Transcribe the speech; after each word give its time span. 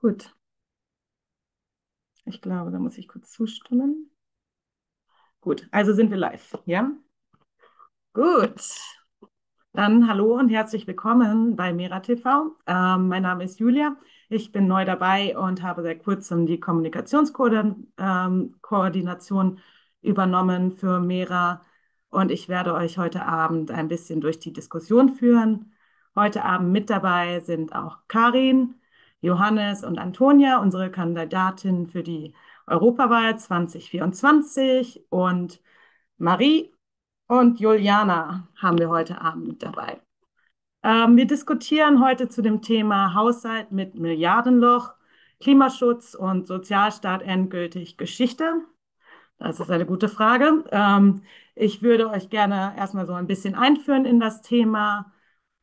Gut. 0.00 0.34
Ich 2.24 2.40
glaube, 2.40 2.70
da 2.70 2.78
muss 2.78 2.96
ich 2.96 3.06
kurz 3.06 3.32
zustimmen. 3.32 4.10
Gut, 5.42 5.68
also 5.72 5.92
sind 5.92 6.10
wir 6.10 6.16
live, 6.16 6.56
ja? 6.64 6.90
Gut. 8.14 8.62
Dann 9.72 10.08
hallo 10.08 10.38
und 10.38 10.48
herzlich 10.48 10.86
willkommen 10.86 11.54
bei 11.54 11.74
Mera 11.74 12.00
TV. 12.00 12.56
Ähm, 12.66 13.08
mein 13.08 13.22
Name 13.22 13.44
ist 13.44 13.60
Julia. 13.60 13.94
Ich 14.30 14.52
bin 14.52 14.66
neu 14.66 14.86
dabei 14.86 15.36
und 15.36 15.62
habe 15.62 15.82
seit 15.82 16.02
kurzem 16.02 16.46
die 16.46 16.60
Kommunikationskoordination 16.60 19.46
ähm, 19.48 19.58
übernommen 20.00 20.72
für 20.72 20.98
Mera. 21.00 21.62
Und 22.08 22.30
ich 22.30 22.48
werde 22.48 22.72
euch 22.74 22.96
heute 22.96 23.26
Abend 23.26 23.70
ein 23.70 23.88
bisschen 23.88 24.22
durch 24.22 24.38
die 24.38 24.54
Diskussion 24.54 25.10
führen. 25.10 25.74
Heute 26.14 26.42
Abend 26.44 26.72
mit 26.72 26.88
dabei 26.88 27.40
sind 27.40 27.74
auch 27.74 27.98
Karin, 28.08 28.79
Johannes 29.20 29.84
und 29.84 29.98
Antonia, 29.98 30.58
unsere 30.58 30.90
Kandidatin 30.90 31.86
für 31.86 32.02
die 32.02 32.34
Europawahl 32.66 33.38
2024 33.38 35.06
und 35.10 35.60
Marie 36.18 36.72
und 37.26 37.60
Juliana 37.60 38.48
haben 38.56 38.78
wir 38.78 38.88
heute 38.88 39.20
Abend 39.20 39.62
dabei. 39.62 40.00
Ähm, 40.82 41.16
wir 41.16 41.26
diskutieren 41.26 42.02
heute 42.02 42.28
zu 42.28 42.42
dem 42.42 42.62
Thema 42.62 43.14
Haushalt 43.14 43.72
mit 43.72 43.94
Milliardenloch, 43.94 44.94
Klimaschutz 45.40 46.14
und 46.14 46.46
Sozialstaat 46.46 47.22
endgültig 47.22 47.96
Geschichte. 47.98 48.64
Das 49.38 49.60
ist 49.60 49.70
eine 49.70 49.86
gute 49.86 50.08
Frage. 50.08 50.64
Ähm, 50.70 51.22
ich 51.54 51.82
würde 51.82 52.10
euch 52.10 52.30
gerne 52.30 52.74
erstmal 52.76 53.06
so 53.06 53.14
ein 53.14 53.26
bisschen 53.26 53.54
einführen 53.54 54.04
in 54.04 54.20
das 54.20 54.42
Thema. 54.42 55.12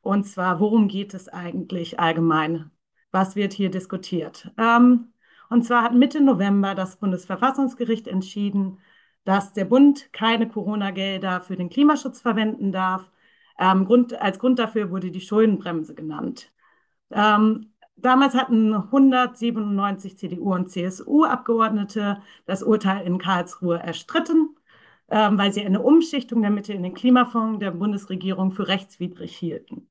Und 0.01 0.25
zwar, 0.25 0.59
worum 0.59 0.87
geht 0.87 1.13
es 1.13 1.29
eigentlich 1.29 1.99
allgemein? 1.99 2.71
Was 3.11 3.35
wird 3.35 3.53
hier 3.53 3.71
diskutiert? 3.71 4.51
Ähm, 4.57 5.13
und 5.49 5.63
zwar 5.63 5.83
hat 5.83 5.93
Mitte 5.93 6.21
November 6.21 6.75
das 6.75 6.97
Bundesverfassungsgericht 6.97 8.07
entschieden, 8.07 8.79
dass 9.23 9.53
der 9.53 9.65
Bund 9.65 10.11
keine 10.13 10.47
Corona-Gelder 10.47 11.41
für 11.41 11.55
den 11.57 11.69
Klimaschutz 11.69 12.21
verwenden 12.21 12.71
darf. 12.71 13.11
Ähm, 13.59 13.85
Grund, 13.85 14.13
als 14.21 14.39
Grund 14.39 14.59
dafür 14.59 14.91
wurde 14.91 15.11
die 15.11 15.21
Schuldenbremse 15.21 15.95
genannt. 15.95 16.51
Ähm, 17.11 17.73
damals 17.95 18.35
hatten 18.35 18.73
197 18.73 20.17
CDU 20.17 20.53
und 20.53 20.69
CSU-Abgeordnete 20.69 22.21
das 22.45 22.63
Urteil 22.63 23.05
in 23.05 23.17
Karlsruhe 23.17 23.79
erstritten, 23.79 24.55
ähm, 25.09 25.37
weil 25.37 25.51
sie 25.53 25.65
eine 25.65 25.81
Umschichtung 25.81 26.41
der 26.41 26.51
Mittel 26.51 26.75
in 26.75 26.83
den 26.83 26.93
Klimafonds 26.93 27.59
der 27.59 27.71
Bundesregierung 27.71 28.51
für 28.51 28.67
rechtswidrig 28.67 29.35
hielten. 29.35 29.89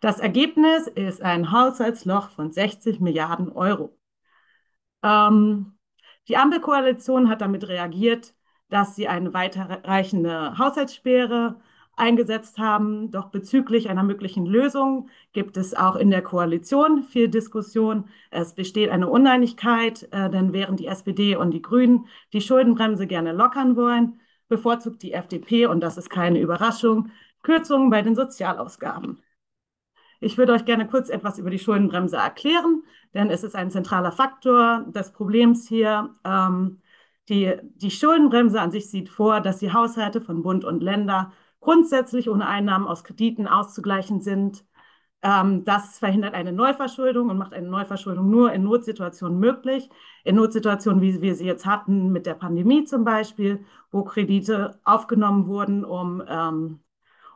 Das 0.00 0.20
Ergebnis 0.20 0.86
ist 0.86 1.22
ein 1.22 1.50
Haushaltsloch 1.50 2.30
von 2.30 2.52
60 2.52 3.00
Milliarden 3.00 3.50
Euro. 3.50 3.96
Ähm, 5.02 5.78
die 6.28 6.36
Ampelkoalition 6.36 7.28
hat 7.28 7.40
damit 7.40 7.66
reagiert, 7.68 8.34
dass 8.68 8.94
sie 8.96 9.08
eine 9.08 9.34
weiterreichende 9.34 10.58
Haushaltssperre 10.58 11.60
eingesetzt 11.96 12.58
haben. 12.58 13.10
Doch 13.10 13.30
bezüglich 13.30 13.88
einer 13.90 14.04
möglichen 14.04 14.46
Lösung 14.46 15.08
gibt 15.32 15.56
es 15.56 15.74
auch 15.74 15.96
in 15.96 16.10
der 16.10 16.22
Koalition 16.22 17.02
viel 17.02 17.28
Diskussion. 17.28 18.08
Es 18.30 18.54
besteht 18.54 18.90
eine 18.90 19.08
Uneinigkeit, 19.08 20.08
äh, 20.12 20.30
denn 20.30 20.52
während 20.52 20.80
die 20.80 20.86
SPD 20.86 21.34
und 21.36 21.50
die 21.50 21.62
Grünen 21.62 22.06
die 22.32 22.40
Schuldenbremse 22.40 23.06
gerne 23.06 23.32
lockern 23.32 23.76
wollen, 23.76 24.20
bevorzugt 24.48 25.02
die 25.02 25.12
FDP, 25.12 25.66
und 25.66 25.80
das 25.80 25.98
ist 25.98 26.08
keine 26.10 26.40
Überraschung, 26.40 27.10
Kürzungen 27.42 27.90
bei 27.90 28.02
den 28.02 28.14
Sozialausgaben. 28.14 29.22
Ich 30.20 30.36
würde 30.36 30.52
euch 30.52 30.64
gerne 30.64 30.86
kurz 30.86 31.08
etwas 31.10 31.38
über 31.38 31.50
die 31.50 31.58
Schuldenbremse 31.58 32.16
erklären, 32.16 32.82
denn 33.14 33.30
es 33.30 33.44
ist 33.44 33.54
ein 33.54 33.70
zentraler 33.70 34.12
Faktor 34.12 34.84
des 34.88 35.12
Problems 35.12 35.68
hier. 35.68 36.14
Ähm, 36.24 36.80
die, 37.28 37.54
die 37.76 37.90
Schuldenbremse 37.90 38.60
an 38.60 38.70
sich 38.70 38.90
sieht 38.90 39.08
vor, 39.08 39.40
dass 39.40 39.58
die 39.58 39.72
Haushalte 39.72 40.20
von 40.20 40.42
Bund 40.42 40.64
und 40.64 40.82
Länder 40.82 41.32
grundsätzlich 41.60 42.28
ohne 42.30 42.46
Einnahmen 42.46 42.86
aus 42.86 43.04
Krediten 43.04 43.46
auszugleichen 43.46 44.20
sind. 44.20 44.64
Ähm, 45.22 45.64
das 45.64 45.98
verhindert 45.98 46.34
eine 46.34 46.52
Neuverschuldung 46.52 47.28
und 47.28 47.38
macht 47.38 47.52
eine 47.52 47.68
Neuverschuldung 47.68 48.30
nur 48.30 48.52
in 48.52 48.64
Notsituationen 48.64 49.38
möglich. 49.38 49.88
In 50.24 50.36
Notsituationen, 50.36 51.00
wie 51.00 51.20
wir 51.20 51.34
sie 51.34 51.46
jetzt 51.46 51.66
hatten 51.66 52.10
mit 52.12 52.26
der 52.26 52.34
Pandemie 52.34 52.84
zum 52.84 53.04
Beispiel, 53.04 53.64
wo 53.90 54.04
Kredite 54.04 54.80
aufgenommen 54.84 55.46
wurden, 55.46 55.84
um 55.84 56.22
ähm, 56.26 56.80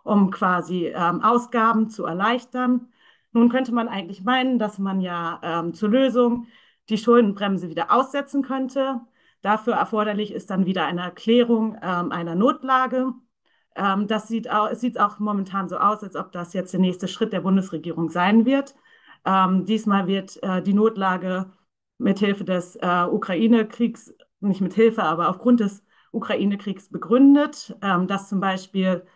um 0.03 0.31
quasi 0.31 0.87
ähm, 0.87 1.23
Ausgaben 1.23 1.91
zu 1.91 2.05
erleichtern. 2.05 2.89
Nun 3.33 3.49
könnte 3.49 3.73
man 3.73 3.89
eigentlich 3.89 4.23
meinen, 4.25 4.59
dass 4.59 4.79
man 4.79 5.01
ja 5.01 5.41
ähm, 5.43 5.75
zur 5.75 5.89
Lösung 5.89 6.47
die 6.89 6.99
Schuldenbremse 6.99 7.71
wieder 7.71 7.93
aussetzen 7.93 8.43
könnte. 8.43 9.01
Dafür 9.41 9.75
erforderlich 9.75 10.33
ist 10.33 10.51
dann 10.51 10.67
wieder 10.67 10.85
eine 10.85 11.03
Erklärung 11.03 11.77
ähm, 11.83 12.13
einer 12.13 12.35
Notlage. 12.35 13.13
Ähm, 13.75 14.07
das 14.07 14.29
sieht 14.29 14.51
auch, 14.51 14.69
es 14.71 14.81
sieht 14.81 15.01
auch 15.01 15.19
momentan 15.19 15.69
so 15.69 15.79
aus, 15.79 16.03
als 16.03 16.17
ob 16.17 16.33
das 16.33 16.53
jetzt 16.53 16.73
der 16.73 16.81
nächste 16.81 17.09
Schritt 17.09 17.33
der 17.33 17.41
Bundesregierung 17.41 18.11
sein 18.11 18.45
wird. 18.45 18.75
Ähm, 19.25 19.65
diesmal 19.65 20.07
wird 20.07 20.43
äh, 20.43 20.63
die 20.63 20.75
Notlage 20.75 21.51
mithilfe 21.99 22.45
des 22.45 22.77
äh, 22.77 23.05
Ukraine-Kriegs, 23.11 24.15
nicht 24.41 24.61
mit 24.61 24.75
Hilfe, 24.75 25.05
aber 25.05 25.29
aufgrund 25.29 25.61
des 25.61 25.85
Ukraine-Kriegs 26.13 26.89
begründet, 26.91 27.77
ähm, 27.83 28.07
dass 28.07 28.29
zum 28.29 28.41
Beispiel 28.41 29.07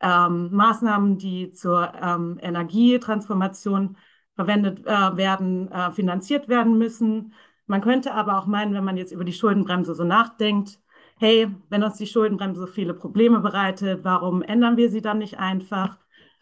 ähm, 0.00 0.50
Maßnahmen, 0.52 1.18
die 1.18 1.52
zur 1.52 1.92
ähm, 2.00 2.38
Energietransformation 2.40 3.96
verwendet 4.34 4.86
äh, 4.86 5.16
werden, 5.16 5.70
äh, 5.72 5.90
finanziert 5.92 6.48
werden 6.48 6.78
müssen. 6.78 7.32
Man 7.66 7.80
könnte 7.80 8.14
aber 8.14 8.38
auch 8.38 8.46
meinen, 8.46 8.74
wenn 8.74 8.84
man 8.84 8.96
jetzt 8.96 9.12
über 9.12 9.24
die 9.24 9.32
Schuldenbremse 9.32 9.94
so 9.94 10.04
nachdenkt, 10.04 10.78
hey, 11.18 11.48
wenn 11.70 11.82
uns 11.82 11.96
die 11.96 12.06
Schuldenbremse 12.06 12.60
so 12.60 12.66
viele 12.66 12.94
Probleme 12.94 13.40
bereitet, 13.40 14.04
warum 14.04 14.42
ändern 14.42 14.76
wir 14.76 14.90
sie 14.90 15.00
dann 15.00 15.18
nicht 15.18 15.38
einfach? 15.38 15.98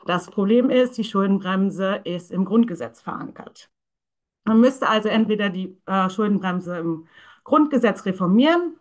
Das 0.06 0.26
Problem 0.26 0.68
ist, 0.70 0.98
die 0.98 1.04
Schuldenbremse 1.04 2.00
ist 2.04 2.30
im 2.30 2.44
Grundgesetz 2.44 3.00
verankert. 3.00 3.70
Man 4.44 4.60
müsste 4.60 4.88
also 4.88 5.08
entweder 5.08 5.48
die 5.48 5.78
äh, 5.86 6.10
Schuldenbremse 6.10 6.76
im 6.78 7.06
Grundgesetz 7.44 8.04
reformieren 8.04 8.76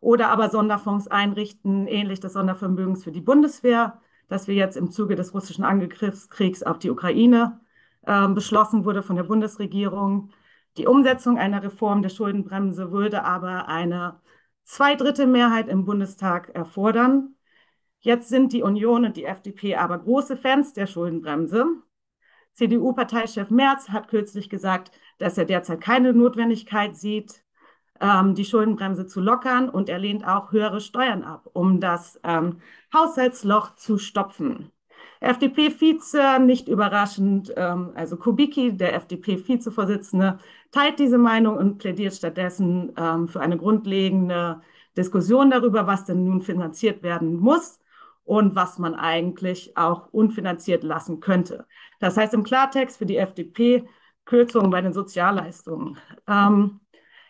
oder 0.00 0.30
aber 0.30 0.48
Sonderfonds 0.50 1.08
einrichten, 1.08 1.86
ähnlich 1.86 2.20
des 2.20 2.32
Sondervermögens 2.32 3.04
für 3.04 3.12
die 3.12 3.20
Bundeswehr, 3.20 4.00
das 4.32 4.48
wir 4.48 4.54
jetzt 4.54 4.76
im 4.76 4.90
Zuge 4.90 5.14
des 5.14 5.34
russischen 5.34 5.64
Angriffskriegs 5.64 6.62
auf 6.62 6.78
die 6.78 6.90
Ukraine 6.90 7.60
äh, 8.06 8.28
beschlossen 8.28 8.84
wurde 8.84 9.02
von 9.02 9.16
der 9.16 9.24
Bundesregierung. 9.24 10.30
Die 10.78 10.86
Umsetzung 10.86 11.38
einer 11.38 11.62
Reform 11.62 12.00
der 12.02 12.08
Schuldenbremse 12.08 12.92
würde 12.92 13.24
aber 13.24 13.68
eine 13.68 14.20
Zweidrittelmehrheit 14.64 15.68
im 15.68 15.84
Bundestag 15.84 16.48
erfordern. 16.54 17.34
Jetzt 18.00 18.30
sind 18.30 18.52
die 18.52 18.62
Union 18.62 19.04
und 19.04 19.16
die 19.16 19.24
FDP 19.24 19.76
aber 19.76 19.98
große 19.98 20.36
Fans 20.36 20.72
der 20.72 20.86
Schuldenbremse. 20.86 21.66
CDU-Parteichef 22.54 23.50
Merz 23.50 23.90
hat 23.90 24.08
kürzlich 24.08 24.48
gesagt, 24.48 24.92
dass 25.18 25.38
er 25.38 25.44
derzeit 25.44 25.80
keine 25.80 26.12
Notwendigkeit 26.12 26.96
sieht, 26.96 27.41
ähm, 28.02 28.34
die 28.34 28.44
Schuldenbremse 28.44 29.06
zu 29.06 29.20
lockern 29.20 29.68
und 29.70 29.88
er 29.88 29.98
lehnt 29.98 30.26
auch 30.26 30.52
höhere 30.52 30.80
Steuern 30.80 31.22
ab, 31.22 31.48
um 31.52 31.80
das 31.80 32.20
ähm, 32.24 32.58
Haushaltsloch 32.92 33.76
zu 33.76 33.96
stopfen. 33.96 34.72
FDP-Vize, 35.20 36.40
nicht 36.40 36.68
überraschend, 36.68 37.52
ähm, 37.56 37.92
also 37.94 38.16
Kubicki, 38.16 38.76
der 38.76 38.94
FDP-Vizevorsitzende, 38.94 40.38
teilt 40.72 40.98
diese 40.98 41.18
Meinung 41.18 41.56
und 41.56 41.78
plädiert 41.78 42.14
stattdessen 42.14 42.92
ähm, 42.96 43.28
für 43.28 43.40
eine 43.40 43.56
grundlegende 43.56 44.60
Diskussion 44.96 45.50
darüber, 45.50 45.86
was 45.86 46.04
denn 46.04 46.24
nun 46.24 46.42
finanziert 46.42 47.02
werden 47.04 47.36
muss 47.36 47.80
und 48.24 48.56
was 48.56 48.78
man 48.78 48.94
eigentlich 48.96 49.76
auch 49.76 50.12
unfinanziert 50.12 50.82
lassen 50.82 51.20
könnte. 51.20 51.66
Das 52.00 52.16
heißt 52.16 52.34
im 52.34 52.42
Klartext 52.42 52.98
für 52.98 53.06
die 53.06 53.16
FDP 53.16 53.84
Kürzungen 54.24 54.70
bei 54.70 54.80
den 54.80 54.92
Sozialleistungen. 54.92 55.98
Ähm, 56.28 56.80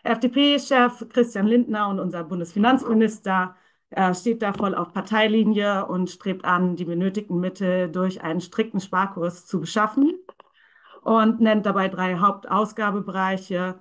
FDP-Chef 0.02 1.08
Christian 1.10 1.46
Lindner 1.46 1.88
und 1.88 2.00
unser 2.00 2.24
Bundesfinanzminister 2.24 3.54
er 3.94 4.14
steht 4.14 4.40
da 4.40 4.54
voll 4.54 4.74
auf 4.74 4.94
Parteilinie 4.94 5.84
und 5.86 6.08
strebt 6.08 6.46
an, 6.46 6.76
die 6.76 6.86
benötigten 6.86 7.38
Mittel 7.40 7.90
durch 7.90 8.22
einen 8.22 8.40
strikten 8.40 8.80
Sparkurs 8.80 9.46
zu 9.46 9.60
beschaffen 9.60 10.14
und 11.02 11.40
nennt 11.40 11.66
dabei 11.66 11.88
drei 11.88 12.16
Hauptausgabebereiche. 12.16 13.78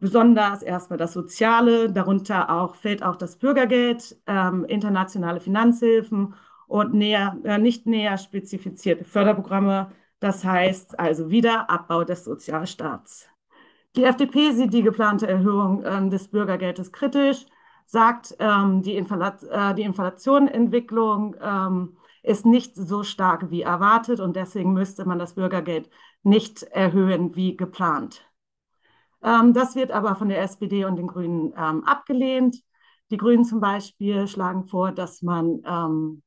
Besonders 0.00 0.62
erstmal 0.62 0.98
das 0.98 1.12
Soziale, 1.12 1.92
darunter 1.92 2.50
auch, 2.50 2.74
fällt 2.76 3.02
auch 3.02 3.16
das 3.16 3.36
Bürgergeld, 3.38 4.16
ähm, 4.26 4.64
internationale 4.64 5.40
Finanzhilfen 5.40 6.34
und 6.66 6.94
näher, 6.94 7.36
äh, 7.44 7.58
nicht 7.58 7.86
näher 7.86 8.16
spezifizierte 8.18 9.04
Förderprogramme. 9.04 9.92
Das 10.20 10.44
heißt 10.44 10.98
also 10.98 11.30
wieder 11.30 11.68
Abbau 11.70 12.04
des 12.04 12.24
Sozialstaats. 12.24 13.28
Die 13.96 14.04
FDP 14.04 14.52
sieht 14.52 14.72
die 14.72 14.82
geplante 14.82 15.26
Erhöhung 15.28 15.82
äh, 15.82 16.08
des 16.08 16.28
Bürgergeldes 16.28 16.90
kritisch 16.92 17.46
sagt, 17.86 18.34
ähm, 18.38 18.82
die, 18.82 18.96
Inflat 18.96 19.42
äh, 19.44 19.74
die 19.74 19.82
Inflationentwicklung 19.82 21.36
ähm, 21.40 21.96
ist 22.22 22.46
nicht 22.46 22.74
so 22.74 23.02
stark 23.02 23.50
wie 23.50 23.62
erwartet 23.62 24.20
und 24.20 24.36
deswegen 24.36 24.72
müsste 24.72 25.04
man 25.04 25.18
das 25.18 25.34
Bürgergeld 25.34 25.90
nicht 26.22 26.62
erhöhen 26.62 27.36
wie 27.36 27.56
geplant. 27.56 28.26
Ähm, 29.22 29.52
das 29.52 29.76
wird 29.76 29.90
aber 29.92 30.16
von 30.16 30.28
der 30.28 30.40
SPD 30.40 30.84
und 30.86 30.96
den 30.96 31.06
Grünen 31.06 31.52
ähm, 31.56 31.84
abgelehnt. 31.84 32.56
Die 33.10 33.18
Grünen 33.18 33.44
zum 33.44 33.60
Beispiel 33.60 34.26
schlagen 34.26 34.64
vor, 34.64 34.92
dass 34.92 35.22
man 35.22 35.60
ähm, 35.66 36.22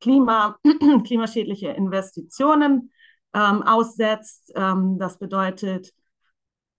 Klima, 0.00 0.58
klimaschädliche 1.04 1.68
Investitionen 1.68 2.90
ähm, 3.34 3.62
aussetzt. 3.62 4.52
Das 4.54 5.18
bedeutet, 5.18 5.94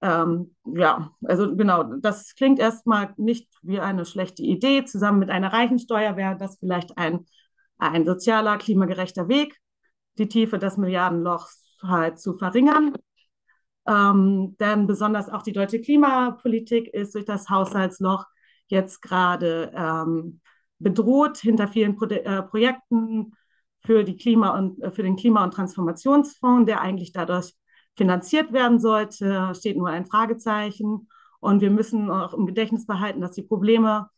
ähm, 0.04 0.54
ja, 0.66 1.12
also 1.24 1.56
genau, 1.56 1.84
das 2.02 2.36
klingt 2.36 2.60
erstmal 2.60 3.14
nicht 3.16 3.50
wie 3.62 3.80
eine 3.80 4.06
schlechte 4.06 4.44
Idee. 4.44 4.84
Zusammen 4.84 5.20
mit 5.20 5.30
einer 5.30 5.54
Reichensteuer 5.54 6.18
wäre 6.18 6.36
das 6.38 6.58
vielleicht 6.60 6.98
ein, 6.98 7.26
ein 7.78 8.06
sozialer, 8.06 8.58
klimagerechter 8.58 9.30
Weg, 9.30 9.58
die 10.18 10.28
Tiefe 10.28 10.60
des 10.60 10.76
Milliardenlochs 10.76 11.64
halt 11.82 12.20
zu 12.20 12.38
verringern. 12.38 12.94
Ähm, 13.88 14.58
denn 14.60 14.88
besonders 14.88 15.30
auch 15.30 15.42
die 15.42 15.54
deutsche 15.54 15.80
Klimapolitik 15.80 16.88
ist 16.94 17.16
durch 17.16 17.26
das 17.26 17.50
Haushaltsloch 17.50 18.26
jetzt 18.68 19.02
gerade 19.02 19.72
ähm, 19.74 20.42
bedroht 20.80 21.38
hinter 21.38 21.70
vielen 21.70 21.96
Pro 21.96 22.06
äh, 22.08 22.44
Projekten 22.44 23.32
für, 23.86 24.04
die 24.04 24.18
Klima 24.18 24.58
und, 24.58 24.82
äh, 24.82 24.92
für 24.92 25.04
den 25.04 25.16
Klima- 25.16 25.46
und 25.46 25.54
Transformationsfonds, 25.54 26.66
der 26.66 26.82
eigentlich 26.82 27.14
dadurch 27.14 27.54
finanziert 27.96 28.54
werden 28.54 28.80
sollte, 28.80 29.54
steht 29.56 29.78
nur 29.78 29.90
ein 29.90 30.06
Fragezeichen. 30.06 31.08
Und 31.40 31.62
wir 31.62 31.72
müssen 31.72 32.10
auch 32.10 32.34
im 32.34 32.46
Gedächtnis 32.46 32.86
behalten, 32.86 33.22
dass 33.22 33.34
die 33.34 33.44
Probleme, 33.44 34.10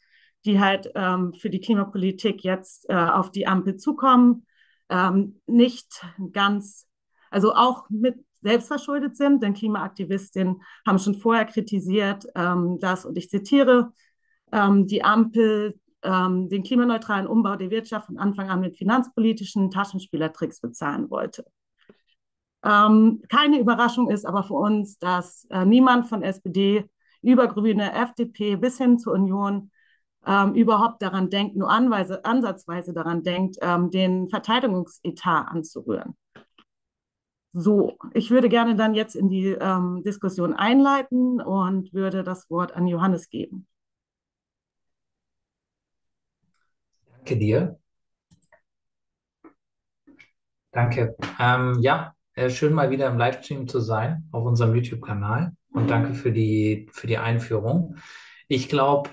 die 0.45 0.59
halt 0.59 0.91
ähm, 0.95 1.33
für 1.33 1.49
die 1.49 1.59
Klimapolitik 1.59 2.43
jetzt 2.43 2.89
äh, 2.89 2.95
auf 2.95 3.31
die 3.31 3.47
Ampel 3.47 3.77
zukommen, 3.77 4.45
ähm, 4.89 5.41
nicht 5.47 6.05
ganz, 6.31 6.87
also 7.31 7.53
auch 7.53 7.89
mit 7.89 8.23
selbstverschuldet 8.41 9.17
sind, 9.17 9.41
denn 9.41 9.55
Klimaaktivistinnen 9.55 10.61
haben 10.85 10.99
schon 10.99 11.15
vorher 11.15 11.45
kritisiert, 11.45 12.27
ähm, 12.35 12.77
dass, 12.79 13.03
und 13.03 13.17
ich 13.17 13.29
zitiere, 13.29 13.91
ähm, 14.51 14.85
die 14.85 15.03
Ampel 15.03 15.79
ähm, 16.03 16.47
den 16.49 16.63
klimaneutralen 16.63 17.25
Umbau 17.25 17.55
der 17.55 17.71
Wirtschaft 17.71 18.05
von 18.05 18.19
Anfang 18.19 18.49
an 18.49 18.61
mit 18.61 18.77
finanzpolitischen 18.77 19.71
Taschenspielertricks 19.71 20.61
bezahlen 20.61 21.09
wollte. 21.09 21.45
Ähm, 22.65 23.21
keine 23.29 23.59
Überraschung 23.59 24.09
ist 24.09 24.25
aber 24.25 24.43
für 24.43 24.55
uns, 24.55 24.97
dass 24.97 25.45
äh, 25.51 25.65
niemand 25.65 26.07
von 26.07 26.23
SPD 26.23 26.85
über 27.21 27.47
Grüne, 27.47 27.93
FDP 27.93 28.55
bis 28.55 28.77
hin 28.77 28.97
zur 28.97 29.13
Union 29.13 29.71
ähm, 30.25 30.55
überhaupt 30.55 31.01
daran 31.01 31.29
denkt, 31.29 31.55
nur 31.55 31.69
anweise, 31.69 32.25
ansatzweise 32.25 32.93
daran 32.93 33.23
denkt, 33.23 33.57
ähm, 33.61 33.91
den 33.91 34.29
Verteidigungsetat 34.29 35.47
anzurühren. 35.47 36.15
So, 37.53 37.97
ich 38.13 38.31
würde 38.31 38.49
gerne 38.49 38.75
dann 38.75 38.95
jetzt 38.95 39.15
in 39.15 39.29
die 39.29 39.47
ähm, 39.47 40.01
Diskussion 40.03 40.53
einleiten 40.53 41.39
und 41.39 41.93
würde 41.93 42.23
das 42.23 42.49
Wort 42.49 42.75
an 42.75 42.87
Johannes 42.87 43.29
geben. 43.29 43.67
Danke 47.11 47.37
dir. 47.37 47.79
Danke. 50.71 51.15
Ähm, 51.39 51.77
ja, 51.79 52.14
äh, 52.35 52.49
schön 52.49 52.73
mal 52.73 52.91
wieder 52.91 53.07
im 53.07 53.17
Livestream 53.17 53.67
zu 53.67 53.79
sein 53.79 54.27
auf 54.31 54.45
unserem 54.45 54.75
YouTube-Kanal 54.75 55.53
und 55.71 55.89
danke 55.89 56.13
für 56.13 56.31
die, 56.31 56.87
für 56.91 57.07
die 57.07 57.17
Einführung. 57.17 57.97
Ich 58.47 58.69
glaube, 58.69 59.09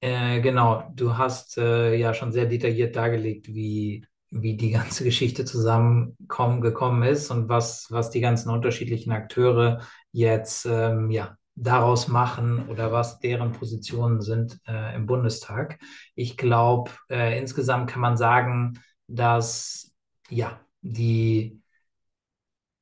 äh, 0.00 0.40
genau, 0.40 0.90
du 0.94 1.16
hast 1.16 1.58
äh, 1.58 1.94
ja 1.94 2.14
schon 2.14 2.32
sehr 2.32 2.46
detailliert 2.46 2.96
dargelegt, 2.96 3.48
wie 3.48 4.06
wie 4.30 4.56
die 4.56 4.70
ganze 4.70 5.04
Geschichte 5.04 5.44
zusammengekommen 5.44 7.02
ist 7.02 7.30
und 7.30 7.48
was, 7.48 7.86
was 7.90 8.10
die 8.10 8.20
ganzen 8.20 8.50
unterschiedlichen 8.50 9.12
Akteure 9.12 9.80
jetzt 10.12 10.66
ähm, 10.66 11.10
ja, 11.10 11.36
daraus 11.54 12.08
machen 12.08 12.68
oder 12.68 12.92
was 12.92 13.18
deren 13.18 13.52
Positionen 13.52 14.20
sind 14.20 14.60
äh, 14.66 14.94
im 14.94 15.06
Bundestag. 15.06 15.78
Ich 16.14 16.36
glaube, 16.36 16.90
äh, 17.08 17.38
insgesamt 17.38 17.90
kann 17.90 18.00
man 18.00 18.16
sagen, 18.16 18.80
dass 19.06 19.92
ja, 20.28 20.60
die 20.82 21.60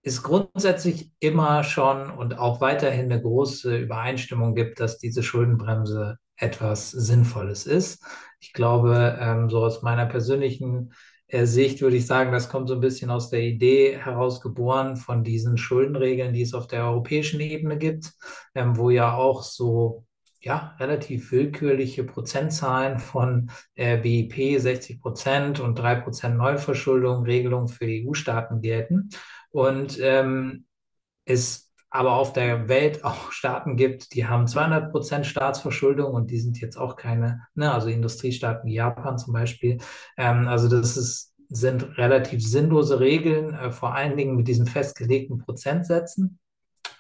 es 0.05 0.23
grundsätzlich 0.23 1.11
immer 1.19 1.65
schon 1.65 2.11
und 2.11 2.39
auch 2.39 2.61
weiterhin 2.61 3.11
eine 3.11 3.21
große 3.21 3.77
Übereinstimmung 3.77 4.55
gibt, 4.55 4.79
dass 4.81 4.99
diese 4.99 5.23
Schuldenbremse 5.23 6.19
etwas 6.37 6.91
Sinnvolles 6.91 7.67
ist. 7.67 8.05
Ich 8.41 8.53
glaube, 8.53 9.19
ähm, 9.21 9.49
so 9.49 9.65
aus 9.65 9.83
meiner 9.83 10.07
persönlichen 10.07 10.93
Sicht 11.43 11.81
würde 11.81 11.97
ich 11.97 12.07
sagen, 12.07 12.33
das 12.33 12.49
kommt 12.49 12.69
so 12.69 12.75
ein 12.75 12.81
bisschen 12.81 13.11
aus 13.11 13.31
der 13.31 13.41
Idee 13.41 13.97
herausgeboren 13.97 14.97
von 14.97 15.25
diesen 15.25 15.57
Schuldenregeln, 15.57 16.33
die 16.33 16.43
es 16.43 16.55
auf 16.55 16.67
der 16.67 16.85
europäischen 16.85 17.41
Ebene 17.41 17.79
gibt, 17.79 18.13
ähm, 18.55 18.77
wo 18.77 18.91
ja 18.91 19.15
auch 19.15 19.43
so 19.43 20.05
ja, 20.41 20.77
relativ 20.79 21.33
willkürliche 21.33 22.05
Prozentzahlen 22.05 22.99
von 22.99 23.51
äh, 23.75 23.97
BIP, 23.97 24.61
60 24.61 25.01
Prozent 25.01 25.61
und 25.61 25.79
3 25.79 25.97
Prozent 25.97 26.37
Neuverschuldung, 26.37 27.25
Regelungen 27.25 27.69
für 27.69 27.87
EU-Staaten 27.87 28.61
gelten. 28.61 29.09
Und 29.55 30.01
ähm, 30.01 30.65
es 31.27 31.71
aber 31.89 32.15
auf 32.15 32.33
der 32.33 32.69
Welt 32.69 33.05
auch 33.05 33.31
Staaten 33.31 33.77
gibt, 33.77 34.13
die 34.15 34.27
haben 34.27 34.49
200 34.49 34.91
Prozent 34.91 35.27
Staatsverschuldung 35.27 36.13
und 36.13 36.33
die 36.33 36.41
sind 36.41 36.61
jetzt 36.61 36.77
auch 36.77 36.97
keine, 36.97 37.47
ne, 37.55 37.73
also 37.73 37.89
Industriestaaten 37.89 38.69
wie 38.69 38.75
Japan 38.75 39.17
zum 39.17 39.33
Beispiel. 39.33 39.79
Ähm, 40.17 40.49
also 40.49 40.69
das 40.69 40.97
ist, 40.97 41.35
sind 41.51 41.97
relativ 41.99 42.45
sinnlose 42.45 42.99
Regeln, 42.99 43.55
äh, 43.55 43.71
vor 43.71 43.95
allen 43.95 44.17
Dingen 44.17 44.35
mit 44.35 44.49
diesen 44.49 44.67
festgelegten 44.67 45.39
Prozentsätzen. 45.39 46.41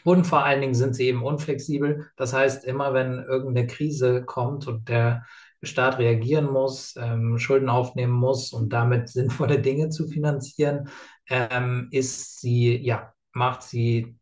Und 0.05 0.25
vor 0.25 0.45
allen 0.45 0.61
Dingen 0.61 0.75
sind 0.75 0.95
sie 0.95 1.09
eben 1.09 1.25
unflexibel. 1.25 2.07
Das 2.17 2.33
heißt, 2.33 2.65
immer 2.65 2.95
wenn 2.95 3.19
irgendeine 3.19 3.67
Krise 3.67 4.23
kommt 4.25 4.69
und 4.69 4.89
der 4.89 5.25
Staat 5.67 5.99
reagieren 5.99 6.51
muss, 6.51 6.95
ähm, 6.97 7.39
Schulden 7.39 7.69
aufnehmen 7.69 8.13
muss 8.13 8.53
und 8.53 8.73
damit 8.73 9.09
sinnvolle 9.09 9.61
Dinge 9.61 9.89
zu 9.89 10.07
finanzieren, 10.07 10.89
ähm, 11.29 11.89
ist 11.91 12.41
sie, 12.41 12.77
ja, 12.77 13.13
macht 13.33 13.63
sie 13.63 14.19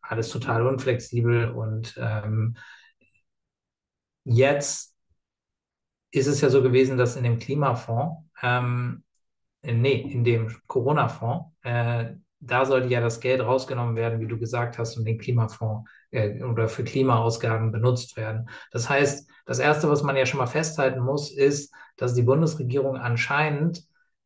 alles 0.00 0.28
total 0.28 0.66
unflexibel 0.66 1.50
und 1.50 1.94
ähm, 1.98 2.56
jetzt 4.24 4.94
ist 6.10 6.26
es 6.26 6.40
ja 6.40 6.50
so 6.50 6.62
gewesen, 6.62 6.96
dass 6.96 7.16
in 7.16 7.24
dem 7.24 7.38
Klimafonds, 7.38 8.24
ähm, 8.42 9.02
nee, 9.62 10.00
in 10.00 10.24
dem 10.24 10.54
Corona-Fonds, 10.66 11.46
äh, 11.62 12.14
da 12.40 12.64
sollte 12.66 12.88
ja 12.88 13.00
das 13.00 13.20
Geld 13.20 13.40
rausgenommen 13.40 13.96
werden, 13.96 14.20
wie 14.20 14.26
du 14.26 14.38
gesagt 14.38 14.78
hast, 14.78 14.96
und 14.96 15.06
den 15.06 15.18
Klimafonds 15.18 15.90
äh, 16.10 16.42
oder 16.42 16.68
für 16.68 16.84
Klimaausgaben 16.84 17.72
benutzt 17.72 18.16
werden. 18.16 18.48
Das 18.70 18.88
heißt, 18.88 19.28
das 19.46 19.58
Erste, 19.58 19.88
was 19.88 20.02
man 20.02 20.16
ja 20.16 20.26
schon 20.26 20.38
mal 20.38 20.46
festhalten 20.46 21.00
muss, 21.00 21.32
ist, 21.32 21.74
dass 21.96 22.14
die 22.14 22.22
Bundesregierung 22.22 22.96
anscheinend 22.96 23.84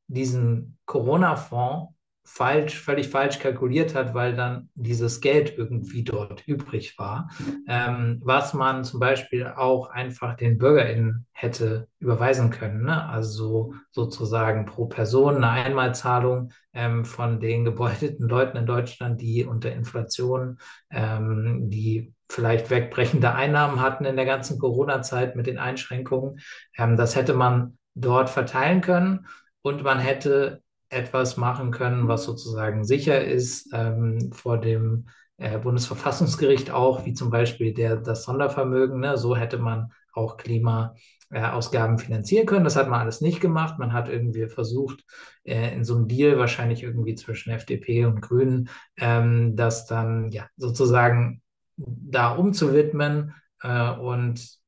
diesen 0.09 0.79
Corona-Fonds 0.87 1.95
falsch, 2.29 2.79
völlig 2.79 3.09
falsch 3.09 3.39
kalkuliert 3.39 3.95
hat, 3.95 4.13
weil 4.13 4.37
dann 4.37 4.69
dieses 4.75 5.21
Geld 5.21 5.57
irgendwie 5.57 6.05
dort 6.05 6.47
übrig 6.47 6.99
war, 6.99 7.31
ähm, 7.67 8.21
was 8.23 8.53
man 8.53 8.85
zum 8.85 9.01
Beispiel 9.01 9.47
auch 9.47 9.89
einfach 9.89 10.37
den 10.37 10.59
BürgerInnen 10.59 11.27
hätte 11.33 11.89
überweisen 11.99 12.51
können. 12.51 12.85
Ne? 12.85 13.09
Also 13.09 13.73
sozusagen 13.91 14.67
pro 14.67 14.87
Person 14.87 15.37
eine 15.37 15.49
Einmalzahlung 15.49 16.53
ähm, 16.75 17.05
von 17.07 17.41
den 17.41 17.65
gebeutelten 17.65 18.29
Leuten 18.29 18.59
in 18.59 18.67
Deutschland, 18.67 19.21
die 19.21 19.45
unter 19.45 19.73
Inflation, 19.73 20.59
ähm, 20.91 21.71
die 21.71 22.13
vielleicht 22.31 22.69
wegbrechende 22.69 23.35
Einnahmen 23.35 23.81
hatten 23.81 24.05
in 24.05 24.17
der 24.17 24.27
ganzen 24.27 24.59
Corona-Zeit 24.59 25.35
mit 25.35 25.47
den 25.47 25.59
Einschränkungen. 25.59 26.41
Ähm, 26.77 26.97
das 26.97 27.17
hätte 27.17 27.33
man 27.33 27.79
dort 27.95 28.29
verteilen 28.29 28.83
können 28.83 29.27
und 29.63 29.83
man 29.83 29.99
hätte 29.99 30.63
etwas 30.91 31.37
machen 31.37 31.71
können, 31.71 32.09
was 32.09 32.25
sozusagen 32.25 32.85
sicher 32.85 33.25
ist 33.25 33.71
ähm, 33.73 34.33
vor 34.33 34.59
dem 34.59 35.07
äh, 35.37 35.59
Bundesverfassungsgericht 35.59 36.71
auch, 36.71 37.05
wie 37.07 37.15
zum 37.15 37.31
Beispiel 37.31 37.73
der, 37.73 37.97
das 37.97 38.25
Sondervermögen. 38.25 39.01
Ne? 39.01 39.17
So 39.17 39.37
hätte 39.37 39.59
man 39.59 39.93
auch 40.13 40.37
Klimaausgaben 40.37 41.97
äh, 41.97 41.99
finanzieren 41.99 42.47
können. 42.47 42.65
Das 42.65 42.77
hat 42.77 42.89
man 42.89 43.01
alles 43.01 43.21
nicht 43.21 43.41
gemacht. 43.41 43.79
Man 43.79 43.93
hat 43.93 44.09
irgendwie 44.09 44.49
versucht, 44.49 45.05
äh, 45.45 45.73
in 45.75 45.85
so 45.85 45.95
einem 45.95 46.09
Deal 46.09 46.39
wahrscheinlich 46.39 46.83
irgendwie 46.83 47.15
zwischen 47.15 47.53
FDP 47.53 48.05
und 48.05 48.21
Grünen, 48.21 48.69
ähm, 48.97 49.55
das 49.55 49.87
dann 49.87 50.31
ja 50.31 50.49
sozusagen 50.57 51.43
da 51.77 52.33
umzuwidmen 52.33 53.35
äh, 53.63 53.91
und 53.93 54.59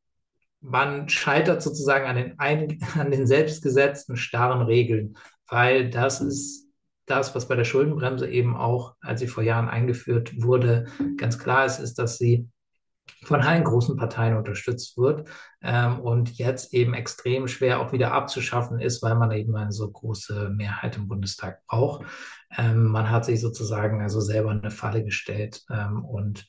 man 0.61 1.09
scheitert 1.09 1.63
sozusagen 1.63 2.07
an 2.07 2.17
den, 2.17 2.39
ein, 2.39 2.79
an 2.99 3.11
den 3.11 3.27
selbstgesetzten 3.27 4.17
starren 4.17 4.63
Regeln 4.63 5.17
weil 5.51 5.91
das 5.91 6.21
ist 6.21 6.69
das, 7.07 7.35
was 7.35 7.49
bei 7.49 7.57
der 7.57 7.65
Schuldenbremse 7.65 8.29
eben 8.29 8.57
auch, 8.57 8.95
als 9.01 9.21
sie 9.21 9.27
vor 9.27 9.43
Jahren 9.43 9.69
eingeführt 9.69 10.41
wurde, 10.41 10.87
ganz 11.17 11.39
klar 11.39 11.67
ist, 11.67 11.81
ist, 11.81 11.99
dass 11.99 12.19
sie 12.19 12.49
von 13.23 13.41
allen 13.41 13.65
großen 13.65 13.97
Parteien 13.97 14.37
unterstützt 14.37 14.97
wird 14.97 15.29
ähm, 15.61 16.01
und 16.01 16.39
jetzt 16.39 16.73
eben 16.73 16.95
extrem 16.95 17.49
schwer 17.49 17.81
auch 17.81 17.93
wieder 17.93 18.13
abzuschaffen 18.13 18.79
ist, 18.79 19.03
weil 19.03 19.17
man 19.17 19.33
eben 19.33 19.55
eine 19.57 19.73
so 19.73 19.91
große 19.91 20.51
Mehrheit 20.51 20.97
im 20.97 21.09
Bundestag 21.09 21.67
braucht. 21.67 22.07
Ähm, 22.57 22.85
man 22.85 23.11
hat 23.11 23.25
sich 23.25 23.41
sozusagen 23.41 24.01
also 24.01 24.21
selber 24.21 24.51
eine 24.51 24.71
Falle 24.71 25.05
gestellt 25.05 25.63
ähm, 25.71 26.05
und 26.05 26.47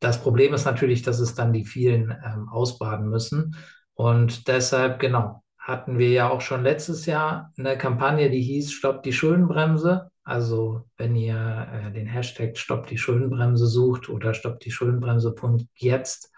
das 0.00 0.22
Problem 0.22 0.54
ist 0.54 0.64
natürlich, 0.64 1.02
dass 1.02 1.18
es 1.18 1.34
dann 1.34 1.52
die 1.52 1.64
vielen 1.64 2.16
ähm, 2.24 2.48
ausbaden 2.48 3.08
müssen. 3.08 3.56
Und 3.94 4.46
deshalb, 4.46 5.00
genau, 5.00 5.42
hatten 5.68 5.98
wir 5.98 6.08
ja 6.08 6.30
auch 6.30 6.40
schon 6.40 6.62
letztes 6.62 7.04
Jahr 7.04 7.52
eine 7.58 7.76
Kampagne, 7.76 8.30
die 8.30 8.40
hieß 8.40 8.72
Stopp 8.72 9.02
die 9.02 9.12
Schuldenbremse. 9.12 10.10
Also 10.24 10.84
wenn 10.96 11.14
ihr 11.14 11.68
äh, 11.70 11.92
den 11.92 12.06
Hashtag 12.06 12.56
Stopp 12.56 12.86
die 12.86 12.96
Schuldenbremse 12.96 13.66
sucht 13.66 14.08
oder 14.08 14.32
Stopp 14.32 14.60
die 14.60 14.70
Schuldenbremse.jetzt 14.70 16.32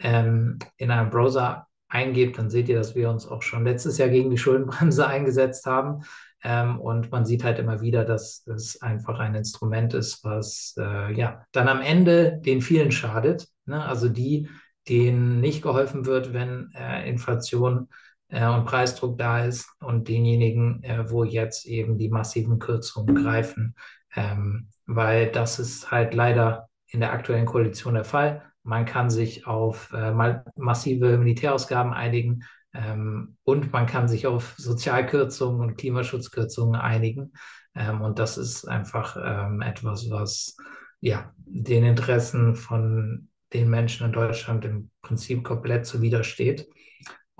ähm, 0.00 0.58
in 0.76 0.90
einem 0.90 1.10
Browser 1.10 1.68
eingebt, 1.88 2.38
dann 2.38 2.50
seht 2.50 2.68
ihr, 2.68 2.76
dass 2.76 2.96
wir 2.96 3.08
uns 3.08 3.24
auch 3.24 3.42
schon 3.42 3.62
letztes 3.62 3.98
Jahr 3.98 4.08
gegen 4.08 4.30
die 4.30 4.38
Schuldenbremse 4.38 5.06
eingesetzt 5.06 5.64
haben. 5.66 6.02
Ähm, 6.42 6.80
und 6.80 7.12
man 7.12 7.24
sieht 7.24 7.44
halt 7.44 7.60
immer 7.60 7.82
wieder, 7.82 8.04
dass 8.04 8.44
es 8.48 8.82
einfach 8.82 9.20
ein 9.20 9.36
Instrument 9.36 9.94
ist, 9.94 10.24
was 10.24 10.74
äh, 10.76 11.12
ja 11.12 11.44
dann 11.52 11.68
am 11.68 11.80
Ende 11.80 12.40
den 12.44 12.60
vielen 12.60 12.90
schadet. 12.90 13.46
Ne? 13.64 13.84
Also 13.84 14.08
die, 14.08 14.48
denen 14.88 15.40
nicht 15.40 15.62
geholfen 15.62 16.04
wird, 16.04 16.32
wenn 16.32 16.72
äh, 16.74 17.08
Inflation 17.08 17.86
äh, 18.32 18.46
und 18.46 18.64
Preisdruck 18.64 19.16
da 19.16 19.44
ist 19.44 19.70
und 19.80 20.08
denjenigen, 20.08 20.82
äh, 20.82 21.08
wo 21.08 21.22
jetzt 21.22 21.64
eben 21.66 21.96
die 21.96 22.08
massiven 22.08 22.58
Kürzungen 22.58 23.14
greifen. 23.14 23.76
Ähm, 24.16 24.68
weil 24.86 25.30
das 25.30 25.60
ist 25.60 25.90
halt 25.92 26.14
leider 26.14 26.68
in 26.88 27.00
der 27.00 27.12
aktuellen 27.12 27.46
Koalition 27.46 27.94
der 27.94 28.04
Fall. 28.04 28.42
Man 28.64 28.84
kann 28.84 29.08
sich 29.08 29.46
auf 29.46 29.92
äh, 29.92 30.12
massive 30.56 31.16
Militärausgaben 31.18 31.92
einigen, 31.92 32.42
ähm, 32.74 33.36
und 33.44 33.72
man 33.72 33.86
kann 33.86 34.08
sich 34.08 34.26
auf 34.26 34.54
Sozialkürzungen 34.56 35.60
und 35.60 35.76
Klimaschutzkürzungen 35.76 36.80
einigen. 36.80 37.32
Ähm, 37.74 38.00
und 38.00 38.18
das 38.18 38.38
ist 38.38 38.66
einfach 38.66 39.16
ähm, 39.22 39.60
etwas, 39.60 40.10
was 40.10 40.56
ja 41.00 41.32
den 41.36 41.84
Interessen 41.84 42.54
von 42.54 43.28
den 43.52 43.68
Menschen 43.68 44.06
in 44.06 44.12
Deutschland 44.12 44.64
im 44.64 44.90
Prinzip 45.02 45.44
komplett 45.44 45.86
zuwidersteht. 45.86 46.68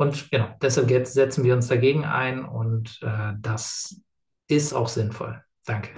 Und 0.03 0.33
genau, 0.33 0.49
deshalb 0.61 1.07
setzen 1.07 1.45
wir 1.45 1.55
uns 1.55 1.69
dagegen 1.69 2.05
ein 2.05 2.45
und 2.45 2.99
äh, 3.03 3.35
das 3.41 4.03
ist 4.49 4.75
auch 4.75 4.89
sinnvoll. 4.89 5.41
Danke. 5.65 5.91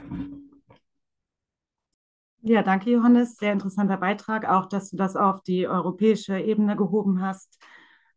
Ja, 2.42 2.62
danke, 2.62 2.90
Johannes. 2.90 3.36
Sehr 3.36 3.52
interessanter 3.52 3.96
Beitrag, 3.96 4.46
auch 4.46 4.66
dass 4.66 4.90
du 4.90 4.98
das 4.98 5.16
auf 5.16 5.42
die 5.42 5.66
europäische 5.66 6.38
Ebene 6.38 6.76
gehoben 6.76 7.22
hast. 7.22 7.58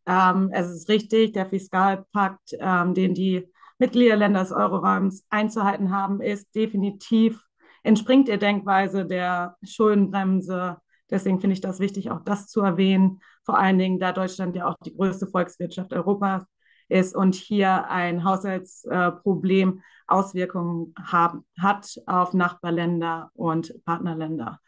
Ähm, 0.05 0.49
es 0.51 0.69
ist 0.69 0.89
richtig, 0.89 1.31
der 1.31 1.45
Fiskalpakt, 1.45 2.57
ähm, 2.59 2.93
den 2.93 3.13
die 3.13 3.47
Mitgliederländer 3.79 4.41
des 4.41 4.51
Euroraums 4.51 5.25
einzuhalten 5.29 5.93
haben, 5.95 6.19
ist 6.19 6.53
definitiv, 6.53 7.41
entspringt 7.83 8.27
der 8.27 8.39
Denkweise 8.39 9.05
der 9.05 9.55
Schuldenbremse. 9.63 10.79
Deswegen 11.09 11.39
finde 11.39 11.53
ich 11.53 11.61
das 11.61 11.79
wichtig, 11.79 12.11
auch 12.11 12.25
das 12.25 12.47
zu 12.47 12.59
erwähnen. 12.59 13.21
Vor 13.47 13.57
allen 13.57 13.77
Dingen, 13.77 13.97
da 13.97 14.11
Deutschland 14.11 14.57
ja 14.57 14.67
auch 14.67 14.75
die 14.83 14.93
größte 14.93 15.25
Volkswirtschaft 15.25 15.93
Europas 15.93 16.43
ist 16.89 17.15
und 17.15 17.33
hier 17.33 17.89
ein 17.89 18.25
Haushaltsproblem 18.25 19.81
Auswirkungen 20.05 20.93
haben, 21.01 21.45
hat 21.57 21.95
auf 22.07 22.33
Nachbarländer 22.33 23.31
und 23.33 23.73
Partnerländer. 23.85 24.59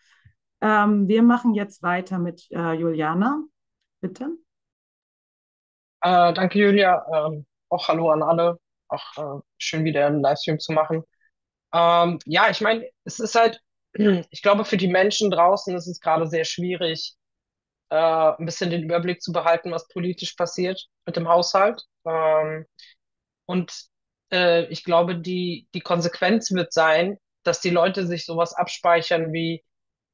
Ähm, 0.61 1.09
wir 1.09 1.23
machen 1.23 1.53
jetzt 1.55 1.83
weiter 1.83 2.19
mit 2.19 2.47
äh, 2.51 2.71
Juliana. 2.71 3.43
Bitte. 3.99 4.29
Äh, 6.01 6.31
danke, 6.33 6.59
Julia. 6.59 7.05
Ähm, 7.13 7.45
auch 7.67 7.89
hallo 7.89 8.11
an 8.11 8.23
alle. 8.23 8.59
Auch 8.87 9.17
äh, 9.17 9.41
schön 9.57 9.83
wieder 9.83 10.07
einen 10.07 10.21
Livestream 10.21 10.57
zu 10.57 10.71
machen. 10.71 11.03
Ähm, 11.73 12.19
ja, 12.25 12.49
ich 12.49 12.61
meine, 12.61 12.87
es 13.03 13.19
ist 13.19 13.35
halt, 13.35 13.61
ich 13.93 14.41
glaube, 14.41 14.63
für 14.63 14.77
die 14.77 14.87
Menschen 14.87 15.31
draußen 15.31 15.75
ist 15.75 15.87
es 15.87 15.99
gerade 15.99 16.27
sehr 16.27 16.45
schwierig, 16.45 17.17
äh, 17.89 17.95
ein 17.95 18.45
bisschen 18.45 18.69
den 18.69 18.83
Überblick 18.83 19.21
zu 19.21 19.31
behalten, 19.31 19.71
was 19.71 19.87
politisch 19.87 20.33
passiert 20.33 20.85
mit 21.05 21.15
dem 21.15 21.27
Haushalt. 21.27 21.83
Ähm, 22.05 22.65
und 23.45 23.73
äh, 24.31 24.65
ich 24.65 24.83
glaube, 24.83 25.17
die, 25.17 25.67
die 25.73 25.81
Konsequenz 25.81 26.51
wird 26.51 26.73
sein, 26.73 27.17
dass 27.43 27.61
die 27.61 27.69
Leute 27.69 28.05
sich 28.05 28.25
sowas 28.25 28.53
abspeichern 28.53 29.33
wie, 29.33 29.63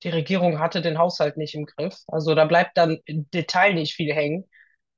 die 0.03 0.10
Regierung 0.10 0.60
hatte 0.60 0.82
den 0.82 0.98
Haushalt 0.98 1.38
nicht 1.38 1.55
im 1.55 1.65
Griff. 1.65 1.98
Also 2.08 2.36
da 2.36 2.46
bleibt 2.46 2.77
dann 2.77 3.00
im 3.05 3.29
Detail 3.32 3.74
nicht 3.74 3.96
viel 3.96 4.13
hängen. 4.13 4.46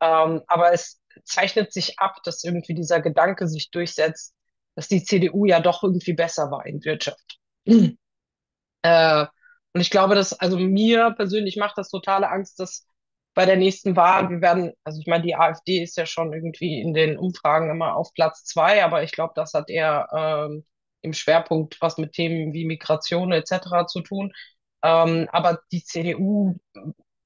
Ähm, 0.02 0.42
aber 0.48 0.74
es 0.74 1.02
zeichnet 1.24 1.74
sich 1.74 2.00
ab, 2.00 2.18
dass 2.24 2.44
irgendwie 2.44 2.76
dieser 2.76 3.02
Gedanke 3.02 3.48
sich 3.48 3.72
durchsetzt, 3.72 4.36
dass 4.76 4.88
die 4.88 5.04
CDU 5.04 5.46
ja 5.46 5.60
doch 5.60 5.84
irgendwie 5.84 6.14
besser 6.14 6.52
war 6.52 6.66
in 6.66 6.84
Wirtschaft. 6.84 7.40
äh, 8.84 9.26
und 9.78 9.82
ich 9.82 9.92
glaube, 9.92 10.16
dass, 10.16 10.34
also 10.34 10.58
mir 10.58 11.12
persönlich 11.12 11.56
macht 11.58 11.78
das 11.78 11.90
totale 11.90 12.30
Angst, 12.30 12.60
dass 12.60 12.88
bei 13.36 13.46
der 13.46 13.58
nächsten 13.58 13.96
Wahl, 13.96 14.30
wir 14.32 14.42
werden, 14.42 14.74
also 14.84 15.00
ich 15.00 15.06
meine, 15.08 15.24
die 15.24 15.36
AfD 15.36 15.84
ist 15.84 15.98
ja 15.98 16.08
schon 16.08 16.34
irgendwie 16.34 16.82
in 16.82 16.94
den 16.96 17.18
Umfragen 17.20 17.70
immer 17.70 17.96
auf 17.96 18.12
Platz 18.14 18.44
zwei, 18.46 18.84
aber 18.84 19.04
ich 19.04 19.12
glaube, 19.12 19.34
das 19.36 19.54
hat 19.54 19.70
eher 19.70 20.08
ähm, 20.12 20.66
im 21.04 21.14
Schwerpunkt 21.14 21.78
was 21.82 21.98
mit 22.00 22.14
Themen 22.14 22.54
wie 22.54 22.66
Migration 22.66 23.32
etc. 23.32 23.86
zu 23.86 24.02
tun. 24.02 24.34
Ähm, 24.84 25.30
aber 25.32 25.60
die 25.72 25.84
CDU 25.84 26.58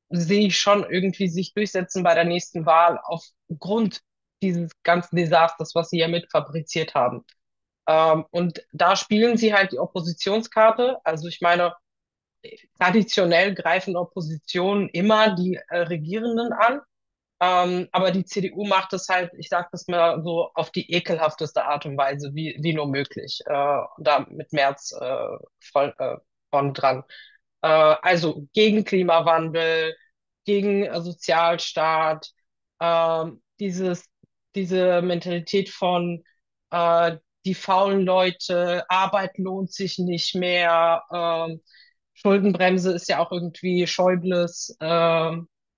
sehe 0.10 0.48
ich 0.48 0.58
schon 0.58 0.84
irgendwie 0.90 1.30
sich 1.30 1.54
durchsetzen 1.54 2.04
bei 2.04 2.14
der 2.16 2.26
nächsten 2.26 2.66
Wahl 2.66 3.00
aufgrund 3.06 4.02
dieses 4.44 4.72
ganzen 4.84 5.16
Desasters, 5.16 5.76
was 5.76 5.90
sie 5.90 6.00
ja 6.00 6.10
mit 6.10 6.30
fabriziert 6.32 6.96
haben. 6.96 7.24
Ähm, 7.88 8.26
und 8.32 8.64
da 8.74 8.96
spielen 8.96 9.38
sie 9.38 9.54
halt 9.54 9.72
die 9.74 9.80
Oppositionskarte. 9.80 10.98
Also 11.04 11.28
ich 11.28 11.42
meine, 11.42 11.74
traditionell 12.80 13.54
greifen 13.56 13.96
Oppositionen 13.96 14.90
immer 14.90 15.36
die 15.36 15.60
äh, 15.70 15.78
Regierenden 15.80 16.54
an. 16.54 16.82
Ähm, 17.42 17.90
aber 17.92 18.12
die 18.12 18.26
CDU 18.26 18.66
macht 18.68 18.94
es 18.94 19.10
halt, 19.10 19.32
ich 19.38 19.50
sage 19.50 19.68
das 19.72 19.88
mal 19.88 20.22
so, 20.24 20.52
auf 20.54 20.72
die 20.72 20.92
ekelhafteste 20.92 21.66
Art 21.66 21.86
und 21.88 21.98
Weise, 21.98 22.32
wie, 22.36 22.56
wie 22.62 22.74
nur 22.74 22.88
möglich. 22.88 23.42
Äh, 23.48 23.80
da 24.00 24.26
mit 24.30 24.54
März 24.54 24.94
äh, 25.00 25.28
voll, 25.60 25.94
äh, 25.98 26.18
vorn 26.52 26.74
dran. 26.74 27.04
Äh, 27.62 27.68
also 27.68 28.48
gegen 28.54 28.86
Klimawandel, 28.86 29.96
gegen 30.46 30.84
äh, 30.84 31.02
Sozialstaat, 31.02 32.32
äh, 32.80 33.26
dieses, 33.60 34.06
diese 34.56 35.02
Mentalität 35.02 35.70
von 35.70 36.24
äh, 36.72 37.18
die 37.46 37.56
faulen 37.56 38.02
Leute, 38.06 38.86
Arbeit 38.90 39.38
lohnt 39.38 39.72
sich 39.74 39.98
nicht 39.98 40.36
mehr, 40.36 41.04
äh, 41.12 41.58
Schuldenbremse 42.22 42.92
ist 42.94 43.10
ja 43.10 43.20
auch 43.20 43.32
irgendwie 43.32 43.88
Schäubles, 43.88 44.76
äh, 44.80 45.38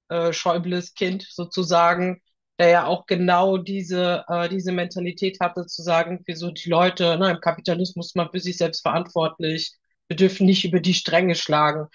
äh, 0.09 0.33
Schäubles 0.33 0.93
Kind 0.93 1.25
sozusagen, 1.29 2.21
der 2.59 2.69
ja 2.69 2.85
auch 2.85 3.05
genau 3.05 3.57
diese, 3.57 4.25
äh, 4.27 4.50
diese 4.50 4.71
Mentalität 4.71 5.39
hatte, 5.39 5.65
zu 5.65 5.81
sagen, 5.81 6.21
wieso 6.25 6.51
die 6.51 6.69
Leute, 6.69 7.17
ne, 7.17 7.31
im 7.31 7.39
Kapitalismus 7.39 8.15
man 8.15 8.29
für 8.31 8.39
sich 8.39 8.57
selbst 8.57 8.81
verantwortlich, 8.81 9.73
wir 10.07 10.17
dürfen 10.17 10.45
nicht 10.45 10.65
über 10.65 10.79
die 10.79 10.93
Stränge 10.93 11.35
schlagen. 11.35 11.88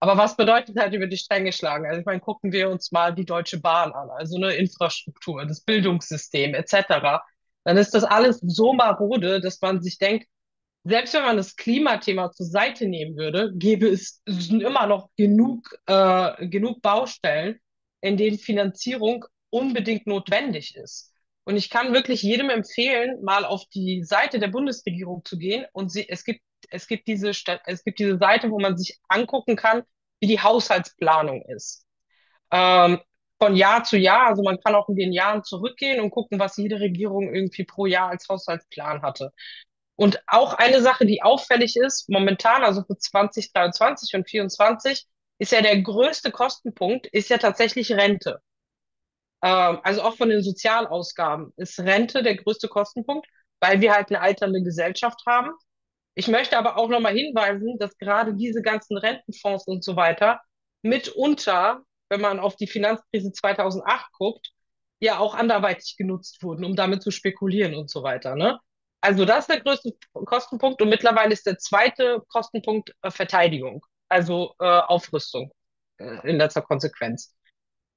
Aber 0.00 0.16
was 0.18 0.36
bedeutet 0.36 0.76
halt 0.78 0.94
über 0.94 1.06
die 1.06 1.16
Stränge 1.16 1.52
schlagen? 1.52 1.86
Also 1.86 2.00
ich 2.00 2.06
meine, 2.06 2.20
gucken 2.20 2.52
wir 2.52 2.70
uns 2.70 2.90
mal 2.92 3.14
die 3.14 3.24
Deutsche 3.24 3.60
Bahn 3.60 3.92
an, 3.92 4.10
also 4.10 4.36
eine 4.36 4.52
Infrastruktur, 4.54 5.46
das 5.46 5.60
Bildungssystem 5.60 6.54
etc. 6.54 7.22
Dann 7.64 7.76
ist 7.76 7.94
das 7.94 8.02
alles 8.04 8.40
so 8.42 8.72
marode, 8.72 9.40
dass 9.40 9.60
man 9.60 9.80
sich 9.80 9.98
denkt, 9.98 10.26
selbst 10.84 11.14
wenn 11.14 11.22
man 11.22 11.36
das 11.36 11.56
Klimathema 11.56 12.30
zur 12.32 12.46
Seite 12.46 12.86
nehmen 12.86 13.16
würde, 13.16 13.52
gäbe 13.54 13.88
es 13.88 14.22
immer 14.26 14.86
noch 14.86 15.10
genug, 15.16 15.76
äh, 15.86 16.48
genug 16.48 16.82
Baustellen, 16.82 17.60
in 18.00 18.16
denen 18.16 18.38
Finanzierung 18.38 19.24
unbedingt 19.50 20.06
notwendig 20.06 20.76
ist. 20.76 21.12
Und 21.44 21.56
ich 21.56 21.70
kann 21.70 21.92
wirklich 21.92 22.22
jedem 22.22 22.50
empfehlen, 22.50 23.22
mal 23.22 23.44
auf 23.44 23.64
die 23.74 24.04
Seite 24.04 24.38
der 24.38 24.48
Bundesregierung 24.48 25.24
zu 25.24 25.38
gehen 25.38 25.66
und 25.72 25.90
sie, 25.90 26.08
es 26.08 26.24
gibt 26.24 26.40
es 26.70 26.86
gibt 26.86 27.06
diese, 27.06 27.30
es 27.30 27.84
gibt 27.84 27.98
diese 27.98 28.18
Seite, 28.18 28.50
wo 28.50 28.58
man 28.58 28.76
sich 28.76 28.98
angucken 29.08 29.56
kann, 29.56 29.82
wie 30.20 30.26
die 30.26 30.40
Haushaltsplanung 30.40 31.42
ist. 31.48 31.86
Ähm, 32.50 33.00
von 33.38 33.56
Jahr 33.56 33.82
zu 33.84 33.98
Jahr, 33.98 34.28
also 34.28 34.42
man 34.42 34.60
kann 34.60 34.74
auch 34.74 34.88
in 34.88 34.96
den 34.96 35.12
Jahren 35.12 35.42
zurückgehen 35.42 36.00
und 36.00 36.10
gucken, 36.10 36.38
was 36.38 36.56
jede 36.56 36.78
Regierung 36.80 37.34
irgendwie 37.34 37.64
pro 37.64 37.86
Jahr 37.86 38.10
als 38.10 38.28
Haushaltsplan 38.28 39.02
hatte. 39.02 39.32
Und 39.96 40.22
auch 40.26 40.54
eine 40.54 40.80
Sache, 40.80 41.06
die 41.06 41.22
auffällig 41.22 41.76
ist, 41.76 42.08
momentan, 42.08 42.64
also 42.64 42.82
für 42.84 42.96
2023 42.98 44.14
und 44.14 44.26
2024, 44.26 45.06
ist 45.38 45.52
ja 45.52 45.60
der 45.62 45.80
größte 45.82 46.30
Kostenpunkt, 46.30 47.06
ist 47.08 47.28
ja 47.30 47.38
tatsächlich 47.38 47.92
Rente. 47.92 48.40
Ähm, 49.42 49.80
also 49.82 50.02
auch 50.02 50.16
von 50.16 50.28
den 50.28 50.42
Sozialausgaben 50.42 51.52
ist 51.56 51.78
Rente 51.80 52.22
der 52.22 52.36
größte 52.36 52.68
Kostenpunkt, 52.68 53.26
weil 53.60 53.80
wir 53.80 53.92
halt 53.94 54.10
eine 54.10 54.20
alternde 54.20 54.62
Gesellschaft 54.62 55.20
haben 55.26 55.52
ich 56.14 56.28
möchte 56.28 56.58
aber 56.58 56.76
auch 56.76 56.88
nochmal 56.88 57.14
hinweisen, 57.14 57.78
dass 57.78 57.96
gerade 57.96 58.34
diese 58.34 58.62
ganzen 58.62 58.98
Rentenfonds 58.98 59.66
und 59.66 59.82
so 59.82 59.96
weiter 59.96 60.40
mitunter, 60.82 61.82
wenn 62.08 62.20
man 62.20 62.38
auf 62.40 62.56
die 62.56 62.66
Finanzkrise 62.66 63.32
2008 63.32 64.12
guckt, 64.12 64.50
ja 65.00 65.18
auch 65.18 65.34
anderweitig 65.34 65.96
genutzt 65.96 66.42
wurden, 66.42 66.64
um 66.64 66.76
damit 66.76 67.02
zu 67.02 67.10
spekulieren 67.10 67.74
und 67.74 67.90
so 67.90 68.02
weiter. 68.02 68.36
Ne? 68.36 68.58
Also 69.02 69.26
das 69.26 69.40
ist 69.40 69.50
der 69.50 69.62
größte 69.62 69.92
Kostenpunkt 70.14 70.82
und 70.82 70.90
mittlerweile 70.90 71.34
ist 71.34 71.46
der 71.46 71.58
zweite 71.58 72.22
Kostenpunkt 72.28 72.94
äh, 73.02 73.10
Verteidigung, 73.12 73.84
also 74.10 74.54
äh, 74.60 74.64
Aufrüstung. 74.66 75.52
äh, 75.98 76.28
in 76.30 76.38
letzter 76.38 76.62
Konsequenz. 76.62 77.34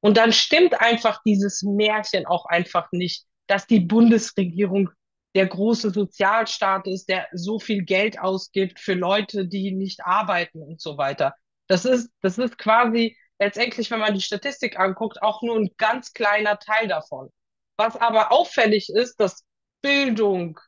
Und 0.02 0.18
dann 0.18 0.34
stimmt 0.34 0.80
einfach 0.82 1.22
dieses 1.26 1.64
Märchen 1.64 2.26
auch 2.28 2.46
einfach 2.46 2.92
nicht, 2.94 3.26
dass 3.48 3.68
die 3.68 3.82
Bundesregierung 3.82 4.90
der 5.36 5.48
große 5.48 5.92
Sozialstaat 5.92 6.88
ist, 6.88 7.10
der 7.10 7.28
so 7.34 7.60
viel 7.60 7.84
Geld 7.84 8.20
ausgibt 8.20 8.80
für 8.80 8.96
Leute, 8.96 9.48
die 9.48 9.72
nicht 9.74 10.06
arbeiten 10.06 10.64
und 10.64 10.82
so 10.82 10.98
weiter. 10.98 11.36
Das 11.68 11.86
ist, 11.86 12.12
das 12.22 12.38
ist 12.40 12.58
quasi 12.60 13.18
letztendlich, 13.40 13.92
wenn 13.92 14.00
man 14.02 14.16
die 14.16 14.22
Statistik 14.22 14.80
anguckt, 14.80 15.22
auch 15.24 15.44
nur 15.44 15.58
ein 15.58 15.72
ganz 15.78 16.14
kleiner 16.14 16.60
Teil 16.60 16.88
davon. 16.90 17.30
Was 17.78 17.98
aber 17.98 18.32
auffällig 18.32 18.90
ist, 18.90 19.20
dass 19.20 19.44
Bildung, 19.82 20.60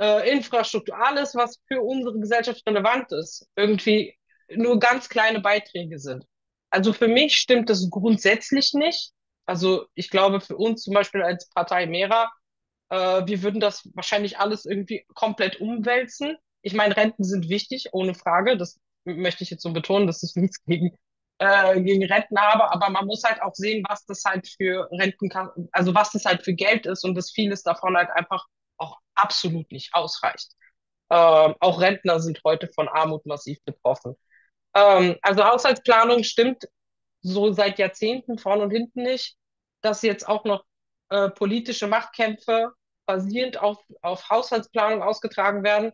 äh, 0.00 0.30
Infrastruktur, 0.30 0.96
alles, 0.96 1.34
was 1.34 1.60
für 1.68 1.80
unsere 1.80 2.18
Gesellschaft 2.18 2.62
relevant 2.66 3.12
ist, 3.12 3.48
irgendwie 3.56 4.16
nur 4.54 4.78
ganz 4.78 5.08
kleine 5.08 5.40
Beiträge 5.40 5.98
sind. 5.98 6.24
Also 6.70 6.92
für 6.92 7.08
mich 7.08 7.36
stimmt 7.36 7.70
das 7.70 7.88
grundsätzlich 7.90 8.72
nicht. 8.74 9.12
Also 9.46 9.86
ich 9.94 10.10
glaube, 10.10 10.40
für 10.40 10.56
uns 10.56 10.82
zum 10.82 10.94
Beispiel 10.94 11.22
als 11.22 11.48
Partei 11.50 11.86
Mera, 11.86 12.32
äh, 12.90 13.22
wir 13.26 13.42
würden 13.42 13.60
das 13.60 13.88
wahrscheinlich 13.94 14.38
alles 14.38 14.64
irgendwie 14.64 15.04
komplett 15.14 15.60
umwälzen. 15.60 16.36
Ich 16.62 16.74
meine, 16.74 16.96
Renten 16.96 17.24
sind 17.24 17.48
wichtig, 17.48 17.88
ohne 17.92 18.14
Frage. 18.14 18.56
Das 18.56 18.80
möchte 19.04 19.44
ich 19.44 19.50
jetzt 19.50 19.62
so 19.62 19.72
betonen, 19.72 20.06
dass 20.06 20.22
ich 20.22 20.34
nichts 20.34 20.62
gegen, 20.64 20.96
äh, 21.38 21.80
gegen 21.80 22.04
Renten 22.04 22.38
habe, 22.38 22.70
aber 22.72 22.90
man 22.90 23.06
muss 23.06 23.22
halt 23.24 23.42
auch 23.42 23.54
sehen, 23.54 23.84
was 23.88 24.04
das 24.06 24.24
halt 24.24 24.48
für 24.48 24.88
Renten 24.92 25.30
also 25.72 25.94
was 25.94 26.12
das 26.12 26.24
halt 26.24 26.42
für 26.44 26.54
Geld 26.54 26.86
ist 26.86 27.04
und 27.04 27.14
dass 27.14 27.30
vieles 27.32 27.62
davon 27.62 27.96
halt 27.96 28.10
einfach 28.10 28.46
absolut 29.14 29.70
nicht 29.72 29.94
ausreicht. 29.94 30.52
Ähm, 31.10 31.54
auch 31.60 31.80
Rentner 31.80 32.20
sind 32.20 32.40
heute 32.44 32.68
von 32.74 32.88
Armut 32.88 33.26
massiv 33.26 33.58
betroffen. 33.64 34.16
Ähm, 34.74 35.16
also 35.22 35.44
Haushaltsplanung 35.44 36.24
stimmt 36.24 36.64
so 37.20 37.52
seit 37.52 37.78
Jahrzehnten 37.78 38.38
vorn 38.38 38.60
und 38.60 38.70
hinten 38.70 39.02
nicht, 39.02 39.36
dass 39.80 40.02
jetzt 40.02 40.28
auch 40.28 40.44
noch 40.44 40.64
äh, 41.10 41.30
politische 41.30 41.86
Machtkämpfe 41.86 42.72
basierend 43.06 43.60
auf, 43.60 43.78
auf 44.02 44.28
Haushaltsplanung 44.30 45.02
ausgetragen 45.02 45.62
werden. 45.62 45.92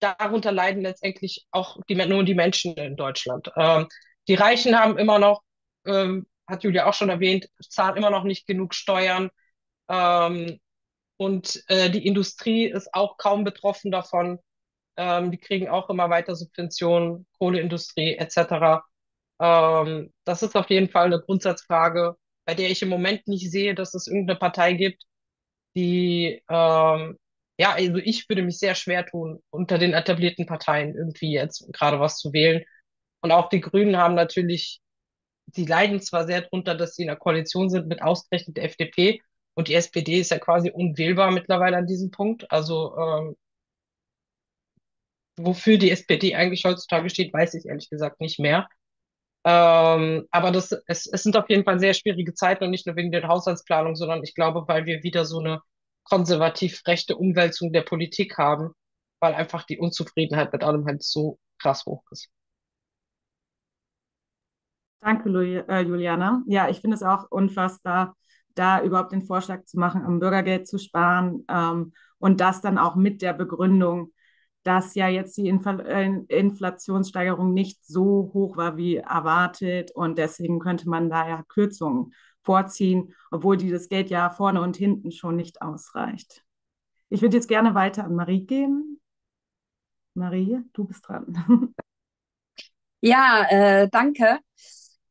Darunter 0.00 0.52
leiden 0.52 0.82
letztendlich 0.82 1.46
auch 1.50 1.78
die, 1.88 1.94
nur 1.94 2.24
die 2.24 2.34
Menschen 2.34 2.74
in 2.74 2.96
Deutschland. 2.96 3.50
Ähm, 3.56 3.88
die 4.28 4.34
Reichen 4.34 4.78
haben 4.78 4.98
immer 4.98 5.18
noch, 5.18 5.42
ähm, 5.86 6.26
hat 6.48 6.64
Julia 6.64 6.86
auch 6.86 6.94
schon 6.94 7.10
erwähnt, 7.10 7.48
zahlen 7.60 7.96
immer 7.96 8.10
noch 8.10 8.24
nicht 8.24 8.46
genug 8.46 8.74
Steuern. 8.74 9.30
Ähm, 9.88 10.60
und 11.20 11.62
äh, 11.68 11.90
die 11.90 12.06
Industrie 12.06 12.64
ist 12.64 12.94
auch 12.94 13.18
kaum 13.18 13.44
betroffen 13.44 13.90
davon. 13.90 14.38
Ähm, 14.96 15.30
die 15.30 15.36
kriegen 15.36 15.68
auch 15.68 15.90
immer 15.90 16.08
weiter 16.08 16.34
Subventionen, 16.34 17.26
Kohleindustrie 17.38 18.16
etc. 18.16 18.82
Ähm, 19.38 20.14
das 20.24 20.42
ist 20.42 20.56
auf 20.56 20.70
jeden 20.70 20.88
Fall 20.88 21.06
eine 21.06 21.20
Grundsatzfrage, 21.20 22.16
bei 22.46 22.54
der 22.54 22.70
ich 22.70 22.80
im 22.80 22.88
Moment 22.88 23.28
nicht 23.28 23.50
sehe, 23.50 23.74
dass 23.74 23.92
es 23.92 24.06
irgendeine 24.06 24.38
Partei 24.38 24.72
gibt, 24.72 25.04
die, 25.76 26.42
ähm, 26.48 27.18
ja, 27.58 27.72
also 27.74 27.96
ich 27.98 28.26
würde 28.30 28.42
mich 28.42 28.58
sehr 28.58 28.74
schwer 28.74 29.04
tun, 29.04 29.42
unter 29.50 29.76
den 29.76 29.92
etablierten 29.92 30.46
Parteien 30.46 30.94
irgendwie 30.96 31.34
jetzt 31.34 31.70
gerade 31.74 32.00
was 32.00 32.16
zu 32.16 32.32
wählen. 32.32 32.64
Und 33.20 33.30
auch 33.32 33.50
die 33.50 33.60
Grünen 33.60 33.98
haben 33.98 34.14
natürlich, 34.14 34.80
die 35.48 35.66
leiden 35.66 36.00
zwar 36.00 36.26
sehr 36.26 36.42
drunter, 36.42 36.74
dass 36.74 36.94
sie 36.96 37.02
in 37.02 37.08
der 37.08 37.16
Koalition 37.16 37.68
sind 37.68 37.88
mit 37.88 38.00
ausgerechnet 38.02 38.56
der 38.56 38.64
FDP, 38.64 39.20
und 39.60 39.68
die 39.68 39.74
SPD 39.74 40.20
ist 40.20 40.30
ja 40.30 40.38
quasi 40.38 40.70
unwählbar 40.70 41.30
mittlerweile 41.32 41.76
an 41.76 41.86
diesem 41.86 42.10
Punkt. 42.10 42.50
Also 42.50 42.96
ähm, 42.96 43.36
wofür 45.36 45.76
die 45.76 45.90
SPD 45.90 46.34
eigentlich 46.34 46.64
heutzutage 46.64 47.10
steht, 47.10 47.34
weiß 47.34 47.52
ich 47.54 47.66
ehrlich 47.66 47.90
gesagt 47.90 48.22
nicht 48.22 48.38
mehr. 48.38 48.70
Ähm, 49.44 50.26
aber 50.30 50.50
das, 50.50 50.72
es, 50.86 51.06
es 51.06 51.22
sind 51.22 51.36
auf 51.36 51.50
jeden 51.50 51.64
Fall 51.64 51.78
sehr 51.78 51.92
schwierige 51.92 52.32
Zeiten 52.32 52.64
und 52.64 52.70
nicht 52.70 52.86
nur 52.86 52.96
wegen 52.96 53.12
der 53.12 53.28
Haushaltsplanung, 53.28 53.96
sondern 53.96 54.22
ich 54.22 54.34
glaube, 54.34 54.64
weil 54.66 54.86
wir 54.86 55.02
wieder 55.02 55.26
so 55.26 55.40
eine 55.40 55.60
konservativ 56.04 56.80
rechte 56.86 57.16
Umwälzung 57.16 57.70
der 57.70 57.82
Politik 57.82 58.38
haben, 58.38 58.72
weil 59.20 59.34
einfach 59.34 59.64
die 59.64 59.78
Unzufriedenheit 59.78 60.54
mit 60.54 60.64
allem 60.64 60.86
halt 60.86 61.02
so 61.02 61.38
krass 61.58 61.84
hoch 61.84 62.02
ist. 62.12 62.30
Danke, 65.02 65.28
äh, 65.68 65.82
Juliana. 65.82 66.42
Ja, 66.46 66.70
ich 66.70 66.80
finde 66.80 66.94
es 66.94 67.02
auch 67.02 67.30
unfassbar, 67.30 68.16
da 68.54 68.82
überhaupt 68.82 69.12
den 69.12 69.22
Vorschlag 69.22 69.64
zu 69.64 69.78
machen, 69.78 70.02
am 70.04 70.20
Bürgergeld 70.20 70.66
zu 70.66 70.78
sparen 70.78 71.44
ähm, 71.48 71.92
und 72.18 72.40
das 72.40 72.60
dann 72.60 72.78
auch 72.78 72.96
mit 72.96 73.22
der 73.22 73.32
Begründung, 73.32 74.12
dass 74.62 74.94
ja 74.94 75.08
jetzt 75.08 75.36
die 75.36 75.48
Infl 75.48 75.80
äh, 75.80 76.06
Inflationssteigerung 76.28 77.54
nicht 77.54 77.84
so 77.84 78.30
hoch 78.34 78.56
war 78.56 78.76
wie 78.76 78.96
erwartet 78.96 79.90
und 79.92 80.18
deswegen 80.18 80.58
könnte 80.58 80.88
man 80.88 81.08
da 81.08 81.28
ja 81.28 81.42
Kürzungen 81.48 82.12
vorziehen, 82.42 83.14
obwohl 83.30 83.56
dieses 83.56 83.88
Geld 83.88 84.10
ja 84.10 84.30
vorne 84.30 84.60
und 84.60 84.76
hinten 84.76 85.12
schon 85.12 85.36
nicht 85.36 85.62
ausreicht. 85.62 86.44
Ich 87.08 87.22
würde 87.22 87.36
jetzt 87.36 87.48
gerne 87.48 87.74
weiter 87.74 88.04
an 88.04 88.14
Marie 88.14 88.44
geben. 88.46 89.00
Marie, 90.14 90.60
du 90.72 90.84
bist 90.84 91.06
dran. 91.08 91.74
Ja, 93.02 93.46
äh, 93.48 93.88
danke. 93.90 94.40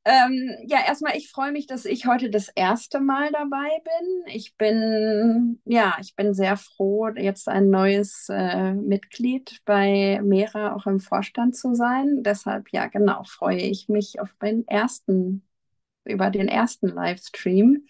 Ähm, 0.05 0.55
ja, 0.65 0.79
erstmal, 0.87 1.17
ich 1.17 1.29
freue 1.29 1.51
mich, 1.51 1.67
dass 1.67 1.85
ich 1.85 2.07
heute 2.07 2.29
das 2.29 2.47
erste 2.49 2.99
Mal 2.99 3.31
dabei 3.31 3.69
bin. 3.83 4.33
Ich 4.33 4.55
bin, 4.57 5.61
ja, 5.65 5.97
ich 5.99 6.15
bin 6.15 6.33
sehr 6.33 6.57
froh, 6.57 7.09
jetzt 7.09 7.47
ein 7.47 7.69
neues 7.69 8.27
äh, 8.29 8.73
Mitglied 8.73 9.59
bei 9.65 10.19
Mera 10.23 10.73
auch 10.75 10.87
im 10.87 10.99
Vorstand 10.99 11.55
zu 11.55 11.75
sein. 11.75 12.23
Deshalb, 12.23 12.69
ja, 12.71 12.87
genau, 12.87 13.23
freue 13.25 13.57
ich 13.61 13.89
mich 13.89 14.19
auf 14.19 14.33
den 14.41 14.67
ersten, 14.67 15.43
über 16.05 16.29
den 16.31 16.47
ersten 16.47 16.87
Livestream. 16.87 17.85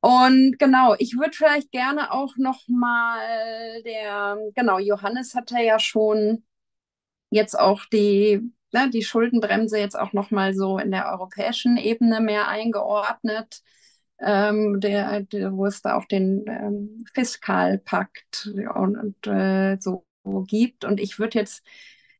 Und 0.00 0.58
genau, 0.58 0.94
ich 0.98 1.16
würde 1.18 1.32
vielleicht 1.36 1.72
gerne 1.72 2.12
auch 2.12 2.36
noch 2.38 2.66
mal 2.68 3.82
der, 3.82 4.38
genau, 4.54 4.78
Johannes 4.78 5.34
hatte 5.34 5.58
ja 5.58 5.78
schon 5.78 6.44
jetzt 7.30 7.58
auch 7.58 7.84
die 7.86 8.52
ne, 8.72 8.90
die 8.90 9.02
Schuldenbremse 9.02 9.78
jetzt 9.78 9.98
auch 9.98 10.12
nochmal 10.12 10.54
so 10.54 10.78
in 10.78 10.90
der 10.90 11.10
europäischen 11.12 11.76
Ebene 11.76 12.20
mehr 12.20 12.48
eingeordnet, 12.48 13.62
ähm, 14.20 14.80
der, 14.80 15.22
der, 15.22 15.52
wo 15.56 15.66
es 15.66 15.82
da 15.82 15.96
auch 15.96 16.04
den 16.06 16.44
ähm, 16.48 17.04
Fiskalpakt 17.14 18.50
und, 18.74 18.96
und 18.96 19.26
äh, 19.26 19.78
so 19.80 20.04
gibt. 20.46 20.84
Und 20.84 21.00
ich 21.00 21.18
würde 21.18 21.38
jetzt, 21.38 21.64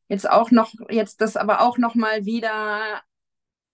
jetzt 0.07 0.29
auch 0.29 0.51
noch, 0.51 0.73
jetzt 0.89 1.21
das 1.21 1.37
aber 1.37 1.61
auch 1.61 1.77
nochmal 1.77 2.25
wieder 2.25 3.01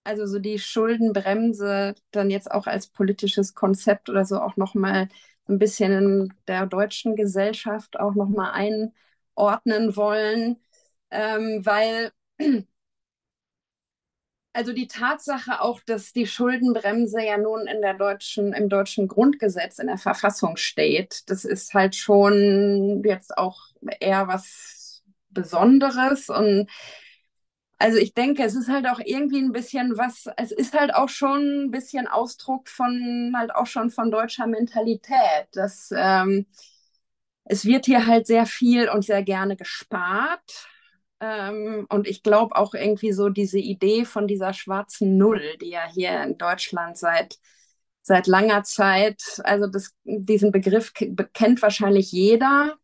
also 0.04 0.26
so 0.26 0.38
die 0.38 0.58
Schuldenbremse 0.58 1.94
dann 2.12 2.30
jetzt 2.30 2.50
auch 2.50 2.66
als 2.66 2.88
politisches 2.88 3.54
Konzept 3.54 4.08
oder 4.08 4.24
so 4.24 4.40
auch 4.40 4.56
nochmal 4.56 5.08
ein 5.48 5.58
bisschen 5.58 5.92
in 5.92 6.34
der 6.46 6.66
deutschen 6.66 7.16
Gesellschaft 7.16 7.98
auch 8.00 8.14
nochmal 8.14 8.52
einordnen 8.52 9.96
wollen, 9.96 10.56
ähm, 11.10 11.60
weil 11.64 12.10
also 14.52 14.72
die 14.72 14.88
Tatsache 14.88 15.60
auch, 15.60 15.80
dass 15.86 16.12
die 16.12 16.26
Schuldenbremse 16.26 17.22
ja 17.22 17.38
nun 17.38 17.66
in 17.66 17.80
der 17.80 17.94
deutschen, 17.94 18.52
im 18.52 18.68
deutschen 18.68 19.06
Grundgesetz, 19.06 19.78
in 19.78 19.86
der 19.86 19.98
Verfassung 19.98 20.56
steht, 20.56 21.28
das 21.30 21.44
ist 21.44 21.74
halt 21.74 21.94
schon 21.94 23.02
jetzt 23.04 23.36
auch 23.38 23.60
eher 24.00 24.26
was 24.26 25.02
Besonderes. 25.30 26.28
Und 26.28 26.68
also 27.78 27.98
ich 27.98 28.12
denke, 28.14 28.42
es 28.42 28.54
ist 28.56 28.68
halt 28.68 28.86
auch 28.88 28.98
irgendwie 29.04 29.38
ein 29.40 29.52
bisschen 29.52 29.96
was, 29.96 30.26
es 30.36 30.50
ist 30.50 30.74
halt 30.78 30.92
auch 30.94 31.08
schon 31.08 31.66
ein 31.66 31.70
bisschen 31.70 32.08
Ausdruck 32.08 32.68
von, 32.68 33.32
halt 33.36 33.54
auch 33.54 33.66
schon 33.66 33.90
von 33.90 34.10
deutscher 34.10 34.46
Mentalität. 34.48 35.46
Dass, 35.52 35.90
ähm, 35.96 36.46
es 37.44 37.64
wird 37.64 37.86
hier 37.86 38.06
halt 38.06 38.26
sehr 38.26 38.46
viel 38.46 38.88
und 38.88 39.04
sehr 39.04 39.22
gerne 39.22 39.56
gespart 39.56 40.68
ähm, 41.20 41.86
und 41.90 42.06
ich 42.06 42.22
glaube 42.22 42.56
auch 42.56 42.74
irgendwie 42.74 43.12
so 43.12 43.28
diese 43.28 43.58
Idee 43.58 44.04
von 44.04 44.26
dieser 44.28 44.52
schwarzen 44.52 45.16
Null, 45.16 45.42
die 45.60 45.70
ja 45.70 45.82
hier 45.92 46.22
in 46.22 46.38
Deutschland 46.38 46.96
seit, 46.98 47.38
seit 48.02 48.26
langer 48.26 48.62
Zeit, 48.64 49.22
also 49.44 49.66
das, 49.66 49.94
diesen 50.04 50.52
Begriff 50.52 50.92
kennt 51.34 51.62
wahrscheinlich 51.62 52.12
jeder. 52.12 52.76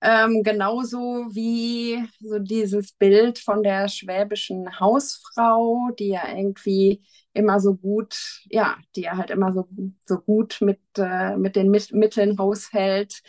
Ähm, 0.00 0.44
genauso 0.44 1.26
wie 1.30 2.06
so 2.20 2.38
dieses 2.38 2.92
Bild 2.92 3.38
von 3.40 3.64
der 3.64 3.88
schwäbischen 3.88 4.78
Hausfrau, 4.78 5.90
die 5.98 6.08
ja 6.10 6.28
irgendwie 6.36 7.02
immer 7.32 7.58
so 7.58 7.74
gut, 7.74 8.42
ja, 8.48 8.76
die 8.94 9.02
ja 9.02 9.16
halt 9.16 9.30
immer 9.30 9.52
so, 9.52 9.68
so 10.06 10.18
gut 10.20 10.58
mit, 10.60 10.80
äh, 10.98 11.36
mit 11.36 11.56
den 11.56 11.70
Mitteln 11.72 12.38
haushält 12.38 13.22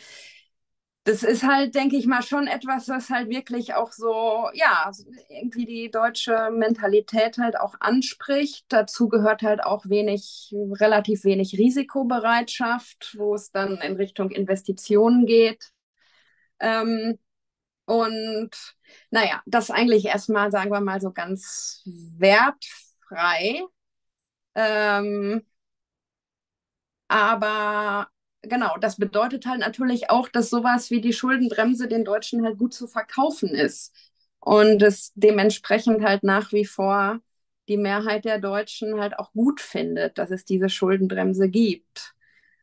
das 1.10 1.24
ist 1.24 1.42
halt, 1.42 1.74
denke 1.74 1.96
ich 1.96 2.06
mal, 2.06 2.22
schon 2.22 2.46
etwas, 2.46 2.88
was 2.88 3.10
halt 3.10 3.28
wirklich 3.28 3.74
auch 3.74 3.90
so, 3.90 4.48
ja, 4.54 4.90
irgendwie 5.28 5.64
die 5.66 5.90
deutsche 5.90 6.50
Mentalität 6.52 7.36
halt 7.38 7.58
auch 7.58 7.74
anspricht. 7.80 8.64
Dazu 8.68 9.08
gehört 9.08 9.42
halt 9.42 9.64
auch 9.64 9.84
wenig, 9.88 10.54
relativ 10.80 11.24
wenig 11.24 11.54
Risikobereitschaft, 11.58 13.16
wo 13.18 13.34
es 13.34 13.50
dann 13.50 13.78
in 13.78 13.96
Richtung 13.96 14.30
Investitionen 14.30 15.26
geht. 15.26 15.72
Ähm, 16.60 17.18
und 17.86 18.50
naja, 19.10 19.42
das 19.46 19.70
eigentlich 19.70 20.06
erstmal, 20.06 20.50
sagen 20.52 20.70
wir 20.72 20.80
mal, 20.80 21.00
so 21.00 21.12
ganz 21.12 21.82
wertfrei. 21.86 23.62
Ähm, 24.54 25.42
aber 27.08 28.10
genau, 28.42 28.76
das 28.80 28.96
bedeutet 28.96 29.46
halt 29.46 29.60
natürlich 29.60 30.10
auch, 30.10 30.28
dass 30.28 30.50
sowas 30.50 30.90
wie 30.90 31.00
die 31.00 31.12
Schuldenbremse 31.12 31.88
den 31.88 32.04
Deutschen 32.04 32.44
halt 32.44 32.58
gut 32.58 32.74
zu 32.74 32.86
verkaufen 32.86 33.50
ist. 33.50 33.94
Und 34.40 34.82
es 34.82 35.12
dementsprechend 35.14 36.02
halt 36.02 36.22
nach 36.22 36.52
wie 36.52 36.64
vor 36.64 37.20
die 37.68 37.76
Mehrheit 37.76 38.24
der 38.24 38.38
Deutschen 38.38 39.00
halt 39.00 39.18
auch 39.18 39.32
gut 39.32 39.60
findet, 39.60 40.18
dass 40.18 40.30
es 40.30 40.44
diese 40.44 40.68
Schuldenbremse 40.68 41.48
gibt. 41.48 42.14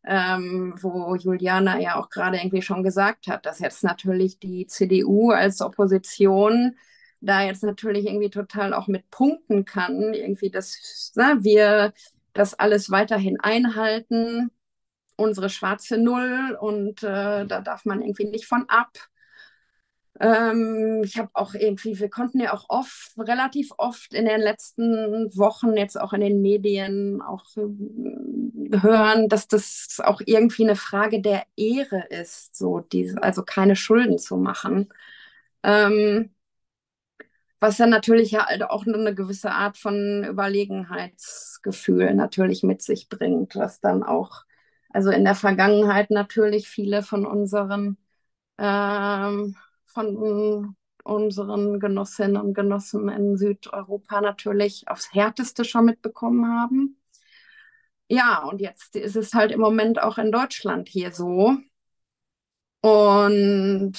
Ähm, 0.05 0.73
wo 0.81 1.15
Juliana 1.15 1.79
ja 1.79 1.99
auch 1.99 2.09
gerade 2.09 2.37
irgendwie 2.37 2.61
schon 2.61 2.81
gesagt 2.81 3.27
hat, 3.27 3.45
dass 3.45 3.59
jetzt 3.59 3.83
natürlich 3.83 4.39
die 4.39 4.65
CDU 4.65 5.31
als 5.31 5.59
Opposition 5.61 6.77
da 7.19 7.43
jetzt 7.43 7.63
natürlich 7.63 8.05
irgendwie 8.05 8.29
total 8.29 8.73
auch 8.73 8.87
mit 8.87 9.09
punkten 9.11 9.65
kann, 9.65 10.13
irgendwie, 10.13 10.49
dass 10.49 11.11
na, 11.15 11.43
wir 11.43 11.93
das 12.33 12.53
alles 12.53 12.89
weiterhin 12.91 13.39
einhalten, 13.39 14.51
unsere 15.17 15.49
schwarze 15.49 15.97
Null 15.97 16.57
und 16.59 17.03
äh, 17.03 17.45
da 17.45 17.61
darf 17.61 17.85
man 17.85 18.01
irgendwie 18.01 18.25
nicht 18.25 18.45
von 18.47 18.69
ab. 18.69 18.91
Ähm, 20.19 21.01
ich 21.03 21.17
habe 21.17 21.29
auch 21.33 21.53
irgendwie, 21.53 21.99
wir 21.99 22.09
konnten 22.09 22.39
ja 22.39 22.53
auch 22.53 22.65
oft, 22.69 23.11
relativ 23.19 23.71
oft 23.77 24.13
in 24.15 24.25
den 24.25 24.41
letzten 24.41 25.29
Wochen, 25.37 25.77
jetzt 25.77 25.99
auch 25.99 26.13
in 26.13 26.21
den 26.21 26.41
Medien, 26.41 27.21
auch 27.21 27.45
äh, 27.57 28.79
hören, 28.81 29.29
dass 29.29 29.47
das 29.47 29.99
auch 30.03 30.21
irgendwie 30.25 30.63
eine 30.63 30.75
Frage 30.75 31.21
der 31.21 31.43
Ehre 31.55 32.05
ist, 32.09 32.55
so 32.55 32.79
diese, 32.79 33.21
also 33.21 33.43
keine 33.43 33.75
Schulden 33.75 34.17
zu 34.17 34.37
machen. 34.37 34.89
Ähm, 35.63 36.31
was 37.59 37.77
dann 37.77 37.89
natürlich 37.89 38.31
ja 38.31 38.45
halt 38.45 38.63
auch 38.63 38.85
eine 38.85 39.15
gewisse 39.15 39.51
Art 39.51 39.77
von 39.77 40.23
Überlegenheitsgefühl 40.23 42.13
natürlich 42.13 42.63
mit 42.63 42.81
sich 42.81 43.09
bringt, 43.09 43.55
was 43.55 43.79
dann 43.81 44.03
auch, 44.03 44.43
also 44.97 45.11
in 45.11 45.25
der 45.25 45.35
Vergangenheit 45.35 46.09
natürlich 46.09 46.67
viele 46.67 47.03
von 47.03 47.23
unseren, 47.27 47.97
ähm, 48.57 49.55
von 49.85 50.75
unseren 51.03 51.79
Genossinnen 51.79 52.37
und 52.41 52.55
Genossen 52.55 53.07
in 53.09 53.37
Südeuropa 53.37 54.21
natürlich 54.21 54.87
aufs 54.87 55.13
Härteste 55.13 55.65
schon 55.65 55.85
mitbekommen 55.85 56.47
haben. 56.47 56.97
Ja, 58.09 58.43
und 58.45 58.59
jetzt 58.59 58.95
ist 58.95 59.15
es 59.15 59.33
halt 59.35 59.51
im 59.51 59.59
Moment 59.59 60.01
auch 60.01 60.17
in 60.17 60.31
Deutschland 60.31 60.89
hier 60.89 61.11
so, 61.11 61.55
und 62.81 63.93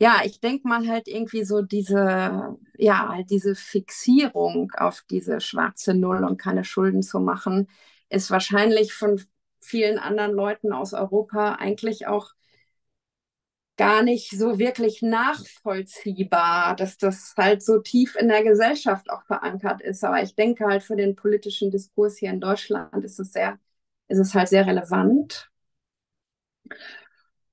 ja, 0.00 0.20
ich 0.24 0.40
denke 0.40 0.66
mal 0.68 0.86
halt 0.88 1.06
irgendwie 1.08 1.44
so 1.44 1.62
diese, 1.62 2.56
ja, 2.76 3.08
halt 3.08 3.30
diese 3.30 3.54
Fixierung 3.54 4.72
auf 4.76 5.02
diese 5.10 5.40
schwarze 5.40 5.94
Null 5.94 6.24
und 6.24 6.38
keine 6.38 6.64
Schulden 6.64 7.02
zu 7.02 7.20
machen, 7.20 7.68
ist 8.08 8.30
wahrscheinlich 8.30 8.92
von 8.94 9.20
vielen 9.66 9.98
anderen 9.98 10.32
Leuten 10.32 10.72
aus 10.72 10.94
Europa 10.94 11.54
eigentlich 11.56 12.06
auch 12.06 12.32
gar 13.76 14.02
nicht 14.02 14.30
so 14.30 14.58
wirklich 14.58 15.02
nachvollziehbar, 15.02 16.76
dass 16.76 16.96
das 16.98 17.34
halt 17.36 17.62
so 17.62 17.78
tief 17.80 18.16
in 18.16 18.28
der 18.28 18.42
Gesellschaft 18.42 19.10
auch 19.10 19.22
verankert 19.24 19.82
ist. 19.82 20.02
Aber 20.04 20.22
ich 20.22 20.34
denke 20.34 20.64
halt 20.66 20.82
für 20.82 20.96
den 20.96 21.14
politischen 21.16 21.70
Diskurs 21.70 22.16
hier 22.16 22.30
in 22.30 22.40
Deutschland 22.40 23.04
ist 23.04 23.18
es 23.20 23.32
sehr, 23.32 23.58
ist 24.08 24.18
es 24.18 24.34
halt 24.34 24.48
sehr 24.48 24.66
relevant. 24.66 25.50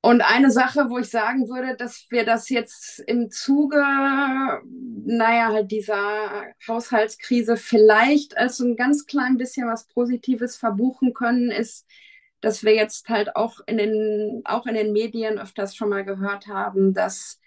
Und 0.05 0.19
eine 0.19 0.51
Sache, 0.51 0.89
wo 0.89 0.97
ich 0.97 1.09
sagen 1.09 1.47
würde, 1.47 1.77
dass 1.77 2.07
wir 2.09 2.25
das 2.25 2.49
jetzt 2.49 2.99
im 3.07 3.31
Zuge, 3.31 3.77
naja, 5.05 5.47
halt 5.53 5.71
dieser 5.71 6.53
Haushaltskrise 6.67 7.55
vielleicht 7.55 8.35
als 8.35 8.57
so 8.57 8.65
ein 8.65 8.75
ganz 8.75 9.05
klein 9.05 9.37
bisschen 9.37 9.65
was 9.65 9.87
Positives 9.87 10.57
verbuchen 10.57 11.13
können, 11.13 11.51
ist, 11.51 11.85
dass 12.41 12.65
wir 12.65 12.75
jetzt 12.75 13.07
halt 13.07 13.37
auch 13.37 13.61
in 13.65 13.77
den, 13.77 14.41
auch 14.43 14.65
in 14.65 14.75
den 14.75 14.91
Medien 14.91 15.39
öfters 15.39 15.73
schon 15.73 15.87
mal 15.87 16.03
gehört 16.03 16.47
haben, 16.47 16.93
dass, 16.93 17.39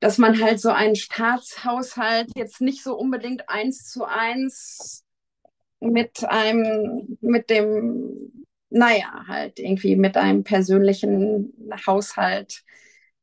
dass 0.00 0.16
man 0.16 0.40
halt 0.40 0.60
so 0.60 0.70
einen 0.70 0.96
Staatshaushalt 0.96 2.30
jetzt 2.34 2.62
nicht 2.62 2.82
so 2.82 2.96
unbedingt 2.96 3.50
eins 3.50 3.90
zu 3.90 4.06
eins 4.06 5.04
mit 5.80 6.24
einem, 6.24 7.18
mit 7.20 7.50
dem 7.50 8.46
naja, 8.70 9.24
halt 9.28 9.58
irgendwie 9.58 9.96
mit 9.96 10.16
einem 10.16 10.44
persönlichen 10.44 11.52
Haushalt, 11.86 12.64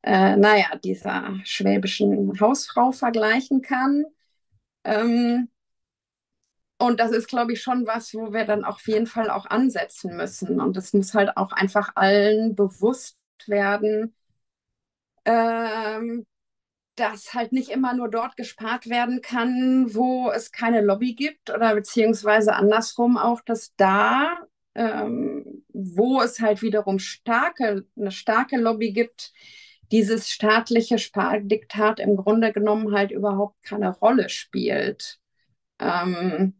äh, 0.02 0.36
naja, 0.36 0.76
dieser 0.82 1.34
schwäbischen 1.44 2.38
Hausfrau 2.40 2.92
vergleichen 2.92 3.62
kann. 3.62 4.04
Ähm, 4.84 5.48
und 6.78 7.00
das 7.00 7.10
ist, 7.12 7.28
glaube 7.28 7.52
ich, 7.54 7.62
schon 7.62 7.86
was, 7.86 8.12
wo 8.14 8.32
wir 8.32 8.44
dann 8.44 8.64
auf 8.64 8.86
jeden 8.86 9.06
Fall 9.06 9.30
auch 9.30 9.46
ansetzen 9.46 10.16
müssen. 10.16 10.60
Und 10.60 10.76
es 10.76 10.92
muss 10.92 11.14
halt 11.14 11.36
auch 11.36 11.52
einfach 11.52 11.92
allen 11.94 12.54
bewusst 12.54 13.16
werden, 13.46 14.14
ähm, 15.24 16.26
dass 16.96 17.34
halt 17.34 17.52
nicht 17.52 17.70
immer 17.70 17.94
nur 17.94 18.08
dort 18.10 18.36
gespart 18.36 18.88
werden 18.88 19.22
kann, 19.22 19.94
wo 19.94 20.30
es 20.30 20.52
keine 20.52 20.82
Lobby 20.82 21.14
gibt 21.14 21.50
oder 21.50 21.74
beziehungsweise 21.74 22.54
andersrum 22.54 23.18
auch, 23.18 23.40
dass 23.42 23.74
da 23.76 24.38
ähm, 24.76 25.64
wo 25.72 26.22
es 26.22 26.40
halt 26.40 26.62
wiederum 26.62 26.98
starke, 27.00 27.86
eine 27.96 28.10
starke 28.12 28.56
Lobby 28.58 28.92
gibt, 28.92 29.32
dieses 29.92 30.30
staatliche 30.30 30.98
Spardiktat 30.98 32.00
im 32.00 32.16
Grunde 32.16 32.52
genommen 32.52 32.92
halt 32.94 33.10
überhaupt 33.12 33.62
keine 33.62 33.90
Rolle 33.90 34.28
spielt. 34.28 35.18
Ähm, 35.80 36.54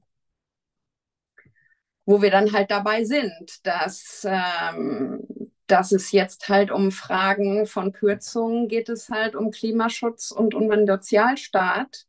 wo 2.05 2.23
wir 2.23 2.31
dann 2.31 2.53
halt 2.53 2.71
dabei 2.71 3.05
sind, 3.05 3.67
dass, 3.67 4.27
ähm, 4.29 5.27
dass 5.67 5.93
es 5.93 6.13
jetzt 6.13 6.49
halt 6.49 6.71
um 6.71 6.93
Fragen 6.93 7.67
von 7.67 7.93
Kürzungen 7.93 8.69
geht, 8.69 8.89
es 8.89 9.09
halt 9.11 9.35
um 9.35 9.51
Klimaschutz 9.51 10.31
und 10.31 10.55
um 10.55 10.71
den 10.71 10.87
Sozialstaat. 10.87 12.07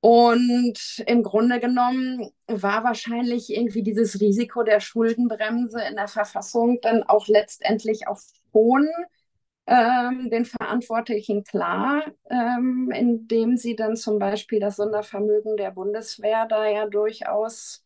Und 0.00 1.02
im 1.06 1.22
Grunde 1.24 1.58
genommen 1.58 2.30
war 2.46 2.84
wahrscheinlich 2.84 3.50
irgendwie 3.50 3.82
dieses 3.82 4.20
Risiko 4.20 4.62
der 4.62 4.80
Schuldenbremse 4.80 5.80
in 5.82 5.96
der 5.96 6.06
Verfassung 6.08 6.78
dann 6.82 7.02
auch 7.02 7.26
letztendlich 7.26 8.06
auch 8.06 8.20
schon 8.52 8.88
ähm, 9.66 10.30
den 10.30 10.44
Verantwortlichen 10.44 11.44
klar, 11.44 12.04
ähm, 12.30 12.90
indem 12.94 13.56
sie 13.56 13.76
dann 13.76 13.96
zum 13.96 14.18
Beispiel 14.18 14.60
das 14.60 14.76
Sondervermögen 14.76 15.56
der 15.56 15.72
Bundeswehr 15.72 16.46
da 16.46 16.66
ja 16.66 16.86
durchaus 16.86 17.84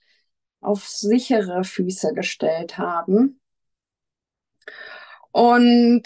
auf 0.60 0.86
sichere 0.88 1.64
Füße 1.64 2.14
gestellt 2.14 2.78
haben. 2.78 3.40
Und 5.32 6.02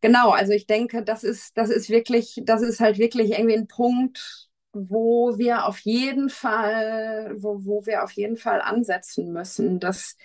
genau, 0.00 0.30
also 0.30 0.52
ich 0.52 0.66
denke, 0.66 1.02
das 1.04 1.24
ist, 1.24 1.56
das 1.56 1.70
ist 1.70 1.90
wirklich, 1.90 2.40
das 2.44 2.62
ist 2.62 2.80
halt 2.80 2.98
wirklich 2.98 3.32
irgendwie 3.32 3.56
ein 3.56 3.68
Punkt, 3.68 4.48
wo 4.74 5.38
wir 5.38 5.66
auf 5.66 5.78
jeden 5.80 6.30
Fall, 6.30 7.34
wo, 7.38 7.64
wo 7.64 7.86
wir 7.86 8.04
auf 8.04 8.12
jeden 8.12 8.36
Fall 8.36 8.60
ansetzen 8.60 9.32
müssen, 9.32 9.80
dass 9.80 10.16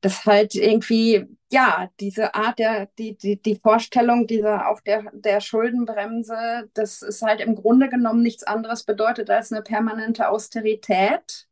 das 0.00 0.26
halt 0.26 0.54
irgendwie, 0.56 1.26
ja, 1.50 1.88
diese 2.00 2.34
Art 2.34 2.58
der, 2.58 2.86
die, 2.98 3.16
die, 3.16 3.40
die 3.40 3.56
Vorstellung 3.56 4.26
dieser 4.26 4.68
auch 4.68 4.80
der, 4.80 5.04
der 5.12 5.40
Schuldenbremse, 5.40 6.68
das 6.74 7.02
ist 7.02 7.22
halt 7.22 7.40
im 7.40 7.54
Grunde 7.54 7.88
genommen 7.88 8.22
nichts 8.22 8.42
anderes 8.44 8.84
bedeutet 8.84 9.30
als 9.30 9.52
eine 9.52 9.62
permanente 9.62 10.28
Austerität. 10.28 11.48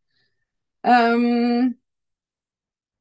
Ähm, 0.82 1.78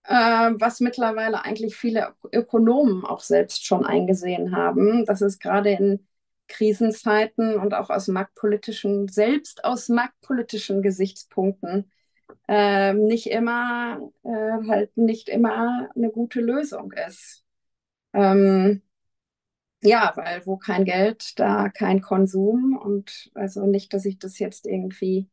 äh, 0.04 0.14
was 0.14 0.80
mittlerweile 0.80 1.44
eigentlich 1.46 1.76
viele 1.76 2.16
Ökonomen 2.34 3.06
auch 3.06 3.22
selbst 3.22 3.66
schon 3.66 3.86
eingesehen 3.86 4.56
haben, 4.56 5.06
dass 5.06 5.22
es 5.22 5.40
gerade 5.40 5.72
in 5.72 6.08
Krisenzeiten 6.50 7.56
und 7.58 7.74
auch 7.76 7.90
aus 7.90 8.10
marktpolitischen, 8.10 9.08
selbst 9.08 9.64
aus 9.66 9.90
marktpolitischen 9.90 10.82
Gesichtspunkten 10.82 11.92
äh, 12.48 12.94
nicht 12.94 13.28
immer, 13.28 14.00
äh, 14.24 14.30
halt 14.70 14.98
nicht 14.98 15.30
immer 15.30 15.90
eine 15.96 16.10
gute 16.12 16.42
Lösung 16.42 16.92
ist. 16.94 17.44
Ähm, 18.14 18.82
ja, 19.82 20.12
weil 20.16 20.46
wo 20.46 20.58
kein 20.58 20.86
Geld, 20.86 21.40
da 21.40 21.70
kein 21.70 22.02
Konsum 22.02 22.78
und 22.78 23.32
also 23.36 23.66
nicht, 23.66 23.94
dass 23.94 24.06
ich 24.06 24.20
das 24.20 24.40
jetzt 24.40 24.66
irgendwie, 24.68 25.30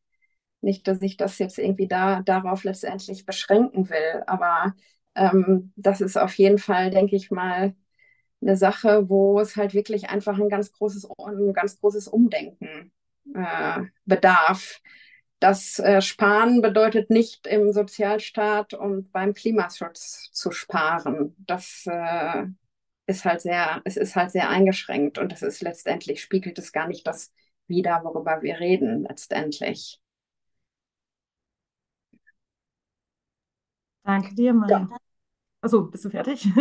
nicht, 0.62 0.88
dass 0.88 1.02
ich 1.02 1.16
das 1.16 1.38
jetzt 1.38 1.58
irgendwie 1.58 1.88
da 1.88 2.22
darauf 2.22 2.64
letztendlich 2.64 3.26
beschränken 3.26 3.90
will, 3.90 4.24
aber 4.26 4.74
ähm, 5.16 5.72
das 5.76 6.00
ist 6.00 6.18
auf 6.18 6.34
jeden 6.36 6.58
Fall, 6.58 6.90
denke 6.90 7.16
ich 7.16 7.30
mal, 7.30 7.74
eine 8.42 8.56
Sache, 8.56 9.08
wo 9.08 9.40
es 9.40 9.56
halt 9.56 9.74
wirklich 9.74 10.10
einfach 10.10 10.38
ein 10.38 10.48
ganz 10.48 10.72
großes, 10.72 11.08
ein 11.18 11.52
ganz 11.52 11.80
großes 11.80 12.08
Umdenken 12.08 12.92
äh, 13.34 13.82
bedarf. 14.04 14.80
Das 15.40 15.78
äh, 15.78 16.00
Sparen 16.00 16.62
bedeutet 16.62 17.10
nicht 17.10 17.46
im 17.46 17.72
Sozialstaat 17.72 18.74
und 18.74 19.12
beim 19.12 19.34
Klimaschutz 19.34 20.30
zu 20.32 20.50
sparen. 20.50 21.34
Das, 21.46 21.84
äh, 21.86 22.46
ist 23.06 23.24
halt 23.24 23.40
sehr, 23.40 23.80
es 23.84 23.96
ist 23.96 24.16
halt 24.16 24.30
sehr 24.32 24.48
eingeschränkt 24.48 25.18
und 25.18 25.32
das 25.32 25.42
ist 25.42 25.62
letztendlich, 25.62 26.20
spiegelt 26.20 26.58
es 26.58 26.72
gar 26.72 26.88
nicht 26.88 27.06
das 27.06 27.32
wider, 27.68 28.00
worüber 28.04 28.42
wir 28.42 28.58
reden, 28.60 29.02
letztendlich. 29.02 30.00
Danke 34.04 34.34
dir, 34.34 34.52
Maria. 34.52 34.88
Ja. 34.90 34.96
Achso, 35.66 35.82
bist 35.82 36.04
du 36.04 36.10
fertig? 36.10 36.48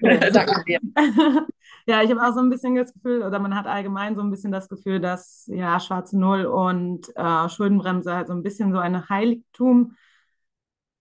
Ja. 0.00 0.30
Danke 0.30 0.62
dir. 0.66 0.78
ja, 1.86 2.02
ich 2.02 2.10
habe 2.10 2.22
auch 2.22 2.32
so 2.32 2.40
ein 2.40 2.48
bisschen 2.48 2.76
das 2.76 2.92
Gefühl, 2.92 3.22
oder 3.22 3.40
man 3.40 3.56
hat 3.56 3.66
allgemein 3.66 4.14
so 4.14 4.22
ein 4.22 4.30
bisschen 4.30 4.52
das 4.52 4.68
Gefühl, 4.68 5.00
dass 5.00 5.46
ja 5.52 5.80
Schwarze 5.80 6.16
Null 6.18 6.44
und 6.46 7.08
äh, 7.16 7.48
Schuldenbremse 7.48 8.14
halt 8.14 8.28
so 8.28 8.32
ein 8.32 8.42
bisschen 8.44 8.72
so 8.72 8.78
ein 8.78 9.08
Heiligtum 9.08 9.96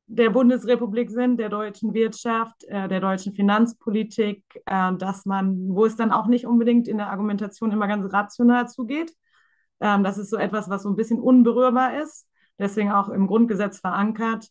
der 0.07 0.31
Bundesrepublik 0.31 1.11
sind, 1.11 1.37
der 1.37 1.49
deutschen 1.49 1.93
Wirtschaft, 1.93 2.63
äh, 2.63 2.87
der 2.87 2.99
deutschen 2.99 3.33
Finanzpolitik, 3.33 4.43
äh, 4.65 4.93
dass 4.95 5.25
man, 5.25 5.69
wo 5.69 5.85
es 5.85 5.95
dann 5.95 6.11
auch 6.11 6.25
nicht 6.25 6.47
unbedingt 6.47 6.87
in 6.87 6.97
der 6.97 7.11
Argumentation 7.11 7.71
immer 7.71 7.87
ganz 7.87 8.11
rational 8.11 8.67
zugeht. 8.67 9.13
Ähm, 9.81 10.03
das 10.03 10.17
ist 10.17 10.31
so 10.31 10.37
etwas, 10.37 10.67
was 10.67 10.81
so 10.81 10.89
ein 10.89 10.95
bisschen 10.95 11.19
unberührbar 11.19 12.01
ist, 12.01 12.27
deswegen 12.57 12.91
auch 12.91 13.09
im 13.09 13.27
Grundgesetz 13.27 13.79
verankert. 13.79 14.47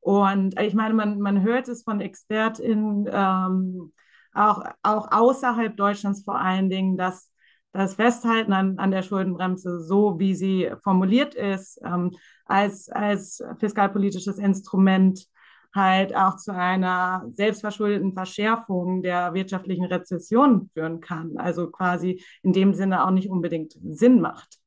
Und 0.00 0.58
ich 0.60 0.74
meine, 0.74 0.94
man, 0.94 1.20
man 1.20 1.42
hört 1.42 1.68
es 1.68 1.82
von 1.82 2.00
ExpertInnen, 2.00 3.08
ähm, 3.12 3.92
auch, 4.32 4.62
auch 4.82 5.10
außerhalb 5.10 5.76
Deutschlands 5.76 6.24
vor 6.24 6.40
allen 6.40 6.70
Dingen, 6.70 6.96
dass 6.96 7.30
das 7.72 7.94
Festhalten 7.94 8.52
an, 8.52 8.78
an 8.78 8.90
der 8.90 9.02
Schuldenbremse, 9.02 9.80
so 9.80 10.18
wie 10.18 10.34
sie 10.34 10.70
formuliert 10.82 11.34
ist, 11.34 11.80
ähm, 11.84 12.12
als, 12.46 12.88
als 12.88 13.42
fiskalpolitisches 13.58 14.38
Instrument 14.38 15.26
halt 15.72 16.16
auch 16.16 16.36
zu 16.36 16.52
einer 16.52 17.28
selbstverschuldeten 17.32 18.12
Verschärfung 18.12 19.02
der 19.02 19.34
wirtschaftlichen 19.34 19.84
Rezession 19.84 20.68
führen 20.72 21.00
kann. 21.00 21.36
Also 21.36 21.70
quasi 21.70 22.24
in 22.42 22.52
dem 22.52 22.74
Sinne 22.74 23.04
auch 23.04 23.12
nicht 23.12 23.30
unbedingt 23.30 23.76
Sinn 23.82 24.20
macht. 24.20 24.58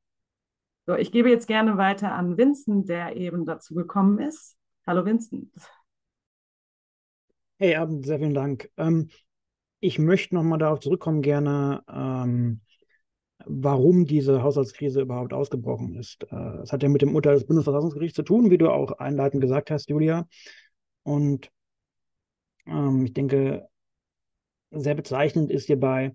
So, 0.86 0.94
ich 0.94 1.12
gebe 1.12 1.30
jetzt 1.30 1.46
gerne 1.46 1.76
weiter 1.76 2.12
an 2.12 2.36
Vincent, 2.36 2.88
der 2.88 3.16
eben 3.16 3.44
dazu 3.44 3.74
gekommen 3.74 4.18
ist. 4.18 4.56
Hallo 4.86 5.02
Vincent. 5.04 5.48
Hey 7.58 7.76
Abend, 7.76 8.04
sehr 8.04 8.18
vielen 8.18 8.34
Dank. 8.34 8.70
Ähm, 8.76 9.08
ich 9.80 9.98
möchte 9.98 10.34
nochmal 10.34 10.58
darauf 10.58 10.80
zurückkommen, 10.80 11.22
gerne, 11.22 11.82
ähm, 11.88 12.60
warum 13.46 14.06
diese 14.06 14.42
Haushaltskrise 14.42 15.02
überhaupt 15.02 15.32
ausgebrochen 15.32 15.96
ist. 15.96 16.24
Äh, 16.24 16.36
hat 16.36 16.82
ja 16.82 16.88
mit 16.88 17.02
dem 17.02 17.14
Urteil 17.14 17.34
des 17.34 17.46
Bundesverfassungsgerichts 17.46 18.16
zu 18.16 18.22
tun, 18.22 18.50
wie 18.50 18.58
du 18.58 18.70
auch 18.70 18.92
einleitend 18.92 19.42
gesagt 19.42 19.70
hast, 19.70 19.90
Julia. 19.90 20.26
Und 21.04 21.50
ähm, 22.66 23.04
ich 23.06 23.12
denke, 23.14 23.68
sehr 24.70 24.94
bezeichnend 24.94 25.50
ist 25.50 25.66
hierbei, 25.66 26.12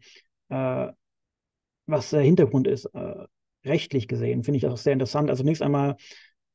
äh, 0.49 0.87
was 1.85 2.09
der 2.11 2.21
Hintergrund 2.21 2.67
ist, 2.67 2.85
äh, 2.85 3.25
rechtlich 3.65 4.07
gesehen, 4.07 4.43
finde 4.43 4.57
ich 4.57 4.67
auch 4.67 4.77
sehr 4.77 4.93
interessant. 4.93 5.29
Also 5.29 5.43
zunächst 5.43 5.61
einmal, 5.61 5.97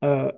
äh, 0.01 0.33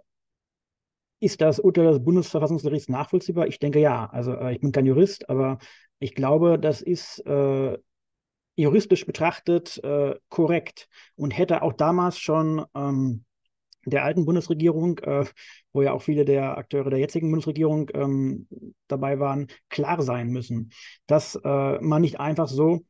ist 1.19 1.41
das 1.41 1.60
Urteil 1.60 1.88
des 1.88 2.03
Bundesverfassungsgerichts 2.03 2.89
nachvollziehbar? 2.89 3.47
Ich 3.47 3.60
denke 3.60 3.80
ja. 3.80 4.08
Also 4.12 4.34
äh, 4.34 4.53
ich 4.53 4.60
bin 4.62 4.71
kein 4.71 4.86
Jurist, 4.86 5.30
aber 5.30 5.58
ich 5.99 6.13
glaube, 6.13 6.60
das 6.60 6.82
ist 6.82 7.25
äh, 7.25 7.77
juristisch 8.56 9.06
betrachtet 9.06 9.84
äh, 9.84 10.15
korrekt 10.30 10.89
und 11.15 11.38
hätte 11.38 11.62
auch 11.62 11.73
damals 11.73 12.19
schon 12.19 12.65
ähm, 12.75 13.23
der 13.86 14.03
alten 14.03 14.25
Bundesregierung, 14.25 14.99
äh, 14.99 15.25
wo 15.73 15.82
ja 15.82 15.93
auch 15.93 16.01
viele 16.01 16.25
der 16.25 16.58
Akteure 16.58 16.89
der 16.89 16.99
jetzigen 16.99 17.30
Bundesregierung 17.32 17.89
ähm, 17.93 18.47
dabei 18.88 19.19
waren, 19.19 19.47
klar 19.69 20.01
sein 20.01 20.30
müssen, 20.30 20.71
dass 21.08 21.36
äh, 21.36 21.80
man 21.80 22.01
nicht 22.01 22.19
einfach 22.19 22.47
so 22.47 22.84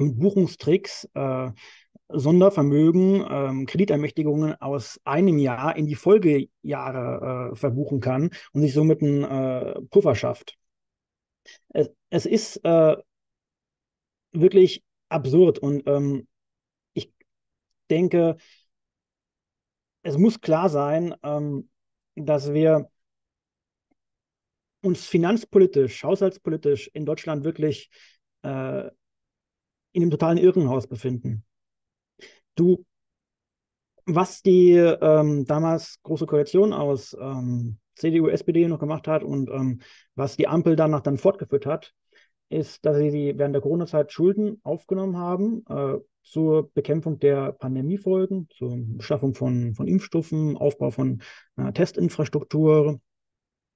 Buchungstricks 0.00 1.08
äh, 1.14 1.50
Sondervermögen, 2.12 3.24
ähm, 3.30 3.66
Kreditermächtigungen 3.66 4.60
aus 4.60 5.00
einem 5.04 5.38
Jahr 5.38 5.76
in 5.76 5.86
die 5.86 5.94
Folgejahre 5.94 7.52
äh, 7.52 7.56
verbuchen 7.56 8.00
kann 8.00 8.30
und 8.52 8.62
sich 8.62 8.72
somit 8.72 9.02
einen 9.02 9.24
äh, 9.24 9.80
Puffer 9.90 10.14
schafft. 10.14 10.56
Es, 11.68 11.90
es 12.10 12.26
ist 12.26 12.64
äh, 12.64 12.96
wirklich 14.32 14.82
absurd. 15.08 15.58
Und 15.58 15.86
ähm, 15.86 16.26
ich 16.94 17.12
denke, 17.88 18.36
es 20.02 20.16
muss 20.18 20.40
klar 20.40 20.68
sein, 20.68 21.14
ähm, 21.22 21.68
dass 22.14 22.52
wir 22.52 22.90
uns 24.82 25.06
finanzpolitisch, 25.06 26.02
haushaltspolitisch 26.04 26.88
in 26.94 27.04
Deutschland 27.04 27.44
wirklich 27.44 27.90
äh, 28.42 28.90
in 29.92 30.02
einem 30.02 30.10
totalen 30.10 30.38
Irrenhaus 30.38 30.86
befinden. 30.86 31.44
Du, 32.54 32.84
was 34.06 34.42
die 34.42 34.72
ähm, 34.72 35.44
damals 35.46 36.00
große 36.02 36.26
Koalition 36.26 36.72
aus 36.72 37.16
ähm, 37.20 37.78
CDU, 37.94 38.28
SPD 38.28 38.66
noch 38.66 38.78
gemacht 38.78 39.06
hat 39.08 39.22
und 39.22 39.50
ähm, 39.50 39.80
was 40.14 40.36
die 40.36 40.48
Ampel 40.48 40.76
danach 40.76 41.00
dann 41.00 41.18
fortgeführt 41.18 41.66
hat, 41.66 41.92
ist, 42.48 42.84
dass 42.84 42.96
sie 42.96 43.34
während 43.36 43.54
der 43.54 43.62
Corona-Zeit 43.62 44.12
Schulden 44.12 44.60
aufgenommen 44.64 45.16
haben 45.16 45.64
äh, 45.68 45.98
zur 46.22 46.70
Bekämpfung 46.72 47.18
der 47.18 47.52
Pandemiefolgen, 47.52 48.48
zur 48.50 48.76
Beschaffung 48.76 49.34
von, 49.34 49.74
von 49.74 49.86
Impfstoffen, 49.86 50.56
Aufbau 50.56 50.90
von 50.90 51.22
äh, 51.56 51.72
Testinfrastruktur, 51.72 53.00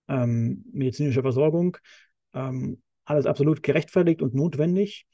ähm, 0.09 0.65
medizinischer 0.73 1.23
Versorgung. 1.23 1.77
Ähm, 2.35 2.83
alles 3.05 3.27
absolut 3.27 3.63
gerechtfertigt 3.63 4.23
und 4.23 4.35
notwendig. 4.35 5.07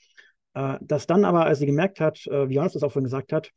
Äh, 0.55 0.79
dass 0.81 1.07
dann 1.07 1.25
aber, 1.25 1.47
als 1.47 1.59
sie 1.59 1.67
gemerkt 1.67 2.01
hat, 2.01 2.27
äh, 2.27 2.49
wie 2.49 2.55
Johannes 2.55 2.73
das 2.73 2.83
auch 2.83 2.93
vorhin 2.93 3.05
gesagt 3.05 3.33
hat, 3.33 3.51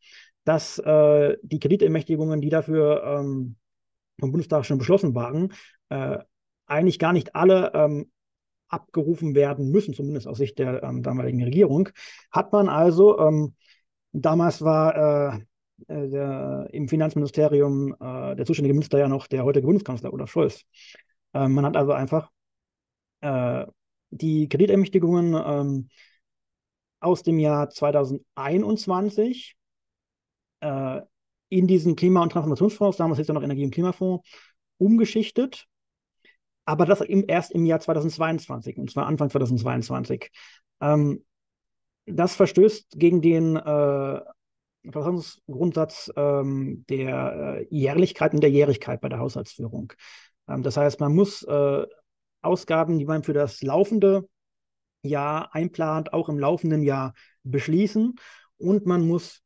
dass 0.43 0.77
äh, 0.79 1.37
die 1.41 1.59
Kreditermächtigungen, 1.59 2.41
die 2.41 2.49
dafür 2.49 3.03
ähm, 3.03 3.55
vom 4.19 4.31
Bundestag 4.31 4.65
schon 4.65 4.77
beschlossen 4.77 5.15
waren, 5.15 5.53
eigentlich 6.65 6.97
gar 6.97 7.13
nicht 7.13 7.35
alle 7.35 7.71
ähm, 7.75 8.11
abgerufen 8.67 9.35
werden 9.35 9.69
müssen, 9.69 9.93
zumindest 9.93 10.27
aus 10.27 10.37
Sicht 10.37 10.57
der 10.57 10.81
ähm, 10.81 11.03
damaligen 11.03 11.43
Regierung, 11.43 11.89
hat 12.31 12.51
man 12.51 12.67
also, 12.67 13.19
ähm, 13.19 13.53
damals 14.11 14.63
war 14.63 15.35
äh, 15.35 15.39
der, 15.87 16.67
im 16.71 16.87
Finanzministerium 16.87 17.93
äh, 17.99 18.35
der 18.35 18.45
zuständige 18.45 18.73
Minister 18.73 18.97
ja 18.97 19.07
noch 19.07 19.27
der 19.27 19.43
heutige 19.43 19.67
Bundeskanzler 19.67 20.11
Olaf 20.13 20.31
Scholz. 20.31 20.63
Ähm, 21.33 21.53
man 21.53 21.65
hat 21.65 21.77
also 21.77 21.91
einfach 21.91 22.31
äh, 23.21 23.65
die 24.09 24.49
Kreditermächtigungen 24.49 25.35
ähm, 25.35 25.89
aus 27.03 27.23
dem 27.23 27.39
Jahr 27.39 27.69
2021 27.69 29.55
äh, 30.61 31.01
in 31.49 31.67
diesen 31.67 31.95
Klima- 31.95 32.23
und 32.23 32.31
Transformationsfonds, 32.31 32.97
damals 32.97 33.19
ist 33.19 33.27
ja 33.27 33.33
noch 33.33 33.43
Energie- 33.43 33.65
und 33.65 33.71
Klimafonds, 33.71 34.27
umgeschichtet 34.77 35.67
aber 36.65 36.85
das 36.85 37.01
im, 37.01 37.25
erst 37.27 37.51
im 37.51 37.65
Jahr 37.65 37.79
2022, 37.79 38.77
und 38.77 38.91
zwar 38.91 39.05
Anfang 39.07 39.29
2022. 39.29 40.31
Ähm, 40.81 41.23
das 42.05 42.35
verstößt 42.35 42.91
gegen 42.97 43.21
den 43.21 43.55
äh, 43.55 44.21
Verfassungsgrundsatz 44.91 46.11
ähm, 46.15 46.85
der 46.89 47.57
äh, 47.61 47.67
Jährlichkeit 47.69 48.33
und 48.33 48.41
der 48.41 48.51
Jährigkeit 48.51 49.01
bei 49.01 49.09
der 49.09 49.19
Haushaltsführung. 49.19 49.93
Ähm, 50.47 50.63
das 50.63 50.77
heißt, 50.77 50.99
man 50.99 51.13
muss 51.13 51.43
äh, 51.43 51.85
Ausgaben, 52.41 52.99
die 52.99 53.05
man 53.05 53.23
für 53.23 53.33
das 53.33 53.61
laufende 53.61 54.27
Jahr 55.03 55.53
einplant, 55.53 56.13
auch 56.13 56.29
im 56.29 56.39
laufenden 56.39 56.83
Jahr 56.83 57.13
beschließen. 57.43 58.15
Und 58.57 58.85
man 58.85 59.07
muss 59.07 59.41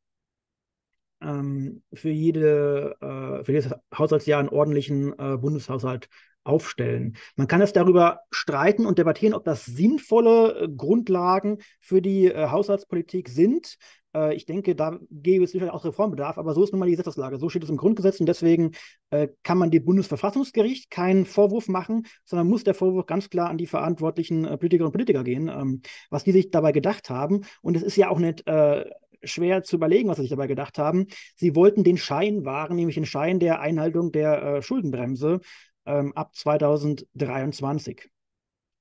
ähm, 1.21 1.83
für, 1.93 2.09
jede, 2.09 2.95
äh, 3.01 3.43
für 3.43 3.51
jedes 3.51 3.73
Haushaltsjahr 3.97 4.39
einen 4.39 4.49
ordentlichen 4.49 5.17
äh, 5.17 5.37
Bundeshaushalt 5.37 6.09
aufstellen. 6.47 7.17
Man 7.35 7.47
kann 7.47 7.61
es 7.61 7.73
darüber 7.73 8.21
streiten 8.31 8.85
und 8.85 8.97
debattieren, 8.97 9.33
ob 9.33 9.43
das 9.43 9.65
sinnvolle 9.65 10.61
äh, 10.61 10.67
Grundlagen 10.69 11.59
für 11.79 12.01
die 12.01 12.25
äh, 12.25 12.49
Haushaltspolitik 12.49 13.29
sind. 13.29 13.77
Äh, 14.17 14.35
ich 14.35 14.45
denke, 14.45 14.75
da 14.75 14.99
gäbe 15.11 15.43
es 15.43 15.51
sicher 15.51 15.73
auch 15.73 15.85
Reformbedarf, 15.85 16.37
aber 16.37 16.53
so 16.53 16.63
ist 16.63 16.71
nun 16.71 16.79
mal 16.79 16.85
die 16.85 16.91
Gesetzeslage. 16.91 17.37
So 17.37 17.49
steht 17.49 17.63
es 17.63 17.69
im 17.69 17.77
Grundgesetz 17.77 18.19
und 18.19 18.27
deswegen 18.27 18.71
äh, 19.09 19.27
kann 19.43 19.57
man 19.57 19.71
dem 19.71 19.85
Bundesverfassungsgericht 19.85 20.89
keinen 20.89 21.25
Vorwurf 21.25 21.67
machen, 21.67 22.05
sondern 22.25 22.47
muss 22.47 22.63
der 22.63 22.73
Vorwurf 22.73 23.05
ganz 23.05 23.29
klar 23.29 23.49
an 23.49 23.57
die 23.57 23.67
verantwortlichen 23.67 24.45
äh, 24.45 24.57
Politikerinnen 24.57 24.87
und 24.87 24.93
Politiker 24.93 25.23
gehen, 25.23 25.49
ähm, 25.49 25.81
was 26.09 26.23
die 26.23 26.31
sich 26.31 26.51
dabei 26.51 26.71
gedacht 26.71 27.09
haben. 27.09 27.41
Und 27.61 27.77
es 27.77 27.83
ist 27.83 27.95
ja 27.95 28.09
auch 28.09 28.19
nicht 28.19 28.47
äh, 28.47 28.85
schwer 29.23 29.63
zu 29.63 29.75
überlegen, 29.75 30.09
was 30.09 30.17
sie 30.17 30.23
sich 30.23 30.29
dabei 30.29 30.47
gedacht 30.47 30.77
haben. 30.77 31.07
Sie 31.35 31.55
wollten 31.55 31.83
den 31.83 31.97
Schein 31.97 32.45
wahren, 32.45 32.75
nämlich 32.75 32.95
den 32.95 33.05
Schein 33.05 33.39
der 33.39 33.59
Einhaltung 33.59 34.11
der 34.11 34.43
äh, 34.43 34.61
Schuldenbremse 34.61 35.39
ähm, 35.87 36.13
ab 36.15 36.35
2023. 36.35 38.09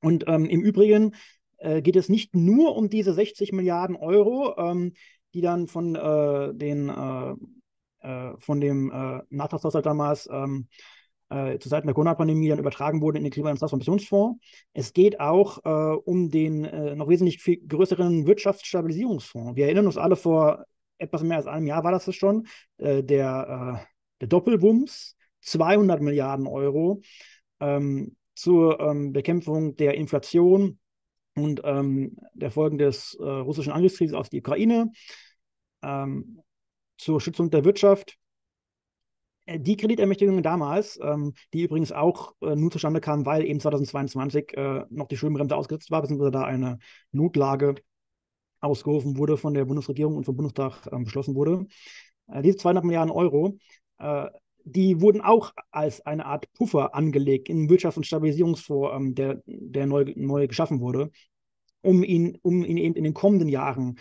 Und 0.03 0.25
ähm, 0.29 0.47
im 0.47 0.61
Übrigen 0.61 1.15
äh, 1.59 1.81
geht 1.83 1.97
es 1.97 2.09
nicht 2.09 2.35
nur 2.35 2.77
um 2.77 2.91
diese 2.91 3.15
60 3.15 3.53
Milliarden 3.53 3.97
Euro, 3.97 4.55
ähm, 4.59 4.93
die 5.35 5.41
dann 5.41 5.67
von, 5.67 5.95
äh, 5.95 6.55
den, 6.55 6.89
äh, 6.89 7.35
äh 8.07 8.35
von 8.39 8.61
dem 8.61 8.91
äh, 8.91 9.23
Nachtragshaushalt 9.31 9.87
damals 9.87 10.29
ähm, 10.31 10.69
äh, 11.29 11.59
zu 11.59 11.69
Zeiten 11.69 11.87
der 11.87 11.95
Corona-Pandemie 11.95 12.49
dann 12.49 12.59
übertragen 12.59 13.01
wurden 13.01 13.17
in 13.17 13.25
den 13.25 13.33
Klima- 13.33 13.51
und 13.51 13.59
Transformationsfonds. 13.59 14.41
Es 14.73 14.93
geht 14.93 15.21
auch 15.21 15.65
äh, 15.65 15.97
um 16.05 16.31
den 16.31 16.65
äh, 16.65 16.95
noch 16.95 17.09
wesentlich 17.09 17.43
viel 17.43 17.67
größeren 17.67 18.27
Wirtschaftsstabilisierungsfonds. 18.27 19.57
Wir 19.57 19.67
erinnern 19.67 19.87
uns 19.87 19.97
alle, 19.97 20.17
vor 20.17 20.65
etwas 20.99 21.23
mehr 21.23 21.39
als 21.39 21.47
einem 21.47 21.67
Jahr 21.67 21.85
war 21.85 21.93
das 21.93 22.15
schon, 22.15 22.47
äh, 22.79 23.03
der, 23.03 23.81
äh, 23.83 23.87
der 24.21 24.29
Doppelwumms, 24.29 25.17
200 25.47 26.01
Milliarden 26.03 26.47
Euro 26.47 27.01
ähm, 27.61 28.17
zur 28.35 28.81
ähm, 28.81 29.13
Bekämpfung 29.13 29.77
der 29.77 29.95
Inflation 29.95 30.79
und 31.35 31.63
ähm, 31.65 32.17
der 32.35 32.51
Folgen 32.51 32.79
des 32.79 33.17
äh, 33.21 33.25
russischen 33.25 33.73
Angriffskrieges 33.73 34.15
auf 34.15 34.29
die 34.29 34.41
Ukraine, 34.41 34.91
ähm, 35.83 36.43
zur 36.99 37.21
Schützung 37.21 37.51
der 37.51 37.65
Wirtschaft 37.65 38.19
äh, 39.47 39.61
die 39.61 39.77
Kreditermächtigungen 39.77 40.43
damals, 40.43 40.99
ähm, 41.03 41.35
die 41.53 41.63
übrigens 41.63 41.93
auch 41.93 42.35
äh, 42.41 42.57
nur 42.57 42.71
zustande 42.71 43.01
kamen, 43.01 43.27
weil 43.27 43.45
eben 43.45 43.61
2022 43.61 44.57
äh, 44.57 44.85
noch 44.91 45.09
die 45.09 45.17
Schuldenbremse 45.17 45.57
ausgesetzt 45.57 45.91
war, 45.91 46.03
beziehungsweise 46.03 46.33
da 46.33 46.45
eine 46.45 46.79
Notlage 47.13 47.77
ausgerufen 48.61 49.17
wurde 49.17 49.37
von 49.37 49.55
der 49.55 49.65
Bundesregierung 49.65 50.17
und 50.17 50.25
vom 50.25 50.37
Bundestag 50.37 50.87
äh, 50.91 50.99
beschlossen 50.99 51.35
wurde. 51.35 51.67
Äh, 52.29 52.43
diese 52.43 52.57
200 52.57 52.85
Milliarden 52.85 53.13
Euro, 53.13 53.59
die 54.69 55.01
wurden 55.01 55.21
auch 55.21 55.53
als 55.71 56.05
eine 56.05 56.27
Art 56.27 56.53
Puffer 56.53 56.95
angelegt 56.95 57.49
in 57.49 57.69
Wirtschafts- 57.69 57.97
und 57.97 58.07
Stabilisierungsfonds, 58.07 58.95
ähm, 58.95 59.15
der, 59.15 59.43
der 59.47 59.87
neu, 59.87 60.13
neu 60.17 60.47
geschaffen 60.49 60.81
wurde, 60.81 61.11
um 61.83 62.03
ihn, 62.03 62.37
um 62.43 62.65
ihn 62.65 62.77
eben 62.77 62.95
in 62.95 63.05
den 63.05 63.15
kommenden 63.15 63.49
Jahren 63.49 63.99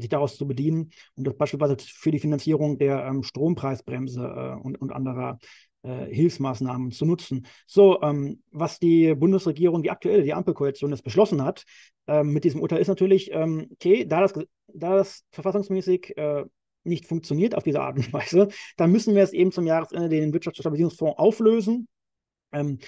sich 0.00 0.08
daraus 0.08 0.36
zu 0.36 0.46
bedienen 0.46 0.90
und 1.16 1.26
das 1.26 1.36
beispielsweise 1.36 1.76
für 1.80 2.10
die 2.10 2.18
Finanzierung 2.18 2.78
der 2.78 3.04
ähm, 3.04 3.22
Strompreisbremse 3.22 4.22
äh, 4.22 4.64
und, 4.64 4.80
und 4.80 4.92
anderer 4.92 5.38
äh, 5.82 6.06
Hilfsmaßnahmen 6.06 6.92
zu 6.92 7.04
nutzen. 7.04 7.46
So, 7.66 8.00
ähm, 8.02 8.42
was 8.50 8.78
die 8.78 9.14
Bundesregierung, 9.14 9.82
die 9.82 9.90
aktuelle, 9.90 10.22
die 10.22 10.34
Ampelkoalition 10.34 10.90
jetzt 10.90 11.04
beschlossen 11.04 11.44
hat 11.44 11.64
ähm, 12.06 12.32
mit 12.32 12.44
diesem 12.44 12.60
Urteil, 12.60 12.80
ist 12.80 12.88
natürlich, 12.88 13.30
ähm, 13.32 13.68
okay, 13.72 14.04
da 14.04 14.20
das, 14.20 14.32
da 14.66 14.96
das 14.96 15.24
verfassungsmäßig 15.32 16.16
äh, 16.16 16.44
nicht 16.88 17.06
funktioniert 17.06 17.54
auf 17.54 17.62
diese 17.62 17.80
Art 17.80 17.96
und 17.96 18.12
Weise, 18.12 18.48
dann 18.76 18.92
müssen 18.92 19.14
wir 19.14 19.22
es 19.22 19.32
eben 19.32 19.52
zum 19.52 19.66
Jahresende 19.66 20.08
den 20.08 20.32
Wirtschaftsstabilisierungsfonds 20.32 21.18
auflösen. 21.18 21.88
Ähm, 22.52 22.78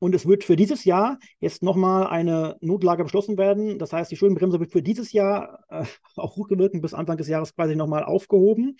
und 0.00 0.14
es 0.14 0.26
wird 0.26 0.44
für 0.44 0.56
dieses 0.56 0.84
Jahr 0.84 1.18
jetzt 1.40 1.62
nochmal 1.62 2.06
eine 2.06 2.56
Notlage 2.60 3.04
beschlossen 3.04 3.36
werden. 3.36 3.78
Das 3.78 3.92
heißt, 3.92 4.10
die 4.10 4.16
Schuldenbremse 4.16 4.58
wird 4.58 4.72
für 4.72 4.82
dieses 4.82 5.12
Jahr 5.12 5.62
äh, 5.68 5.84
auch 6.16 6.36
rückwirkend 6.38 6.82
bis 6.82 6.94
Anfang 6.94 7.18
des 7.18 7.28
Jahres 7.28 7.54
quasi 7.54 7.76
nochmal 7.76 8.04
aufgehoben. 8.04 8.76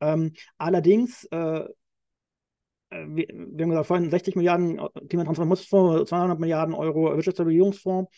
Ähm, 0.00 0.32
allerdings, 0.56 1.24
äh, 1.30 1.36
äh 1.36 1.66
wir, 2.90 3.26
wir, 3.28 3.64
haben 3.64 3.70
gesagt, 3.70 3.86
vorhin 3.86 4.10
60 4.10 4.36
Milliarden 4.36 4.78
äh, 4.78 5.06
Klimatransformationsfonds, 5.08 6.08
200 6.08 6.40
Milliarden 6.40 6.74
Euro 6.74 7.14
Wirtschaftsstabilisierungsfonds. 7.14 8.10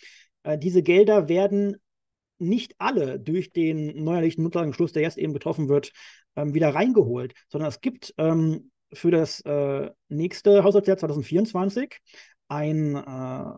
Äh, 0.44 0.56
diese 0.58 0.82
Gelder 0.82 1.28
werden 1.28 1.76
nicht 2.38 2.74
alle 2.78 3.18
durch 3.18 3.52
den 3.52 4.04
neuerlichen 4.04 4.42
Notlagenschluss, 4.42 4.92
der 4.92 5.02
jetzt 5.02 5.18
eben 5.18 5.32
betroffen 5.32 5.68
wird, 5.68 5.92
ähm, 6.36 6.54
wieder 6.54 6.74
reingeholt, 6.74 7.34
sondern 7.48 7.68
es 7.68 7.80
gibt 7.80 8.14
ähm, 8.18 8.70
für 8.92 9.10
das 9.10 9.40
äh, 9.40 9.90
nächste 10.08 10.62
Haushaltsjahr 10.62 10.98
2024 10.98 11.98
ein, 12.48 12.94
äh, 12.94 13.52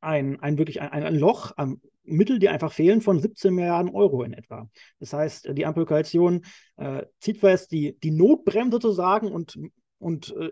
ein, 0.00 0.40
ein 0.40 0.58
wirklich 0.58 0.80
ein, 0.80 1.02
ein 1.02 1.16
Loch 1.16 1.52
an 1.56 1.80
Mittel, 2.02 2.38
die 2.38 2.48
einfach 2.48 2.72
fehlen, 2.72 3.00
von 3.00 3.20
17 3.20 3.54
Milliarden 3.54 3.94
Euro 3.94 4.22
in 4.22 4.32
etwa. 4.32 4.68
Das 4.98 5.12
heißt, 5.12 5.50
die 5.52 5.66
Ampelkoalition 5.66 6.44
äh, 6.76 7.04
zieht 7.20 7.38
fest 7.38 7.72
die, 7.72 7.98
die 8.00 8.10
Notbremse 8.10 8.72
sozusagen 8.80 9.30
und, 9.30 9.58
und 9.98 10.34
äh, 10.36 10.50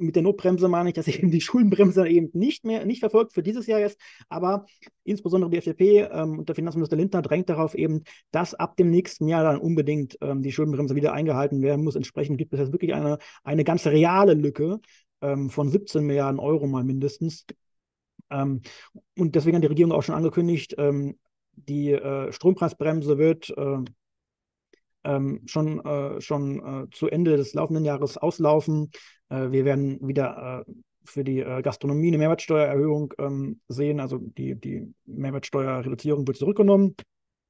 mit 0.00 0.16
der 0.16 0.22
Notbremse 0.22 0.68
meine 0.68 0.90
ich, 0.90 0.94
dass 0.94 1.06
eben 1.08 1.30
die 1.30 1.40
Schuldenbremse 1.40 2.08
eben 2.08 2.30
nicht 2.32 2.64
mehr 2.64 2.84
nicht 2.86 3.00
verfolgt 3.00 3.32
für 3.34 3.42
dieses 3.42 3.66
Jahr 3.66 3.80
jetzt, 3.80 4.00
aber 4.28 4.66
insbesondere 5.04 5.50
die 5.50 5.58
FDP 5.58 6.08
ähm, 6.10 6.38
und 6.38 6.48
der 6.48 6.56
Finanzminister 6.56 6.96
Lindner 6.96 7.22
drängt 7.22 7.48
darauf 7.48 7.74
eben, 7.74 8.02
dass 8.30 8.54
ab 8.54 8.76
dem 8.76 8.90
nächsten 8.90 9.28
Jahr 9.28 9.44
dann 9.44 9.60
unbedingt 9.60 10.16
ähm, 10.20 10.42
die 10.42 10.52
Schuldenbremse 10.52 10.94
wieder 10.94 11.12
eingehalten 11.12 11.62
werden 11.62 11.84
muss. 11.84 11.96
Entsprechend 11.96 12.38
gibt 12.38 12.52
es 12.52 12.60
jetzt 12.60 12.72
wirklich 12.72 12.94
eine, 12.94 13.18
eine 13.44 13.64
ganz 13.64 13.86
reale 13.86 14.34
Lücke 14.34 14.80
ähm, 15.20 15.50
von 15.50 15.68
17 15.68 16.04
Milliarden 16.04 16.40
Euro 16.40 16.66
mal 16.66 16.84
mindestens. 16.84 17.44
Ähm, 18.30 18.62
und 19.16 19.34
deswegen 19.34 19.56
hat 19.56 19.62
die 19.62 19.68
Regierung 19.68 19.92
auch 19.92 20.02
schon 20.02 20.14
angekündigt, 20.14 20.74
ähm, 20.78 21.18
die 21.52 21.92
äh, 21.92 22.32
Strompreisbremse 22.32 23.18
wird 23.18 23.50
äh, 23.50 23.78
ähm, 25.04 25.42
schon, 25.46 25.84
äh, 25.84 26.20
schon 26.20 26.84
äh, 26.84 26.90
zu 26.90 27.08
Ende 27.08 27.36
des 27.36 27.54
laufenden 27.54 27.84
Jahres 27.84 28.16
auslaufen. 28.16 28.90
Äh, 29.28 29.50
wir 29.50 29.64
werden 29.64 29.98
wieder 30.06 30.64
äh, 30.66 30.72
für 31.04 31.24
die 31.24 31.40
äh, 31.40 31.62
Gastronomie 31.62 32.08
eine 32.08 32.18
Mehrwertsteuererhöhung 32.18 33.14
ähm, 33.18 33.60
sehen. 33.68 34.00
Also 34.00 34.18
die, 34.18 34.54
die 34.54 34.92
Mehrwertsteuerreduzierung 35.06 36.26
wird 36.26 36.36
zurückgenommen, 36.36 36.94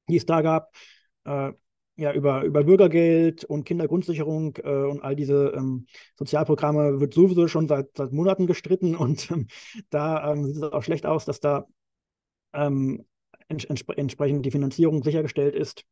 die 0.09 0.17
es 0.17 0.25
da 0.25 0.41
gab. 0.41 0.73
Äh, 1.25 1.51
ja, 1.97 2.13
über, 2.13 2.43
über 2.43 2.63
Bürgergeld 2.63 3.43
und 3.43 3.65
Kindergrundsicherung 3.65 4.55
und 4.55 5.03
all 5.03 5.15
diese 5.15 5.53
ähm, 5.55 5.85
Sozialprogramme 6.17 6.99
wird 6.99 7.13
sowieso 7.13 7.47
schon 7.47 7.67
seit, 7.67 7.89
seit 7.95 8.11
Monaten 8.11 8.47
gestritten 8.47 8.95
und 8.95 9.29
ähm, 9.29 9.47
da 9.89 10.31
ähm, 10.31 10.45
sieht 10.45 10.55
es 10.55 10.63
auch 10.63 10.83
schlecht 10.83 11.05
aus, 11.05 11.25
dass 11.25 11.41
da 11.41 11.67
ähm, 12.53 13.05
ents 13.49 13.65
entsprechend 13.65 14.45
die 14.45 14.51
Finanzierung 14.51 15.03
sichergestellt 15.03 15.53
ist. 15.53 15.85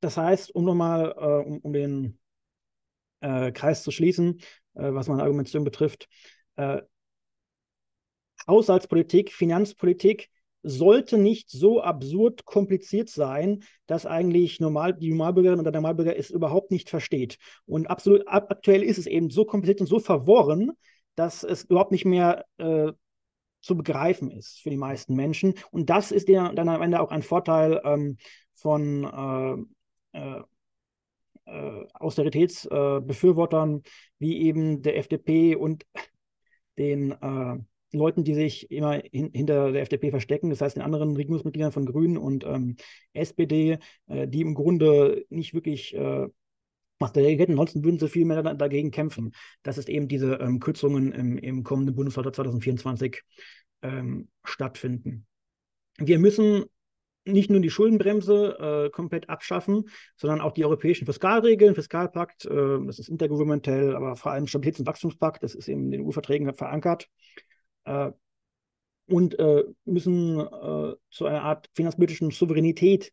Das 0.00 0.16
heißt, 0.16 0.54
um 0.54 0.64
nochmal, 0.64 1.14
äh, 1.16 1.48
um, 1.48 1.58
um, 1.58 1.72
den 1.72 2.18
äh, 3.20 3.52
Kreis 3.52 3.82
zu 3.82 3.90
schließen, 3.90 4.40
äh, 4.74 4.92
was 4.92 5.08
meine 5.08 5.22
Argumentation 5.22 5.64
betrifft, 5.64 6.08
äh, 6.56 6.82
Haushaltspolitik, 8.46 9.32
Finanzpolitik 9.32 10.30
sollte 10.62 11.16
nicht 11.16 11.50
so 11.50 11.82
absurd 11.82 12.44
kompliziert 12.44 13.08
sein, 13.08 13.62
dass 13.86 14.06
eigentlich 14.06 14.60
normal, 14.60 14.94
die 14.94 15.10
Normalbürgerin 15.10 15.60
oder 15.60 15.72
der 15.72 15.80
Normalbürger 15.80 16.16
es 16.16 16.30
überhaupt 16.30 16.70
nicht 16.70 16.90
versteht. 16.90 17.38
Und 17.66 17.86
absolut 17.88 18.24
aktuell 18.26 18.82
ist 18.82 18.98
es 18.98 19.06
eben 19.06 19.30
so 19.30 19.44
kompliziert 19.44 19.80
und 19.80 19.86
so 19.86 19.98
verworren, 19.98 20.72
dass 21.14 21.44
es 21.44 21.64
überhaupt 21.64 21.92
nicht 21.92 22.04
mehr 22.04 22.44
äh, 22.58 22.92
zu 23.62 23.76
begreifen 23.76 24.30
ist 24.30 24.60
für 24.60 24.70
die 24.70 24.76
meisten 24.76 25.14
Menschen. 25.14 25.54
Und 25.70 25.90
das 25.90 26.12
ist 26.12 26.28
dann 26.28 26.58
am 26.58 26.82
Ende 26.82 27.00
auch 27.00 27.10
ein 27.10 27.22
Vorteil 27.22 27.80
ähm, 27.84 28.16
von 28.54 29.04
äh, 29.04 29.79
äh, 30.12 30.40
äh, 31.46 31.86
Austeritätsbefürwortern 31.94 33.82
wie 34.18 34.40
eben 34.42 34.82
der 34.82 34.98
FDP 34.98 35.56
und 35.56 35.86
den 36.78 37.12
äh, 37.12 37.58
Leuten, 37.92 38.22
die 38.24 38.34
sich 38.34 38.70
immer 38.70 39.02
hin 39.10 39.30
hinter 39.32 39.72
der 39.72 39.82
FDP 39.82 40.10
verstecken, 40.10 40.50
das 40.50 40.60
heißt 40.60 40.76
den 40.76 40.82
anderen 40.82 41.16
Regierungsmitgliedern 41.16 41.72
von 41.72 41.86
Grünen 41.86 42.16
und 42.16 42.44
ähm, 42.44 42.76
SPD, 43.12 43.78
äh, 44.06 44.28
die 44.28 44.42
im 44.42 44.54
Grunde 44.54 45.26
nicht 45.28 45.54
wirklich 45.54 45.94
äh, 45.94 46.28
was 47.00 47.12
dagegen 47.12 47.38
hätten. 47.38 47.52
Ansonsten 47.52 47.82
würden 47.82 47.98
sie 47.98 48.08
viel 48.08 48.26
mehr 48.26 48.42
dagegen 48.42 48.90
kämpfen. 48.90 49.32
Das 49.62 49.78
ist 49.78 49.88
eben 49.88 50.06
diese 50.06 50.34
ähm, 50.34 50.60
Kürzungen 50.60 51.12
im, 51.12 51.38
im 51.38 51.64
kommenden 51.64 51.96
Bundeswahljahr 51.96 52.32
2024 52.32 53.22
ähm, 53.82 54.28
stattfinden. 54.44 55.26
Wir 55.98 56.18
müssen 56.18 56.64
nicht 57.24 57.50
nur 57.50 57.60
die 57.60 57.70
Schuldenbremse 57.70 58.86
äh, 58.86 58.90
komplett 58.90 59.28
abschaffen, 59.28 59.88
sondern 60.16 60.40
auch 60.40 60.52
die 60.52 60.64
europäischen 60.64 61.06
Fiskalregeln, 61.06 61.74
Fiskalpakt, 61.74 62.46
äh, 62.46 62.78
das 62.86 62.98
ist 62.98 63.08
intergouvernementell, 63.08 63.94
aber 63.94 64.16
vor 64.16 64.32
allem 64.32 64.46
Stabilitäts- 64.46 64.80
und 64.80 64.86
Wachstumspakt, 64.86 65.42
das 65.42 65.54
ist 65.54 65.68
eben 65.68 65.84
in 65.84 65.90
den 65.90 66.06
EU-Verträgen 66.06 66.52
verankert. 66.54 67.08
Äh, 67.84 68.12
und 69.06 69.38
äh, 69.38 69.64
müssen 69.84 70.38
äh, 70.38 70.94
zu 71.10 71.26
einer 71.26 71.42
Art 71.42 71.68
finanzpolitischen 71.74 72.30
Souveränität 72.30 73.12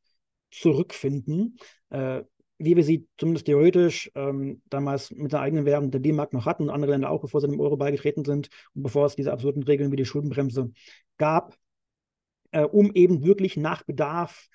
zurückfinden, 0.52 1.58
äh, 1.89 2.22
wie 2.60 2.76
wir 2.76 2.84
sie 2.84 3.08
zumindest 3.17 3.48
theoretisch 3.48 4.12
ähm, 4.15 4.62
damals 4.70 5.12
mit 5.12 5.32
der 5.32 5.41
eigenen 5.41 5.65
Währung 5.65 5.91
der 5.91 6.00
D-Mark 6.00 6.34
noch 6.34 6.46
hatten 6.46 6.63
und 6.63 6.70
andere 6.70 6.91
Länder 6.91 7.10
auch, 7.10 7.22
bevor 7.22 7.41
sie 7.41 7.48
dem 7.48 7.60
Euro 7.60 7.78
beigetreten 7.78 8.26
sind 8.26 8.50
und 8.74 8.84
bevor 8.84 9.06
es 9.06 9.15
diese 9.15 9.32
absurden 9.32 9.63
Regeln 9.63 9.91
wie 9.91 9.96
die 9.96 10.06
Schuldenbremse 10.06 10.72
gab 11.17 11.58
äh, 12.52 12.64
um 12.64 12.92
eben 12.94 13.24
wirklich 13.24 13.58
nach 13.58 13.84
Bedarf 13.84 14.48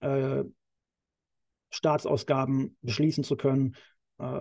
äh, 0.00 0.44
Staatsausgaben 1.70 2.76
beschließen 2.82 3.24
zu 3.24 3.36
können 3.36 3.76
äh, 4.18 4.40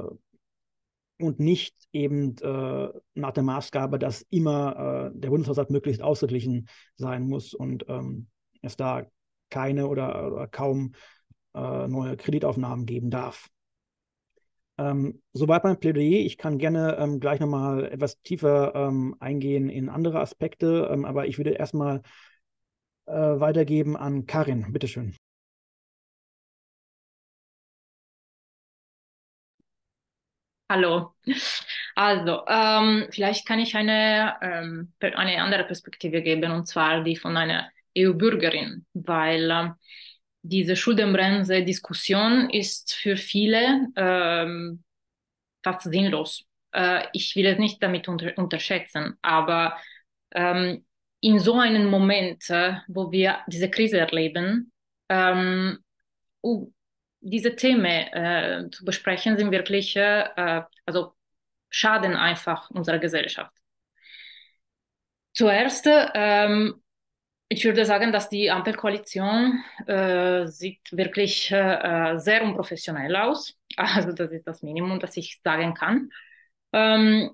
und 1.20 1.40
nicht 1.40 1.76
eben 1.94 2.36
äh, 2.38 2.90
nach 3.14 3.32
der 3.32 3.44
Maßgabe, 3.44 4.00
dass 4.00 4.22
immer 4.30 5.12
äh, 5.14 5.20
der 5.20 5.30
Bundeshaushalt 5.30 5.70
möglichst 5.70 6.02
ausgeglichen 6.02 6.68
sein 6.96 7.28
muss 7.28 7.54
und 7.54 7.86
ähm, 7.88 8.28
es 8.62 8.76
da 8.76 9.06
keine 9.50 9.88
oder, 9.88 10.32
oder 10.32 10.48
kaum 10.48 10.94
äh, 11.54 11.88
neue 11.88 12.18
Kreditaufnahmen 12.18 12.86
geben 12.86 13.10
darf. 13.10 13.50
Ähm, 14.78 15.22
soweit 15.34 15.64
mein 15.64 15.80
Plädoyer. 15.80 16.26
Ich 16.26 16.38
kann 16.38 16.58
gerne 16.58 16.98
ähm, 16.98 17.20
gleich 17.20 17.40
nochmal 17.40 17.86
etwas 17.86 18.22
tiefer 18.22 18.74
ähm, 18.74 19.16
eingehen 19.20 19.70
in 19.70 19.90
andere 19.90 20.20
Aspekte, 20.20 20.90
ähm, 20.92 21.06
aber 21.06 21.28
ich 21.28 21.38
würde 21.38 21.52
erstmal 21.52 22.02
äh, 23.06 23.14
weitergeben 23.14 23.96
an 23.98 24.26
Karin. 24.26 24.72
Bitteschön. 24.72 25.16
Hallo. 30.70 31.14
Also, 31.96 32.46
ähm, 32.48 33.08
vielleicht 33.12 33.46
kann 33.46 33.60
ich 33.60 33.76
eine, 33.76 34.38
ähm, 34.42 34.94
eine 35.02 35.44
andere 35.44 35.66
Perspektive 35.66 36.22
geben, 36.22 36.52
und 36.54 36.66
zwar 36.66 37.04
die 37.04 37.18
von 37.18 37.36
einer 37.36 37.70
EU-Bürgerin, 37.98 38.86
weil 38.94 39.52
äh, 39.52 39.70
diese 40.42 40.78
Schuldenbremse-Diskussion 40.78 42.50
ist 42.50 42.94
für 42.94 43.18
viele 43.18 43.88
ähm, 43.98 44.84
fast 45.62 45.84
sinnlos. 45.84 46.46
Äh, 46.72 47.06
ich 47.12 47.36
will 47.36 47.48
es 47.48 47.60
nicht 47.60 47.84
damit 47.84 48.08
unter 48.08 48.38
unterschätzen, 48.38 49.18
aber 49.22 49.78
ähm, 50.34 50.86
in 51.22 51.40
so 51.40 51.54
einem 51.60 51.90
Moment, 51.90 52.50
äh, 52.50 52.78
wo 52.88 53.12
wir 53.12 53.40
diese 53.48 53.70
Krise 53.70 54.00
erleben, 54.00 54.72
ähm, 55.10 55.80
diese 57.22 57.56
Themen 57.56 57.86
äh, 57.86 58.70
zu 58.72 58.84
besprechen, 58.84 59.38
sind 59.38 59.52
wirklich, 59.52 59.96
äh, 59.96 60.64
also 60.86 61.14
schaden 61.70 62.16
einfach 62.16 62.70
unserer 62.72 62.98
Gesellschaft. 63.00 63.54
Zuerst, 65.34 65.88
ähm, 65.88 66.82
ich 67.48 67.64
würde 67.66 67.86
sagen, 67.86 68.12
dass 68.12 68.30
die 68.30 68.50
Ampelkoalition 68.50 69.64
äh, 69.88 70.48
sieht 70.48 70.92
wirklich 70.92 71.52
äh, 71.52 72.18
sehr 72.18 72.44
unprofessionell 72.44 73.16
aus. 73.16 73.58
Also 73.78 74.12
das 74.12 74.32
ist 74.32 74.46
das 74.48 74.64
Minimum, 74.64 75.00
das 75.00 75.16
ich 75.16 75.40
sagen 75.44 75.74
kann. 75.74 76.10
Ähm, 76.74 77.32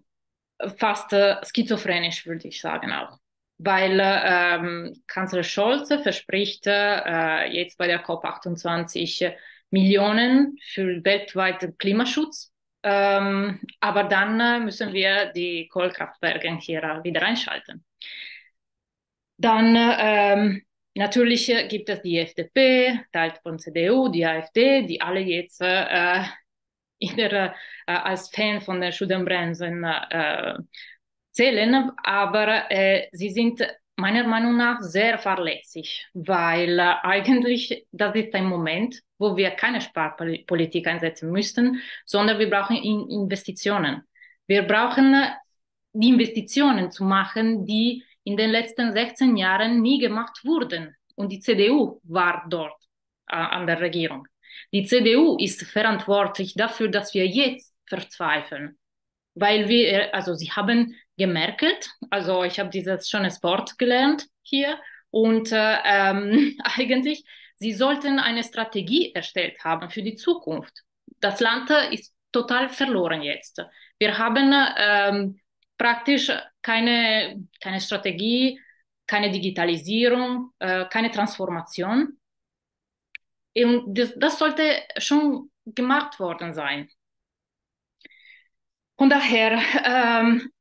fast 0.77 1.13
äh, 1.13 1.37
schizophrenisch, 1.43 2.27
würde 2.27 2.47
ich 2.47 2.61
sagen 2.61 2.91
auch. 2.91 3.19
Weil 3.59 3.99
ähm, 3.99 5.01
Kanzler 5.07 5.43
Scholz 5.43 5.87
verspricht 5.87 6.67
äh, 6.67 7.45
jetzt 7.47 7.77
bei 7.77 7.87
der 7.87 8.05
COP28 8.05 9.33
Millionen 9.71 10.57
für 10.61 11.03
weltweiten 11.03 11.77
Klimaschutz. 11.77 12.53
Ähm, 12.83 13.59
aber 13.79 14.03
dann 14.03 14.39
äh, 14.39 14.59
müssen 14.59 14.93
wir 14.93 15.31
die 15.33 15.67
Kohlekraftwerke 15.67 16.57
hier 16.59 16.81
wieder 17.03 17.21
einschalten. 17.23 17.83
Dann 19.37 19.75
ähm, 19.99 20.61
natürlich 20.95 21.51
gibt 21.69 21.89
es 21.89 22.01
die 22.01 22.19
FDP, 22.19 23.01
Teil 23.11 23.33
von 23.43 23.59
CDU, 23.59 24.09
die 24.09 24.25
AfD, 24.25 24.83
die 24.83 25.01
alle 25.01 25.19
jetzt 25.19 25.61
äh, 25.61 26.23
der, 27.17 27.55
äh, 27.87 27.91
als 27.91 28.29
Fan 28.29 28.61
von 28.61 28.81
der 28.81 28.91
Schuldenbremsen 28.91 29.83
äh, 29.83 30.57
zählen, 31.37 31.91
aber 32.03 32.69
äh, 32.71 33.07
sie 33.11 33.29
sind 33.29 33.61
meiner 33.95 34.27
Meinung 34.27 34.57
nach 34.57 34.81
sehr 34.81 35.17
verletzlich, 35.17 36.07
weil 36.13 36.79
äh, 36.79 36.95
eigentlich 37.03 37.85
das 37.91 38.15
ist 38.15 38.33
ein 38.35 38.45
Moment, 38.45 39.01
wo 39.17 39.35
wir 39.35 39.51
keine 39.51 39.81
Sparpolitik 39.81 40.87
einsetzen 40.87 41.31
müssten, 41.31 41.81
sondern 42.05 42.39
wir 42.39 42.49
brauchen 42.49 42.75
in 42.75 43.09
Investitionen. 43.09 44.03
Wir 44.45 44.63
brauchen 44.63 45.13
äh, 45.13 45.29
die 45.93 46.09
Investitionen 46.09 46.91
zu 46.91 47.03
machen, 47.03 47.65
die 47.65 48.03
in 48.23 48.37
den 48.37 48.51
letzten 48.51 48.93
16 48.93 49.35
Jahren 49.37 49.81
nie 49.81 49.99
gemacht 49.99 50.41
wurden. 50.43 50.95
Und 51.15 51.31
die 51.31 51.39
CDU 51.39 51.99
war 52.03 52.45
dort 52.49 52.79
äh, 53.29 53.35
an 53.35 53.65
der 53.65 53.79
Regierung. 53.79 54.27
Die 54.73 54.85
CDU 54.85 55.37
ist 55.39 55.63
verantwortlich 55.63 56.53
dafür, 56.55 56.89
dass 56.89 57.13
wir 57.13 57.25
jetzt 57.25 57.73
verzweifeln. 57.87 58.77
Weil 59.33 59.69
wir, 59.69 60.13
also 60.13 60.35
sie 60.35 60.51
haben 60.51 60.95
gemerkt, 61.17 61.89
also 62.09 62.43
ich 62.43 62.59
habe 62.59 62.69
dieses 62.69 63.09
schöne 63.09 63.29
Wort 63.41 63.77
gelernt 63.77 64.27
hier 64.41 64.79
und 65.09 65.51
äh, 65.51 65.77
ähm, 65.83 66.57
eigentlich, 66.77 67.25
sie 67.55 67.73
sollten 67.73 68.19
eine 68.19 68.43
Strategie 68.43 69.13
erstellt 69.13 69.63
haben 69.63 69.89
für 69.89 70.03
die 70.03 70.15
Zukunft. 70.15 70.83
Das 71.19 71.39
Land 71.39 71.69
ist 71.91 72.13
total 72.31 72.69
verloren 72.69 73.21
jetzt. 73.21 73.61
Wir 73.97 74.17
haben 74.17 74.53
ähm, 74.77 75.39
praktisch 75.77 76.31
keine, 76.61 77.47
keine 77.61 77.81
Strategie, 77.81 78.59
keine 79.07 79.31
Digitalisierung, 79.31 80.51
äh, 80.59 80.85
keine 80.85 81.09
Transformation. 81.11 82.17
Und 83.55 83.97
das, 83.97 84.13
das 84.17 84.37
sollte 84.37 84.83
schon 84.97 85.49
gemacht 85.65 86.19
worden 86.19 86.53
sein. 86.53 86.89
Von 88.97 89.09
daher, 89.09 89.59
ähm, 89.83 90.51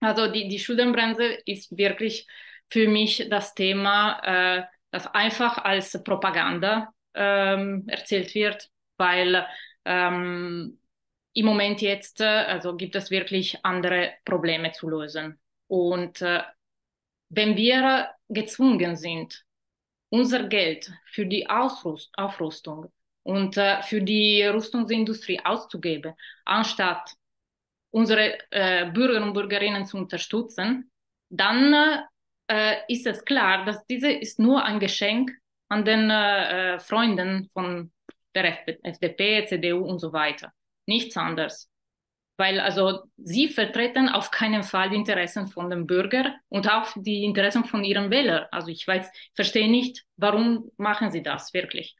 also 0.00 0.30
die, 0.30 0.48
die 0.48 0.58
Schuldenbremse 0.58 1.38
ist 1.46 1.76
wirklich 1.76 2.26
für 2.70 2.88
mich 2.88 3.26
das 3.30 3.54
Thema, 3.54 4.20
äh, 4.60 4.64
das 4.90 5.06
einfach 5.08 5.58
als 5.58 6.02
Propaganda 6.02 6.92
ähm, 7.14 7.84
erzählt 7.88 8.34
wird, 8.34 8.70
weil 8.96 9.46
ähm, 9.84 10.78
im 11.34 11.46
Moment 11.46 11.80
jetzt, 11.82 12.20
äh, 12.20 12.24
also 12.24 12.76
gibt 12.76 12.96
es 12.96 13.10
wirklich 13.10 13.64
andere 13.64 14.14
Probleme 14.24 14.72
zu 14.72 14.88
lösen. 14.88 15.38
Und 15.66 16.22
äh, 16.22 16.42
wenn 17.30 17.56
wir 17.56 18.10
gezwungen 18.28 18.96
sind, 18.96 19.44
unser 20.10 20.44
Geld 20.44 20.90
für 21.06 21.26
die 21.26 21.48
Ausrüst 21.48 22.10
Aufrüstung 22.16 22.90
und 23.22 23.56
äh, 23.56 23.82
für 23.82 24.00
die 24.00 24.42
Rüstungsindustrie 24.42 25.40
auszugeben, 25.44 26.14
anstatt 26.44 27.12
unsere 27.90 28.38
äh, 28.50 28.90
Bürger 28.90 29.22
und 29.22 29.32
Bürgerinnen 29.32 29.86
zu 29.86 29.96
unterstützen, 29.96 30.90
dann 31.30 32.04
äh, 32.48 32.76
ist 32.88 33.06
es 33.06 33.24
klar, 33.24 33.64
dass 33.64 33.86
diese 33.86 34.10
ist 34.10 34.38
nur 34.38 34.64
ein 34.64 34.80
Geschenk 34.80 35.30
an 35.68 35.84
den 35.84 36.10
äh, 36.10 36.78
Freunden 36.78 37.50
von 37.52 37.92
der 38.34 38.66
FDP, 38.84 39.46
CDU 39.46 39.84
und 39.84 39.98
so 39.98 40.12
weiter. 40.12 40.52
Nichts 40.86 41.16
anderes. 41.16 41.70
Weil 42.36 42.60
also 42.60 43.02
sie 43.16 43.48
vertreten 43.48 44.08
auf 44.08 44.30
keinen 44.30 44.62
Fall 44.62 44.90
die 44.90 44.96
Interessen 44.96 45.48
von 45.48 45.70
den 45.70 45.86
Bürgern 45.86 46.34
und 46.48 46.70
auch 46.70 46.86
die 46.94 47.24
Interessen 47.24 47.64
von 47.64 47.84
ihren 47.84 48.10
Wählern. 48.10 48.46
Also 48.52 48.68
ich 48.68 48.86
weiß, 48.86 49.10
verstehe 49.34 49.68
nicht, 49.68 50.04
warum 50.16 50.70
machen 50.76 51.10
sie 51.10 51.22
das 51.22 51.52
wirklich. 51.52 51.96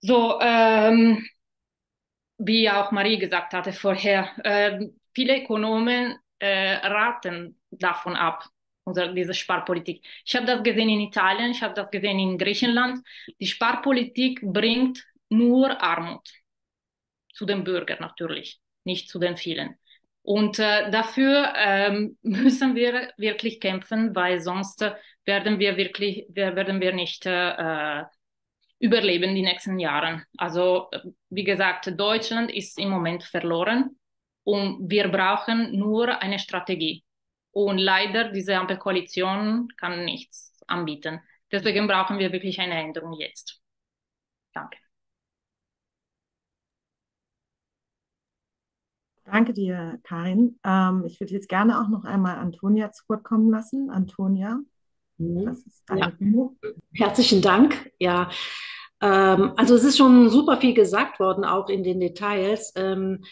So, 0.00 0.38
ähm, 0.40 1.26
wie 2.38 2.68
auch 2.70 2.90
Marie 2.92 3.18
gesagt 3.18 3.54
hatte 3.54 3.72
vorher, 3.72 4.30
äh, 4.44 4.88
viele 5.14 5.42
Ökonomen 5.42 6.16
äh, 6.38 6.74
raten 6.86 7.58
davon 7.70 8.16
ab, 8.16 8.46
unsere, 8.84 9.14
diese 9.14 9.34
Sparpolitik. 9.34 10.04
Ich 10.24 10.34
habe 10.34 10.46
das 10.46 10.62
gesehen 10.62 10.88
in 10.88 11.00
Italien, 11.00 11.50
ich 11.50 11.62
habe 11.62 11.74
das 11.74 11.90
gesehen 11.90 12.18
in 12.18 12.38
Griechenland. 12.38 13.00
Die 13.40 13.46
Sparpolitik 13.46 14.40
bringt 14.42 15.04
nur 15.28 15.80
Armut 15.82 16.28
zu 17.32 17.46
den 17.46 17.64
Bürgern 17.64 17.98
natürlich, 18.00 18.60
nicht 18.84 19.08
zu 19.08 19.18
den 19.18 19.36
vielen. 19.36 19.76
Und 20.22 20.58
äh, 20.58 20.90
dafür 20.90 21.52
ähm, 21.56 22.18
müssen 22.22 22.74
wir 22.74 23.12
wirklich 23.16 23.60
kämpfen, 23.60 24.14
weil 24.14 24.40
sonst 24.40 24.84
werden 25.24 25.58
wir 25.58 25.76
wirklich, 25.76 26.26
werden 26.30 26.80
wir 26.80 26.92
nicht 26.92 27.26
äh, 27.26 28.04
überleben 28.78 29.34
die 29.34 29.42
nächsten 29.42 29.78
Jahre. 29.78 30.24
Also 30.36 30.90
wie 31.30 31.44
gesagt, 31.44 31.92
Deutschland 31.98 32.50
ist 32.52 32.78
im 32.78 32.90
Moment 32.90 33.22
verloren 33.22 33.96
und 34.44 34.90
wir 34.90 35.08
brauchen 35.08 35.78
nur 35.78 36.20
eine 36.20 36.38
Strategie. 36.38 37.04
Und 37.50 37.78
leider, 37.78 38.30
diese 38.30 38.56
Ampelkoalition 38.56 39.68
kann 39.76 40.04
nichts 40.04 40.60
anbieten. 40.66 41.20
Deswegen 41.52 41.86
brauchen 41.86 42.18
wir 42.18 42.32
wirklich 42.32 42.58
eine 42.60 42.74
Änderung 42.74 43.12
jetzt. 43.14 43.60
Danke. 44.52 44.78
Danke 49.24 49.54
dir, 49.54 49.98
Karin. 50.02 50.58
Ähm, 50.64 51.04
ich 51.06 51.18
würde 51.20 51.32
jetzt 51.32 51.48
gerne 51.48 51.80
auch 51.80 51.88
noch 51.88 52.04
einmal 52.04 52.36
Antonia 52.36 52.92
zu 52.92 53.08
Wort 53.08 53.24
kommen 53.24 53.50
lassen. 53.50 53.88
Antonia, 53.90 54.60
mhm. 55.18 55.56
ja. 55.96 56.12
Herzlichen 56.92 57.42
Dank. 57.42 57.90
Ja, 57.98 58.30
ähm, 59.00 59.52
also 59.56 59.74
es 59.74 59.84
ist 59.84 59.98
schon 59.98 60.30
super 60.30 60.56
viel 60.58 60.74
gesagt 60.74 61.20
worden, 61.20 61.44
auch 61.44 61.68
in 61.68 61.84
den 61.84 62.00
Details. 62.00 62.72
Ähm, 62.76 63.24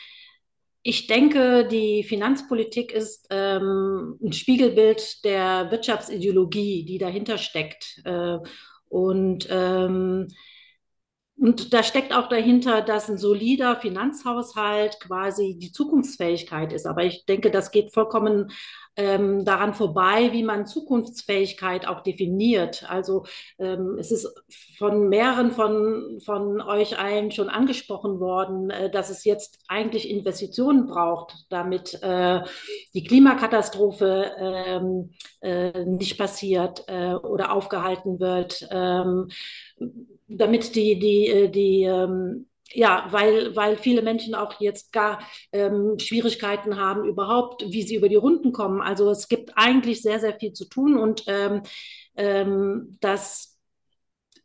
ich 0.83 1.07
denke, 1.07 1.67
die 1.67 2.03
Finanzpolitik 2.03 2.93
ist 2.93 3.29
ähm, 3.31 4.19
ein 4.23 4.33
Spiegelbild 4.33 5.25
der 5.25 5.71
Wirtschaftsideologie, 5.71 6.85
die 6.85 6.99
dahinter 6.99 7.39
steckt. 7.39 8.03
Äh, 8.05 8.39
und 8.89 9.47
ähm, 9.51 10.29
und 11.43 11.73
da 11.73 11.83
steckt 11.83 12.15
auch 12.15 12.29
dahinter, 12.29 12.83
dass 12.83 13.09
ein 13.09 13.19
solider 13.19 13.75
Finanzhaushalt 13.75 15.01
quasi 15.01 15.57
die 15.59 15.73
Zukunftsfähigkeit 15.73 16.73
ist. 16.73 16.87
Aber 16.87 17.03
ich 17.05 17.25
denke, 17.27 17.51
das 17.51 17.73
geht 17.73 17.93
vollkommen 17.93 18.53
ähm, 18.97 19.45
daran 19.45 19.75
vorbei, 19.75 20.31
wie 20.33 20.43
man 20.43 20.67
Zukunftsfähigkeit 20.67 21.87
auch 21.87 22.03
definiert. 22.03 22.85
Also 22.91 23.25
ähm, 23.59 23.97
es 23.99 24.11
ist 24.11 24.29
von 24.79 25.09
mehreren 25.09 25.51
von, 25.53 26.21
von 26.25 26.61
euch 26.61 26.99
allen 26.99 27.31
schon 27.31 27.49
angesprochen 27.49 28.21
worden, 28.21 28.71
äh, 28.71 28.91
dass 28.91 29.11
es 29.11 29.25
jetzt 29.25 29.61
eigentlich 29.69 30.11
Investitionen 30.11 30.87
braucht, 30.87 31.47
damit 31.49 32.03
äh, 32.03 32.43
die 32.95 33.05
Klimakatastrophe 33.05 34.33
ähm, 34.39 35.11
äh, 35.41 35.85
nicht 35.85 36.19
passiert 36.19 36.85
äh, 36.89 37.15
oder 37.15 37.53
aufgehalten 37.53 38.21
wird, 38.21 38.67
ähm, 38.71 39.29
damit 40.29 40.75
die, 40.75 40.99
die, 40.99 41.27
äh, 41.29 41.49
die 41.49 41.85
ähm, 41.85 42.47
ja, 42.75 43.07
weil, 43.11 43.55
weil 43.57 43.77
viele 43.77 44.03
Menschen 44.03 44.35
auch 44.35 44.61
jetzt 44.61 44.93
gar 44.93 45.21
ähm, 45.53 45.99
Schwierigkeiten 45.99 46.79
haben, 46.79 47.05
überhaupt, 47.05 47.65
wie 47.67 47.83
sie 47.83 47.97
über 47.97 48.09
die 48.09 48.17
Runden 48.17 48.53
kommen. 48.53 48.81
Also 48.81 49.11
es 49.11 49.29
gibt 49.29 49.53
eigentlich 49.57 50.03
sehr, 50.03 50.21
sehr 50.21 50.39
viel 50.39 50.53
zu 50.53 50.67
tun 50.67 50.97
und 50.97 51.25
ähm, 51.27 51.63
ähm, 52.17 52.97
dass, 53.01 53.59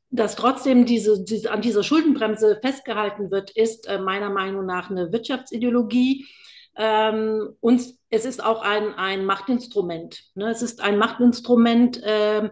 dass 0.10 0.36
trotzdem 0.36 0.86
diese, 0.86 1.24
diese, 1.24 1.52
an 1.52 1.62
dieser 1.62 1.84
Schuldenbremse 1.84 2.60
festgehalten 2.62 3.32
wird, 3.32 3.52
ist 3.52 3.88
äh, 3.88 4.00
meiner 4.00 4.30
Meinung 4.30 4.66
nach 4.66 4.90
eine 4.90 5.12
Wirtschaftsideologie. 5.12 6.26
Ähm, 6.78 7.56
und 7.60 7.82
es 8.10 8.26
ist 8.26 8.44
auch 8.44 8.62
ein, 8.62 8.94
ein 8.94 9.26
Machtinstrument. 9.26 10.24
Ne? 10.36 10.50
Es 10.50 10.62
ist 10.62 10.80
ein 10.80 10.98
Machtinstrument, 10.98 12.00
ähm, 12.04 12.52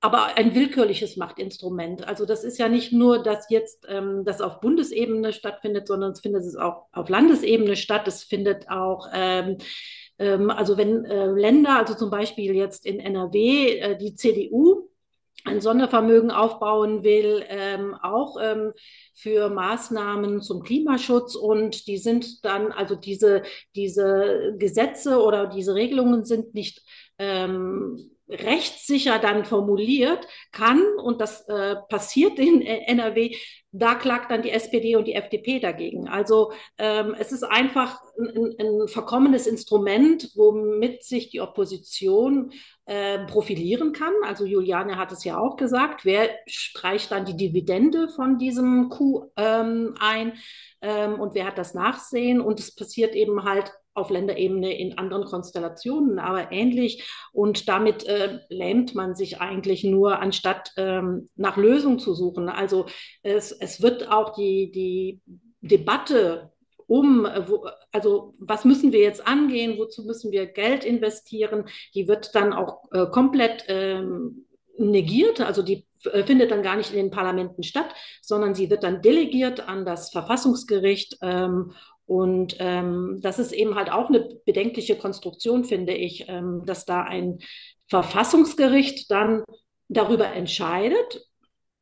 aber 0.00 0.36
ein 0.36 0.54
willkürliches 0.54 1.16
Machtinstrument. 1.16 2.06
Also 2.06 2.26
das 2.26 2.44
ist 2.44 2.58
ja 2.58 2.68
nicht 2.68 2.92
nur, 2.92 3.22
dass 3.22 3.50
jetzt 3.50 3.86
ähm, 3.88 4.24
das 4.24 4.40
auf 4.40 4.60
Bundesebene 4.60 5.32
stattfindet, 5.32 5.88
sondern 5.88 6.12
es 6.12 6.20
findet 6.20 6.44
es 6.44 6.56
auch 6.56 6.86
auf 6.92 7.08
Landesebene 7.08 7.76
statt. 7.76 8.06
Es 8.06 8.22
findet 8.22 8.68
auch 8.68 9.08
ähm, 9.12 9.58
ähm, 10.18 10.50
also 10.50 10.76
wenn 10.76 11.04
äh, 11.04 11.26
Länder, 11.26 11.76
also 11.76 11.94
zum 11.94 12.10
Beispiel 12.10 12.54
jetzt 12.54 12.86
in 12.86 13.00
NRW, 13.00 13.78
äh, 13.78 13.98
die 13.98 14.14
CDU 14.14 14.88
ein 15.44 15.60
Sondervermögen 15.60 16.32
aufbauen 16.32 17.04
will, 17.04 17.44
ähm, 17.48 17.94
auch 17.94 18.36
ähm, 18.42 18.72
für 19.14 19.48
Maßnahmen 19.48 20.42
zum 20.42 20.62
Klimaschutz. 20.62 21.36
Und 21.36 21.86
die 21.86 21.98
sind 21.98 22.44
dann, 22.44 22.72
also 22.72 22.96
diese, 22.96 23.42
diese 23.76 24.54
Gesetze 24.58 25.22
oder 25.22 25.46
diese 25.46 25.74
Regelungen 25.74 26.24
sind 26.24 26.54
nicht 26.54 26.82
ähm, 27.18 28.15
rechtssicher 28.28 29.18
dann 29.18 29.44
formuliert, 29.44 30.26
kann, 30.52 30.82
und 31.02 31.20
das 31.20 31.48
äh, 31.48 31.76
passiert 31.88 32.38
in 32.38 32.62
NRW, 32.62 33.36
da 33.78 33.94
klagt 33.94 34.30
dann 34.30 34.42
die 34.42 34.50
SPD 34.50 34.96
und 34.96 35.06
die 35.06 35.14
FDP 35.14 35.60
dagegen. 35.60 36.08
Also 36.08 36.52
ähm, 36.78 37.14
es 37.18 37.30
ist 37.30 37.42
einfach 37.42 38.00
ein, 38.18 38.54
ein, 38.58 38.88
verkommenes 38.88 39.46
Instrument, 39.46 40.30
womit 40.34 41.04
sich 41.04 41.30
die 41.30 41.40
Opposition 41.40 42.52
äh, 42.86 43.18
profilieren 43.26 43.92
kann. 43.92 44.14
Also 44.24 44.46
Juliane 44.46 44.96
hat 44.96 45.12
es 45.12 45.24
ja 45.24 45.38
auch 45.38 45.56
gesagt, 45.56 46.04
wer 46.04 46.30
streicht 46.46 47.10
dann 47.10 47.26
die 47.26 47.36
Dividende 47.36 48.08
von 48.08 48.38
diesem 48.38 48.88
Coup 48.88 49.30
ähm, 49.36 49.94
ein 50.00 50.32
ähm, 50.80 51.20
und 51.20 51.34
wer 51.34 51.46
hat 51.46 51.58
das 51.58 51.74
Nachsehen? 51.74 52.40
Und 52.40 52.58
es 52.58 52.74
passiert 52.74 53.14
eben 53.14 53.44
halt 53.44 53.72
auf 53.96 54.10
Länderebene 54.10 54.76
in 54.78 54.98
anderen 54.98 55.24
Konstellationen, 55.24 56.18
aber 56.18 56.52
ähnlich. 56.52 57.08
Und 57.32 57.68
damit 57.68 58.06
äh, 58.06 58.40
lähmt 58.48 58.94
man 58.94 59.14
sich 59.14 59.40
eigentlich 59.40 59.84
nur, 59.84 60.20
anstatt 60.20 60.72
ähm, 60.76 61.28
nach 61.36 61.56
Lösungen 61.56 61.98
zu 61.98 62.14
suchen. 62.14 62.48
Also 62.48 62.86
es, 63.22 63.52
es 63.52 63.82
wird 63.82 64.10
auch 64.10 64.34
die, 64.34 64.70
die 64.70 65.20
Debatte 65.60 66.52
um, 66.86 67.26
wo, 67.46 67.66
also 67.90 68.34
was 68.38 68.64
müssen 68.64 68.92
wir 68.92 69.00
jetzt 69.00 69.26
angehen, 69.26 69.76
wozu 69.78 70.04
müssen 70.04 70.30
wir 70.30 70.46
Geld 70.46 70.84
investieren, 70.84 71.64
die 71.94 72.06
wird 72.06 72.34
dann 72.34 72.52
auch 72.52 72.84
äh, 72.92 73.06
komplett 73.06 73.64
ähm, 73.66 74.46
negiert, 74.78 75.40
also 75.40 75.62
die 75.62 75.86
äh, 76.12 76.24
findet 76.24 76.50
dann 76.50 76.62
gar 76.62 76.76
nicht 76.76 76.90
in 76.90 76.96
den 76.96 77.10
Parlamenten 77.10 77.62
statt, 77.62 77.94
sondern 78.22 78.54
sie 78.54 78.70
wird 78.70 78.84
dann 78.84 79.02
delegiert 79.02 79.68
an 79.68 79.84
das 79.84 80.10
Verfassungsgericht 80.10 81.18
ähm, 81.22 81.72
und 82.06 82.56
ähm, 82.60 83.18
das 83.20 83.38
ist 83.38 83.52
eben 83.52 83.74
halt 83.74 83.90
auch 83.90 84.08
eine 84.08 84.20
bedenkliche 84.44 84.96
Konstruktion, 84.96 85.64
finde 85.64 85.92
ich, 85.92 86.28
ähm, 86.28 86.62
dass 86.64 86.84
da 86.84 87.02
ein 87.02 87.38
Verfassungsgericht 87.88 89.10
dann 89.10 89.42
darüber 89.88 90.32
entscheidet, 90.32 91.26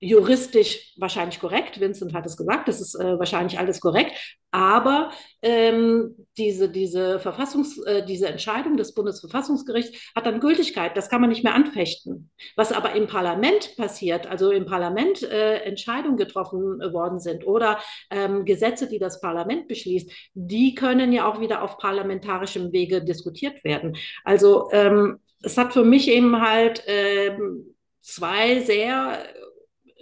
juristisch 0.04 0.92
wahrscheinlich 0.98 1.40
korrekt. 1.40 1.80
Vincent 1.80 2.12
hat 2.12 2.26
es 2.26 2.36
gesagt, 2.36 2.68
das 2.68 2.80
ist 2.80 2.94
äh, 2.94 3.18
wahrscheinlich 3.18 3.58
alles 3.58 3.80
korrekt. 3.80 4.12
Aber 4.50 5.10
ähm, 5.42 6.14
diese, 6.36 6.68
diese, 6.68 7.18
Verfassungs-, 7.18 7.84
äh, 7.86 8.04
diese 8.04 8.28
Entscheidung 8.28 8.76
des 8.76 8.94
Bundesverfassungsgerichts 8.94 10.12
hat 10.14 10.26
dann 10.26 10.40
Gültigkeit. 10.40 10.96
Das 10.96 11.08
kann 11.08 11.20
man 11.20 11.30
nicht 11.30 11.42
mehr 11.42 11.54
anfechten. 11.54 12.30
Was 12.54 12.70
aber 12.70 12.92
im 12.92 13.06
Parlament 13.06 13.76
passiert, 13.76 14.26
also 14.26 14.50
im 14.50 14.66
Parlament 14.66 15.22
äh, 15.22 15.56
Entscheidungen 15.64 16.16
getroffen 16.16 16.80
worden 16.92 17.18
sind 17.18 17.46
oder 17.46 17.78
ähm, 18.10 18.44
Gesetze, 18.44 18.88
die 18.88 18.98
das 18.98 19.20
Parlament 19.20 19.68
beschließt, 19.68 20.10
die 20.34 20.74
können 20.74 21.12
ja 21.12 21.26
auch 21.26 21.40
wieder 21.40 21.62
auf 21.62 21.78
parlamentarischem 21.78 22.72
Wege 22.72 23.02
diskutiert 23.02 23.64
werden. 23.64 23.96
Also 24.22 24.68
ähm, 24.72 25.18
es 25.42 25.56
hat 25.58 25.72
für 25.72 25.84
mich 25.84 26.08
eben 26.08 26.40
halt 26.40 26.82
ähm, 26.86 27.74
zwei 28.00 28.60
sehr 28.60 29.18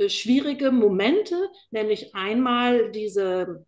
schwierige 0.09 0.71
Momente, 0.71 1.37
nämlich 1.71 2.15
einmal 2.15 2.91
diese 2.91 3.67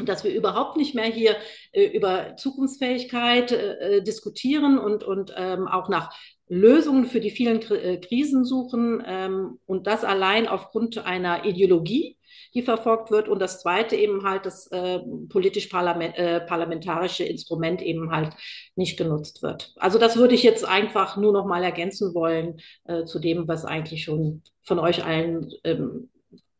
dass 0.00 0.24
wir 0.24 0.32
überhaupt 0.32 0.76
nicht 0.76 0.94
mehr 0.94 1.06
hier 1.06 1.36
äh, 1.72 1.86
über 1.86 2.36
Zukunftsfähigkeit 2.36 3.52
äh, 3.52 3.96
äh 3.96 4.02
diskutieren 4.02 4.78
und, 4.78 5.02
und 5.02 5.34
ähm, 5.36 5.66
auch 5.66 5.88
nach 5.88 6.14
Lösungen 6.48 7.06
für 7.06 7.20
die 7.20 7.30
vielen 7.30 7.60
K 7.60 7.96
Krisen 7.96 8.44
suchen 8.44 9.02
ähm, 9.06 9.58
und 9.66 9.86
das 9.86 10.04
allein 10.04 10.46
aufgrund 10.46 10.98
einer 10.98 11.44
Ideologie, 11.44 12.17
die 12.54 12.62
verfolgt 12.62 13.10
wird 13.10 13.28
und 13.28 13.38
das 13.40 13.60
zweite 13.60 13.96
eben 13.96 14.24
halt 14.24 14.46
das 14.46 14.66
äh, 14.68 15.00
politisch-parlamentarische 15.28 17.24
äh, 17.24 17.30
Instrument 17.30 17.82
eben 17.82 18.10
halt 18.10 18.34
nicht 18.76 18.96
genutzt 18.96 19.42
wird. 19.42 19.74
Also 19.76 19.98
das 19.98 20.16
würde 20.16 20.34
ich 20.34 20.42
jetzt 20.42 20.64
einfach 20.64 21.16
nur 21.16 21.32
noch 21.32 21.46
mal 21.46 21.62
ergänzen 21.62 22.14
wollen 22.14 22.60
äh, 22.84 23.04
zu 23.04 23.18
dem, 23.18 23.48
was 23.48 23.64
eigentlich 23.64 24.04
schon 24.04 24.42
von 24.62 24.78
euch 24.78 25.04
allen 25.04 25.50
ähm, 25.64 26.10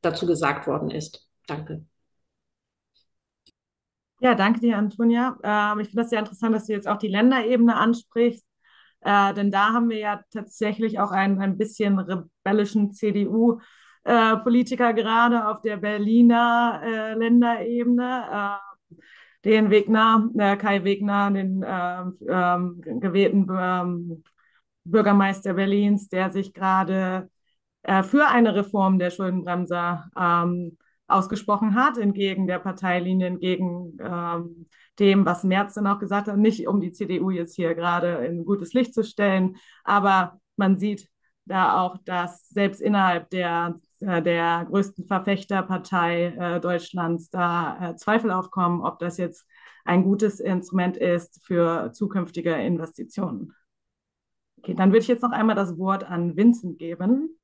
dazu 0.01 0.26
gesagt 0.26 0.66
worden 0.66 0.91
ist. 0.91 1.28
Danke. 1.47 1.84
Ja, 4.20 4.34
danke 4.34 4.61
dir, 4.61 4.76
Antonia. 4.76 5.39
Ähm, 5.43 5.80
ich 5.80 5.89
finde 5.89 6.03
das 6.03 6.11
sehr 6.11 6.18
interessant, 6.18 6.55
dass 6.55 6.66
du 6.66 6.72
jetzt 6.72 6.89
auch 6.89 6.99
die 6.99 7.09
Länderebene 7.09 7.76
ansprichst, 7.76 8.45
äh, 9.03 9.32
denn 9.34 9.51
da 9.51 9.72
haben 9.72 9.89
wir 9.91 9.99
ja 9.99 10.20
tatsächlich 10.32 10.99
auch 10.99 11.12
einen 11.12 11.41
ein 11.41 11.57
bisschen 11.57 11.99
rebellischen 11.99 12.93
CDU 12.93 13.61
äh, 14.09 14.38
Politiker 14.38 14.94
gerade 14.94 15.46
auf 15.46 15.61
der 15.61 15.76
Berliner 15.76 16.80
äh, 16.82 17.14
Länderebene, 17.14 18.59
äh, 18.90 18.96
den 19.44 19.68
Wegner, 19.68 20.30
äh, 20.38 20.56
Kai 20.56 20.82
Wegner, 20.82 21.30
den 21.30 21.62
ähm, 21.66 22.18
ähm, 22.26 23.00
gewählten 23.00 23.46
ähm, 23.54 24.24
Bürgermeister 24.84 25.52
Berlins, 25.52 26.09
der 26.09 26.32
sich 26.32 26.54
gerade 26.54 27.28
äh, 27.82 28.02
für 28.02 28.26
eine 28.26 28.54
Reform 28.54 28.98
der 28.98 29.11
Schuldenbremse 29.11 30.04
ähm, 30.18 30.78
ausgesprochen 31.06 31.74
hat, 31.74 31.98
entgegen 31.98 32.46
der 32.46 32.61
Parteilinie, 32.61 33.26
entgegen 33.26 33.96
dem, 34.98 35.24
was 35.24 35.42
Merz 35.42 35.74
dann 35.74 35.86
auch 35.86 35.98
gesagt 35.98 36.28
hat, 36.28 36.36
nicht 36.36 36.66
um 36.68 36.80
die 36.80 36.92
CDU 36.92 37.30
jetzt 37.30 37.54
hier 37.56 37.74
gerade 37.74 38.26
in 38.26 38.44
gutes 38.44 38.74
Licht 38.74 38.92
zu 38.92 39.02
stellen, 39.02 39.56
aber 39.84 40.38
man 40.56 40.78
sieht 40.78 41.09
da 41.46 41.80
auch, 41.80 41.96
dass 42.04 42.48
selbst 42.50 42.82
innerhalb 42.82 43.30
der 43.30 43.74
äh, 43.74 43.88
der 44.01 44.66
größten 44.68 45.07
Verfechterpartei 45.07 46.34
äh, 46.38 46.61
Deutschlands 46.61 47.30
da 47.30 47.90
äh, 47.90 47.96
Zweifel 47.96 48.30
aufkommen, 48.30 48.82
ob 48.82 48.99
das 48.99 49.16
jetzt 49.16 49.46
ein 49.84 50.05
gutes 50.05 50.40
Instrument 50.40 50.96
ist 50.96 51.40
für 51.44 51.92
zukünftige 51.92 52.53
Investitionen. 52.55 53.55
Okay, 54.59 54.74
dann 54.74 54.90
würde 54.90 55.01
ich 55.01 55.09
jetzt 55.09 55.22
noch 55.22 55.32
einmal 55.32 55.57
das 55.57 55.78
Wort 55.78 56.05
an 56.05 56.36
Vincent 56.36 56.78
geben. 56.78 57.38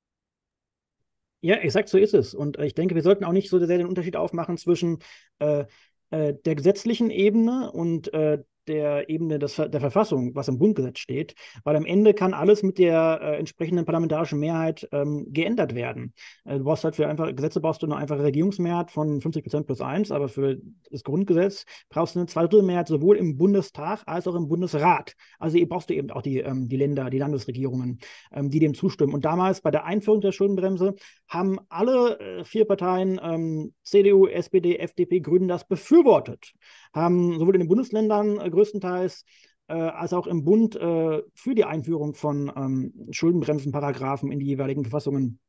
Ja, 1.41 1.57
exakt 1.57 1.89
so 1.89 1.99
ist 1.99 2.15
es. 2.15 2.35
Und 2.35 2.59
ich 2.59 2.75
denke, 2.75 2.95
wir 2.95 3.03
sollten 3.03 3.25
auch 3.25 3.33
nicht 3.33 3.51
so 3.51 3.59
sehr 3.59 3.79
den 3.79 3.87
Unterschied 3.87 4.17
aufmachen 4.17 4.57
zwischen 4.57 4.99
äh, 5.39 5.65
äh, 6.11 6.35
der 6.45 6.55
gesetzlichen 6.55 7.11
Ebene 7.11 7.71
und 7.73 8.13
äh, 8.15 8.43
der 8.69 9.09
Ebene 9.09 9.39
des, 9.39 9.57
der 9.57 9.81
Verfassung, 9.81 10.35
was 10.35 10.49
im 10.49 10.59
Grundgesetz 10.59 10.99
steht, 10.99 11.35
weil 11.65 11.77
am 11.77 11.87
Ende 11.87 12.15
kann 12.15 12.35
alles 12.35 12.63
mit 12.63 12.79
der 12.79 13.21
äh, 13.23 13.37
entsprechenden 13.39 13.85
parlamentarischen 13.85 14.39
Mehrheit 14.39 14.89
ähm, 14.93 15.27
geändert 15.29 15.75
werden. 15.75 16.15
Äh, 16.45 16.59
du 16.59 16.65
brauchst 16.65 16.85
halt 16.85 16.97
für 16.97 17.09
einfach 17.09 17.35
Gesetze 17.35 17.61
brauchst 17.61 17.83
du 17.83 17.87
eine 17.87 17.97
einfache 17.97 18.23
Regierungsmehrheit 18.23 18.91
von 18.91 19.21
50 19.21 19.43
Prozent 19.43 19.67
plus 19.67 19.81
eins, 19.81 20.11
aber 20.11 20.29
für 20.29 20.59
das 20.91 21.03
Grundgesetz 21.03 21.65
brauchst 21.89 22.15
du 22.15 22.21
eine 22.21 22.27
Zweidrittelmehrheit 22.27 22.89
sowohl 22.89 23.17
im 23.17 23.37
Bundestag 23.37 24.03
als 24.07 24.27
auch 24.27 24.35
im 24.35 24.49
Bundesrat. 24.49 25.15
Also 25.39 25.59
brauchst 25.67 25.91
du 25.91 25.95
eben 25.95 26.11
auch 26.11 26.23
die, 26.23 26.39
ähm, 26.39 26.69
die 26.69 26.77
Länder, 26.77 27.11
die 27.11 27.19
Landesregierungen, 27.19 27.99
ähm, 28.33 28.51
die 28.51 28.61
dem 28.61 28.75
zustimmen. 28.75 29.15
Und 29.15 29.25
damals 29.25 29.61
bei 29.61 29.71
der 29.71 29.85
Einführung 29.85 30.21
der 30.21 30.33
Schuldenbremse 30.33 30.95
haben 31.29 31.59
alle 31.69 32.19
äh, 32.19 32.45
vier 32.45 32.65
Parteien, 32.65 33.21
ähm, 33.23 33.75
CDU, 33.83 34.27
SPD, 34.27 34.77
FDP, 34.79 35.21
Grünen, 35.21 35.49
das 35.49 35.67
befürwortet 35.67 36.53
haben 36.95 37.39
sowohl 37.39 37.57
in 37.57 37.61
den 37.61 37.69
Bundesländern 37.69 38.39
äh, 38.39 38.49
größtenteils 38.49 39.25
äh, 39.69 39.75
als 39.75 40.13
auch 40.13 40.27
im 40.27 40.45
Bund 40.45 40.77
äh, 40.77 41.23
für 41.35 41.55
die 41.55 41.65
Einführung 41.65 42.15
von 42.15 42.53
ähm, 42.57 43.09
Schuldenbremsenparagraphen 43.11 44.31
in 44.31 44.39
die 44.39 44.47
jeweiligen 44.47 44.85
Verfassungen 44.85 45.41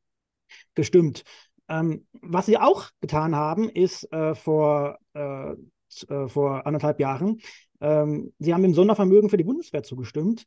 gestimmt. 0.74 1.24
Ähm, 1.68 2.06
was 2.22 2.46
sie 2.46 2.58
auch 2.58 2.90
getan 3.00 3.34
haben, 3.34 3.68
ist 3.68 4.10
äh, 4.12 4.34
vor, 4.34 4.98
äh, 5.14 5.52
äh, 6.08 6.28
vor 6.28 6.66
anderthalb 6.66 7.00
Jahren, 7.00 7.40
ähm, 7.80 8.32
sie 8.38 8.54
haben 8.54 8.62
dem 8.62 8.74
Sondervermögen 8.74 9.30
für 9.30 9.36
die 9.36 9.44
Bundeswehr 9.44 9.82
zugestimmt. 9.82 10.44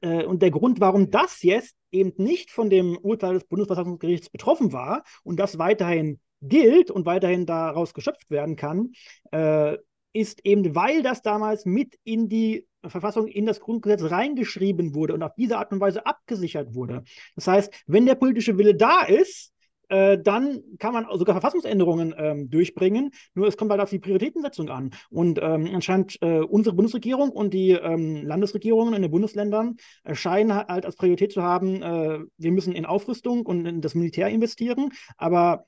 und 0.00 0.42
der 0.42 0.52
Grund, 0.52 0.78
warum 0.78 1.10
das 1.10 1.42
jetzt 1.42 1.74
eben 1.90 2.12
nicht 2.22 2.52
von 2.52 2.70
dem 2.70 2.96
Urteil 2.96 3.34
des 3.34 3.44
Bundesverfassungsgerichts 3.46 4.30
betroffen 4.30 4.72
war 4.72 5.02
und 5.24 5.40
das 5.40 5.58
weiterhin 5.58 6.20
gilt 6.40 6.90
und 6.92 7.04
weiterhin 7.04 7.46
daraus 7.46 7.94
geschöpft 7.94 8.30
werden 8.30 8.54
kann, 8.54 8.92
äh, 9.32 9.76
ist 10.12 10.44
eben, 10.44 10.74
weil 10.74 11.02
das 11.02 11.22
damals 11.22 11.64
mit 11.64 11.98
in 12.04 12.28
die 12.28 12.66
Verfassung, 12.86 13.26
in 13.26 13.46
das 13.46 13.60
Grundgesetz 13.60 14.10
reingeschrieben 14.10 14.94
wurde 14.94 15.14
und 15.14 15.22
auf 15.22 15.34
diese 15.36 15.58
Art 15.58 15.72
und 15.72 15.80
Weise 15.80 16.06
abgesichert 16.06 16.74
wurde. 16.74 17.02
Das 17.34 17.46
heißt, 17.46 17.72
wenn 17.86 18.06
der 18.06 18.14
politische 18.14 18.56
Wille 18.56 18.74
da 18.74 19.02
ist, 19.02 19.52
äh, 19.88 20.18
dann 20.18 20.62
kann 20.78 20.92
man 20.92 21.06
sogar 21.18 21.34
Verfassungsänderungen 21.34 22.14
ähm, 22.16 22.50
durchbringen. 22.50 23.10
Nur 23.34 23.46
es 23.46 23.56
kommt 23.56 23.70
halt 23.70 23.80
auf 23.80 23.90
die 23.90 23.98
Prioritätensetzung 23.98 24.68
an. 24.68 24.90
Und 25.10 25.38
ähm, 25.42 25.70
anscheinend 25.72 26.18
äh, 26.20 26.40
unsere 26.40 26.76
Bundesregierung 26.76 27.30
und 27.30 27.54
die 27.54 27.70
ähm, 27.70 28.24
Landesregierungen 28.26 28.94
in 28.94 29.02
den 29.02 29.10
Bundesländern 29.10 29.76
scheinen 30.12 30.54
halt 30.54 30.84
als 30.84 30.96
Priorität 30.96 31.32
zu 31.32 31.42
haben, 31.42 31.82
äh, 31.82 32.18
wir 32.36 32.52
müssen 32.52 32.74
in 32.74 32.86
Aufrüstung 32.86 33.46
und 33.46 33.64
in 33.66 33.80
das 33.80 33.94
Militär 33.94 34.28
investieren. 34.28 34.90
Aber 35.16 35.66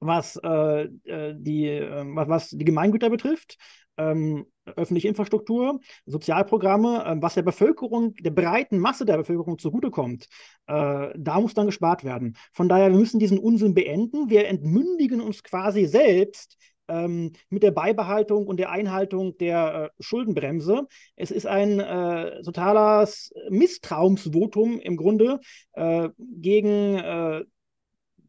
was, 0.00 0.36
äh, 0.42 0.84
äh, 1.04 1.34
die, 1.36 1.68
was, 2.14 2.28
was 2.28 2.48
die 2.50 2.64
Gemeingüter 2.64 3.10
betrifft, 3.10 3.56
ähm, 3.96 4.46
öffentliche 4.76 5.08
Infrastruktur, 5.08 5.80
Sozialprogramme, 6.06 7.04
äh, 7.04 7.16
was 7.22 7.34
der 7.34 7.42
Bevölkerung, 7.42 8.14
der 8.14 8.30
breiten 8.30 8.78
Masse 8.78 9.04
der 9.04 9.18
Bevölkerung 9.18 9.58
zugutekommt, 9.58 10.26
äh, 10.66 11.08
da 11.16 11.40
muss 11.40 11.54
dann 11.54 11.66
gespart 11.66 12.04
werden. 12.04 12.36
Von 12.52 12.68
daher, 12.68 12.90
wir 12.90 12.98
müssen 12.98 13.20
diesen 13.20 13.38
Unsinn 13.38 13.74
beenden. 13.74 14.30
Wir 14.30 14.48
entmündigen 14.48 15.20
uns 15.20 15.42
quasi 15.42 15.86
selbst 15.86 16.56
ähm, 16.88 17.32
mit 17.48 17.62
der 17.62 17.70
Beibehaltung 17.70 18.46
und 18.46 18.58
der 18.58 18.70
Einhaltung 18.70 19.36
der 19.38 19.90
äh, 19.98 20.02
Schuldenbremse. 20.02 20.86
Es 21.16 21.30
ist 21.30 21.46
ein 21.46 21.80
äh, 21.80 22.42
totales 22.42 23.32
Misstrauensvotum 23.48 24.80
im 24.80 24.96
Grunde 24.96 25.40
äh, 25.72 26.08
gegen 26.18 26.96
äh, 26.96 27.44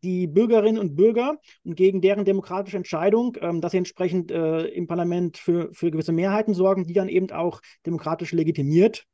die 0.03 0.27
Bürgerinnen 0.27 0.79
und 0.79 0.95
Bürger 0.95 1.37
und 1.63 1.75
gegen 1.75 2.01
deren 2.01 2.25
demokratische 2.25 2.77
Entscheidung, 2.77 3.37
ähm, 3.41 3.61
dass 3.61 3.71
sie 3.71 3.77
entsprechend 3.77 4.31
äh, 4.31 4.65
im 4.65 4.87
Parlament 4.87 5.37
für, 5.37 5.73
für 5.73 5.91
gewisse 5.91 6.11
Mehrheiten 6.11 6.53
sorgen, 6.53 6.85
die 6.85 6.93
dann 6.93 7.09
eben 7.09 7.31
auch 7.31 7.61
demokratisch 7.85 8.31
legitimiert 8.31 9.05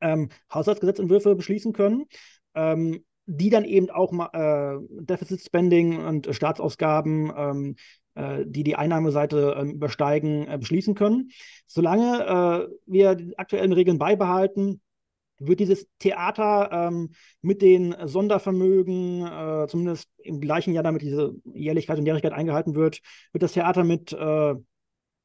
ähm, 0.00 0.28
Haushaltsgesetzentwürfe 0.52 1.34
beschließen 1.34 1.72
können. 1.72 2.04
Ähm, 2.54 3.04
die 3.26 3.50
dann 3.50 3.64
eben 3.64 3.90
auch 3.90 4.12
äh, 4.32 4.78
Deficit 4.88 5.40
Spending 5.40 5.98
und 6.04 6.28
Staatsausgaben, 6.30 7.32
ähm, 7.36 7.76
äh, 8.14 8.44
die 8.46 8.62
die 8.62 8.76
Einnahmeseite 8.76 9.56
äh, 9.56 9.68
übersteigen, 9.68 10.46
äh, 10.46 10.56
beschließen 10.58 10.94
können. 10.94 11.30
Solange 11.66 12.68
äh, 12.70 12.74
wir 12.86 13.14
die 13.16 13.36
aktuellen 13.36 13.72
Regeln 13.72 13.98
beibehalten, 13.98 14.80
wird 15.38 15.60
dieses 15.60 15.86
Theater 15.98 16.70
ähm, 16.72 17.10
mit 17.42 17.62
den 17.62 17.94
Sondervermögen, 18.04 19.26
äh, 19.26 19.66
zumindest 19.68 20.08
im 20.18 20.40
gleichen 20.40 20.72
Jahr, 20.72 20.84
damit 20.84 21.02
diese 21.02 21.34
Jährlichkeit 21.54 21.98
und 21.98 22.06
Jährigkeit 22.06 22.32
eingehalten 22.32 22.74
wird, 22.74 23.00
wird 23.32 23.42
das 23.42 23.52
Theater 23.52 23.84
mit 23.84 24.12
äh, 24.12 24.54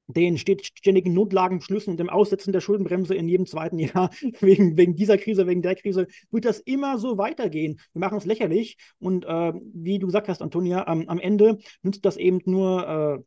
den 0.08 0.38
ständigen 0.38 1.14
Notlagenbeschlüssen 1.14 1.92
und 1.92 2.00
dem 2.00 2.10
Aussetzen 2.10 2.52
der 2.52 2.62
Schuldenbremse 2.62 3.16
in 3.16 3.28
jedem 3.28 3.46
zweiten 3.46 3.80
Jahr, 3.80 4.10
wegen, 4.40 4.78
wegen 4.78 4.96
dieser 4.96 5.18
Krise, 5.18 5.48
wegen 5.48 5.62
der 5.62 5.76
Krise, 5.76 6.08
wird 6.32 6.46
das 6.46 6.60
immer 6.60 6.98
so 6.98 7.18
weitergehen. 7.18 7.80
Wir 7.94 8.00
machen 8.00 8.16
uns 8.16 8.26
lächerlich 8.26 8.78
und 9.00 9.26
äh, 9.26 9.54
wie 9.74 10.00
du 10.00 10.08
gesagt 10.08 10.28
hast, 10.28 10.42
Antonia, 10.42 10.86
ähm, 10.88 11.08
am 11.08 11.20
Ende 11.20 11.60
nützt 11.82 12.06
das 12.06 12.18
eben 12.18 12.42
nur 12.46 13.26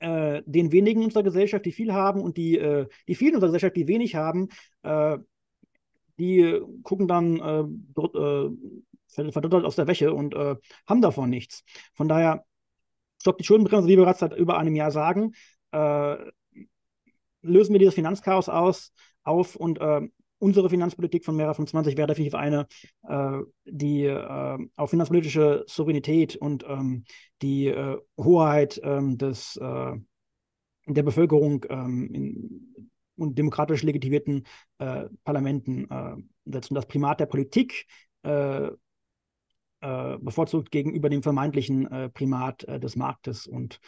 äh, 0.00 0.36
äh, 0.36 0.42
den 0.46 0.72
wenigen 0.72 1.04
unserer 1.04 1.22
Gesellschaft, 1.22 1.64
die 1.64 1.72
viel 1.72 1.92
haben 1.92 2.20
und 2.20 2.36
die, 2.36 2.58
äh, 2.58 2.86
die 3.06 3.14
vielen 3.14 3.34
unserer 3.34 3.50
Gesellschaft, 3.50 3.76
die 3.76 3.88
wenig 3.88 4.14
haben, 4.14 4.48
die 6.18 6.60
gucken 6.82 7.08
dann 7.08 7.40
äh, 7.40 7.64
dort, 7.94 8.14
äh, 8.14 9.30
verdottert 9.30 9.64
aus 9.64 9.76
der 9.76 9.86
Wäsche 9.86 10.12
und 10.12 10.34
äh, 10.34 10.56
haben 10.86 11.02
davon 11.02 11.30
nichts. 11.30 11.64
Von 11.94 12.08
daher, 12.08 12.44
stoppt 13.20 13.40
die 13.40 13.44
Schuldenbremse, 13.44 13.86
wie 13.86 13.92
wir 13.96 14.04
bereits 14.04 14.20
seit 14.20 14.36
über 14.36 14.58
einem 14.58 14.74
Jahr 14.74 14.90
sagen, 14.90 15.32
äh, 15.72 16.16
lösen 17.42 17.72
wir 17.72 17.78
dieses 17.78 17.94
Finanzchaos 17.94 18.48
aus, 18.48 18.92
auf 19.24 19.56
und 19.56 19.78
unsere 20.38 20.68
Finanzpolitik 20.68 21.24
von 21.24 21.36
Mera 21.36 21.54
25 21.54 21.96
wäre 21.96 22.08
definitiv 22.08 22.34
eine, 22.34 22.66
äh, 23.08 23.38
die 23.64 24.06
äh, 24.06 24.58
auf 24.74 24.90
finanzpolitische 24.90 25.64
Souveränität 25.68 26.34
und 26.34 26.64
ähm, 26.68 27.04
die 27.42 27.68
äh, 27.68 27.96
Hoheit 28.16 28.80
ähm, 28.82 29.18
des, 29.18 29.58
der 30.86 31.02
Bevölkerung 31.04 31.64
ähm, 31.68 32.10
in, 32.12 32.71
und 33.16 33.38
demokratisch 33.38 33.82
legitimierten 33.82 34.46
äh, 34.78 35.04
Parlamenten 35.24 35.90
äh, 35.90 36.16
setzen. 36.44 36.74
Das 36.74 36.86
Primat 36.86 37.20
der 37.20 37.26
Politik 37.26 37.86
äh, 38.22 38.68
äh 39.80 40.18
bevorzugt 40.18 40.70
gegenüber 40.70 41.08
dem 41.08 41.22
vermeintlichen 41.22 41.90
äh, 41.90 42.08
Primat 42.08 42.64
äh, 42.64 42.78
des 42.78 42.96
Marktes 42.96 43.46
und 43.46 43.80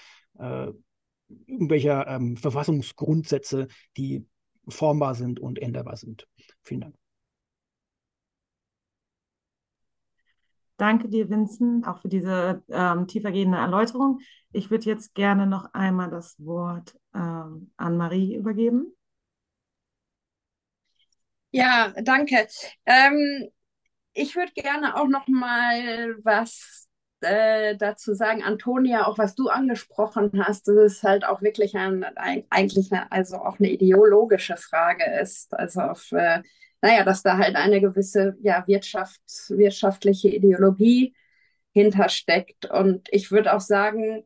irgendwelcher 1.47 2.09
ähm, 2.09 2.37
Verfassungsgrundsätze, 2.37 3.69
die 3.97 4.27
formbar 4.69 5.15
sind 5.15 5.39
und 5.39 5.61
änderbar 5.61 5.97
sind. 5.97 6.27
Vielen 6.63 6.81
Dank. 6.81 6.97
Danke 10.77 11.09
dir, 11.09 11.31
Vincent, 11.31 11.87
auch 11.87 11.99
für 11.99 12.09
diese 12.09 12.63
ähm, 12.69 13.07
tiefergehende 13.07 13.59
Erläuterung. 13.59 14.19
Ich 14.53 14.71
würde 14.71 14.87
jetzt 14.87 15.15
gerne 15.15 15.47
noch 15.47 15.73
einmal 15.73 16.11
das 16.11 16.35
Wort 16.45 16.99
ähm, 17.15 17.71
an 17.77 17.97
Marie 17.97 18.35
übergeben. 18.35 18.93
Ja, 21.55 21.93
danke. 22.03 22.49
Ähm, 22.85 23.49
ich 24.15 24.37
würde 24.37 24.53
gerne 24.55 24.97
auch 24.97 25.09
noch 25.09 25.29
mal 25.29 26.17
was 26.25 26.89
äh, 27.21 27.77
dazu 27.77 28.15
sagen, 28.15 28.43
Antonia, 28.43 29.07
auch 29.07 29.19
was 29.19 29.35
du 29.37 29.49
angesprochen 29.49 30.33
hast, 30.45 30.69
dass 30.69 30.77
es 30.77 31.03
halt 31.05 31.25
auch 31.25 31.43
wirklich 31.43 31.77
ein, 31.77 32.05
ein, 32.17 32.45
eigentlich 32.51 32.93
eine, 32.93 33.11
also 33.13 33.37
auch 33.37 33.59
eine 33.61 33.71
ideologische 33.71 34.57
Frage 34.57 35.05
ist. 35.21 35.55
Also 35.55 35.83
auf, 35.83 36.13
äh, 36.13 36.43
naja, 36.83 37.05
dass 37.05 37.23
da 37.23 37.39
halt 37.39 37.57
eine 37.57 37.81
gewisse 37.81 38.37
ja, 38.43 38.65
Wirtschaft, 38.67 39.21
wirtschaftliche 39.51 40.29
Ideologie 40.31 41.15
hintersteckt. 41.73 42.67
Und 42.67 43.09
ich 43.13 43.31
würde 43.31 43.55
auch 43.55 43.61
sagen, 43.61 44.25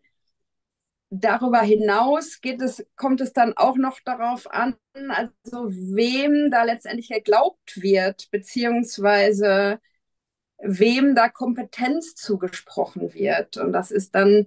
darüber 1.10 1.60
hinaus 1.60 2.40
geht 2.40 2.60
es, 2.62 2.84
kommt 2.96 3.20
es 3.20 3.32
dann 3.32 3.56
auch 3.56 3.76
noch 3.76 4.00
darauf 4.00 4.50
an, 4.52 4.76
also 5.08 5.68
wem 5.70 6.50
da 6.50 6.64
letztendlich 6.64 7.08
geglaubt 7.08 7.80
wird, 7.82 8.30
beziehungsweise 8.30 9.80
wem 10.58 11.14
da 11.14 11.28
Kompetenz 11.28 12.14
zugesprochen 12.14 13.14
wird. 13.14 13.56
Und 13.58 13.72
das 13.72 13.90
ist 13.90 14.14
dann, 14.14 14.46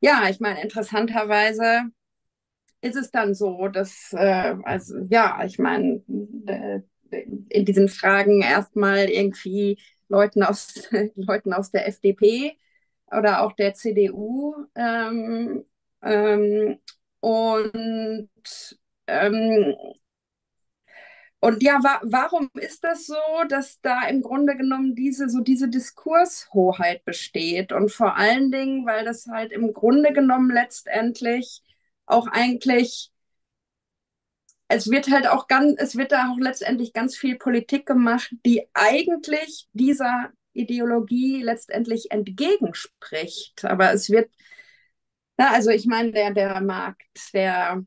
ja, 0.00 0.28
ich 0.28 0.40
meine, 0.40 0.62
interessanterweise 0.62 1.82
ist 2.80 2.96
es 2.96 3.10
dann 3.10 3.34
so, 3.34 3.68
dass, 3.68 4.12
äh, 4.12 4.54
also 4.64 4.98
ja, 5.08 5.42
ich 5.44 5.58
meine, 5.58 6.02
äh, 6.46 6.80
in 7.48 7.64
diesen 7.64 7.88
Fragen 7.88 8.42
erstmal 8.42 9.08
irgendwie 9.10 9.78
Leuten 10.08 10.42
aus, 10.42 10.88
Leuten 11.14 11.52
aus 11.52 11.70
der 11.70 11.86
FDP 11.88 12.56
oder 13.10 13.42
auch 13.42 13.52
der 13.52 13.74
CDU 13.74 14.54
ähm, 14.74 15.64
ähm, 16.02 16.78
und 17.20 18.30
ähm, 19.06 19.74
und 21.40 21.62
ja, 21.62 21.80
wa 21.82 22.00
warum 22.04 22.50
ist 22.54 22.84
das 22.84 23.06
so, 23.06 23.16
dass 23.48 23.80
da 23.80 24.06
im 24.08 24.22
Grunde 24.22 24.56
genommen 24.56 24.94
diese 24.94 25.28
so 25.28 25.40
diese 25.40 25.68
Diskurshoheit 25.68 27.04
besteht? 27.04 27.72
Und 27.72 27.90
vor 27.90 28.16
allen 28.16 28.52
Dingen, 28.52 28.86
weil 28.86 29.04
das 29.04 29.26
halt 29.26 29.50
im 29.52 29.72
Grunde 29.72 30.12
genommen 30.12 30.50
letztendlich 30.50 31.62
auch 32.06 32.28
eigentlich 32.28 33.12
es 34.68 34.90
wird 34.90 35.10
halt 35.10 35.26
auch 35.26 35.48
ganz, 35.48 35.74
es 35.78 35.96
wird 35.96 36.12
da 36.12 36.30
auch 36.32 36.38
letztendlich 36.38 36.92
ganz 36.94 37.16
viel 37.16 37.36
Politik 37.36 37.84
gemacht, 37.86 38.30
die 38.46 38.62
eigentlich 38.72 39.68
dieser 39.74 40.30
Ideologie 40.54 41.42
letztendlich 41.42 42.10
entgegenspricht. 42.10 43.64
Aber 43.64 43.92
es 43.92 44.08
wird 44.10 44.30
ja, 45.38 45.50
also 45.52 45.70
ich 45.70 45.86
meine, 45.86 46.12
der, 46.12 46.32
der 46.32 46.60
Markt, 46.60 47.32
der 47.34 47.84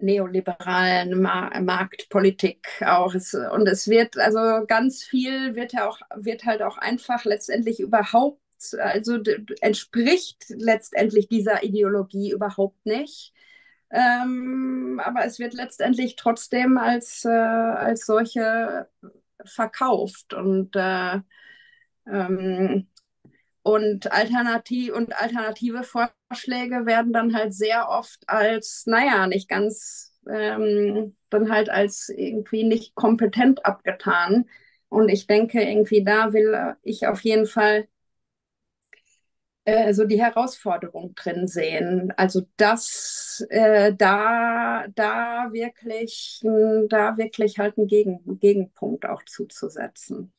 neoliberalen 0.00 1.20
Ma 1.20 1.50
Marktpolitik 1.60 2.66
auch. 2.86 3.14
Es, 3.14 3.34
und 3.34 3.66
es 3.68 3.88
wird 3.88 4.18
also 4.18 4.66
ganz 4.66 5.02
viel 5.04 5.54
wird 5.54 5.72
ja 5.72 5.88
auch, 5.88 6.00
wird 6.16 6.44
halt 6.44 6.62
auch 6.62 6.78
einfach 6.78 7.24
letztendlich 7.24 7.80
überhaupt, 7.80 8.40
also 8.78 9.18
entspricht 9.60 10.46
letztendlich 10.50 11.28
dieser 11.28 11.62
Ideologie 11.62 12.32
überhaupt 12.32 12.84
nicht. 12.86 13.32
Ähm, 13.90 15.00
aber 15.04 15.24
es 15.24 15.38
wird 15.38 15.54
letztendlich 15.54 16.16
trotzdem 16.16 16.78
als, 16.78 17.24
äh, 17.24 17.28
als 17.30 18.06
solche 18.06 18.88
verkauft. 19.44 20.34
Und 20.34 20.76
äh, 20.76 21.20
ähm, 22.06 22.88
und, 23.62 24.12
alternativ 24.12 24.94
und 24.94 25.14
alternative 25.20 25.82
Vorschläge 26.30 26.86
werden 26.86 27.12
dann 27.12 27.34
halt 27.34 27.54
sehr 27.54 27.88
oft 27.88 28.28
als, 28.28 28.84
naja, 28.86 29.26
nicht 29.26 29.48
ganz, 29.48 30.14
ähm, 30.30 31.16
dann 31.30 31.50
halt 31.50 31.70
als 31.70 32.08
irgendwie 32.08 32.64
nicht 32.64 32.94
kompetent 32.94 33.64
abgetan. 33.66 34.48
Und 34.88 35.08
ich 35.08 35.26
denke, 35.26 35.62
irgendwie 35.62 36.04
da 36.04 36.32
will 36.32 36.76
ich 36.82 37.06
auf 37.06 37.20
jeden 37.22 37.46
Fall 37.46 37.88
äh, 39.64 39.92
so 39.94 40.04
die 40.06 40.20
Herausforderung 40.22 41.14
drin 41.14 41.46
sehen. 41.46 42.12
Also 42.16 42.42
das, 42.56 43.44
äh, 43.50 43.94
da, 43.94 44.86
da 44.94 45.48
wirklich, 45.52 46.40
da 46.88 47.16
wirklich 47.16 47.58
halt 47.58 47.78
einen 47.78 47.86
Gegen, 47.86 48.38
Gegenpunkt 48.40 49.06
auch 49.06 49.24
zuzusetzen. 49.24 50.32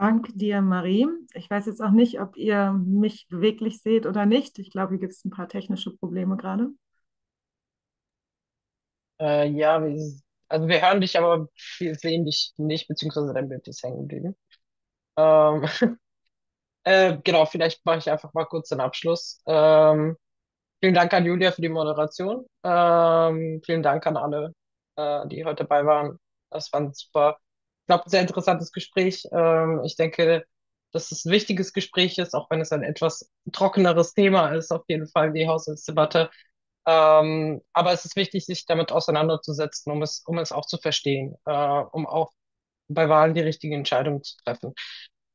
Danke 0.00 0.32
dir, 0.32 0.62
Marie. 0.62 1.06
Ich 1.34 1.50
weiß 1.50 1.66
jetzt 1.66 1.82
auch 1.82 1.90
nicht, 1.90 2.22
ob 2.22 2.34
ihr 2.38 2.72
mich 2.72 3.26
beweglich 3.28 3.82
seht 3.82 4.06
oder 4.06 4.24
nicht. 4.24 4.58
Ich 4.58 4.70
glaube, 4.70 4.92
hier 4.92 4.98
gibt 4.98 5.12
es 5.12 5.26
ein 5.26 5.30
paar 5.30 5.46
technische 5.46 5.94
Probleme 5.94 6.38
gerade. 6.38 6.70
Äh, 9.20 9.48
ja, 9.50 9.84
wir, 9.84 9.94
also 10.48 10.68
wir 10.68 10.80
hören 10.80 11.02
dich, 11.02 11.18
aber 11.18 11.48
wir 11.78 11.94
sehen 11.96 12.24
dich 12.24 12.54
nicht, 12.56 12.88
beziehungsweise 12.88 13.34
dein 13.34 13.50
Bild 13.50 13.68
ist 13.68 13.82
hängen 13.82 14.08
geblieben. 14.08 14.36
Ähm, 15.18 15.66
äh, 16.84 17.18
genau, 17.22 17.46
vielleicht 17.46 17.84
mache 17.84 17.98
ich 17.98 18.10
einfach 18.10 18.32
mal 18.34 18.46
kurz 18.46 18.70
den 18.70 18.80
Abschluss. 18.80 19.42
Ähm, 19.46 20.16
vielen 20.82 20.94
Dank 20.94 21.12
an 21.14 21.26
Julia 21.26 21.52
für 21.52 21.62
die 21.62 21.68
Moderation. 21.68 22.46
Ähm, 22.64 23.60
vielen 23.64 23.82
Dank 23.82 24.06
an 24.06 24.16
alle, 24.16 24.54
äh, 24.96 25.28
die 25.28 25.44
heute 25.44 25.64
dabei 25.64 25.86
waren. 25.86 26.18
Das 26.50 26.72
war 26.72 26.80
ein 26.80 26.94
super, 26.94 27.38
glaube, 27.90 28.08
sehr 28.08 28.20
interessantes 28.22 28.72
Gespräch. 28.72 29.26
Ähm, 29.32 29.82
ich 29.84 29.96
denke, 29.96 30.44
dass 30.92 31.10
es 31.12 31.24
ein 31.24 31.32
wichtiges 31.32 31.72
Gespräch 31.72 32.18
ist, 32.18 32.34
auch 32.34 32.48
wenn 32.50 32.60
es 32.60 32.72
ein 32.72 32.82
etwas 32.84 33.30
trockeneres 33.52 34.14
Thema 34.14 34.50
ist, 34.50 34.70
auf 34.72 34.84
jeden 34.88 35.08
Fall 35.08 35.32
die 35.32 35.48
Haushaltsdebatte. 35.48 36.30
Ähm, 36.86 37.60
aber 37.72 37.92
es 37.92 38.04
ist 38.04 38.16
wichtig, 38.16 38.46
sich 38.46 38.66
damit 38.66 38.92
auseinanderzusetzen, 38.92 39.92
um 39.92 40.02
es, 40.02 40.22
um 40.26 40.38
es 40.38 40.52
auch 40.52 40.66
zu 40.66 40.78
verstehen, 40.78 41.34
äh, 41.46 41.52
um 41.52 42.06
auch 42.06 42.32
bei 42.88 43.08
Wahlen 43.08 43.34
die 43.34 43.40
richtigen 43.40 43.74
Entscheidungen 43.74 44.22
zu 44.22 44.36
treffen. 44.44 44.74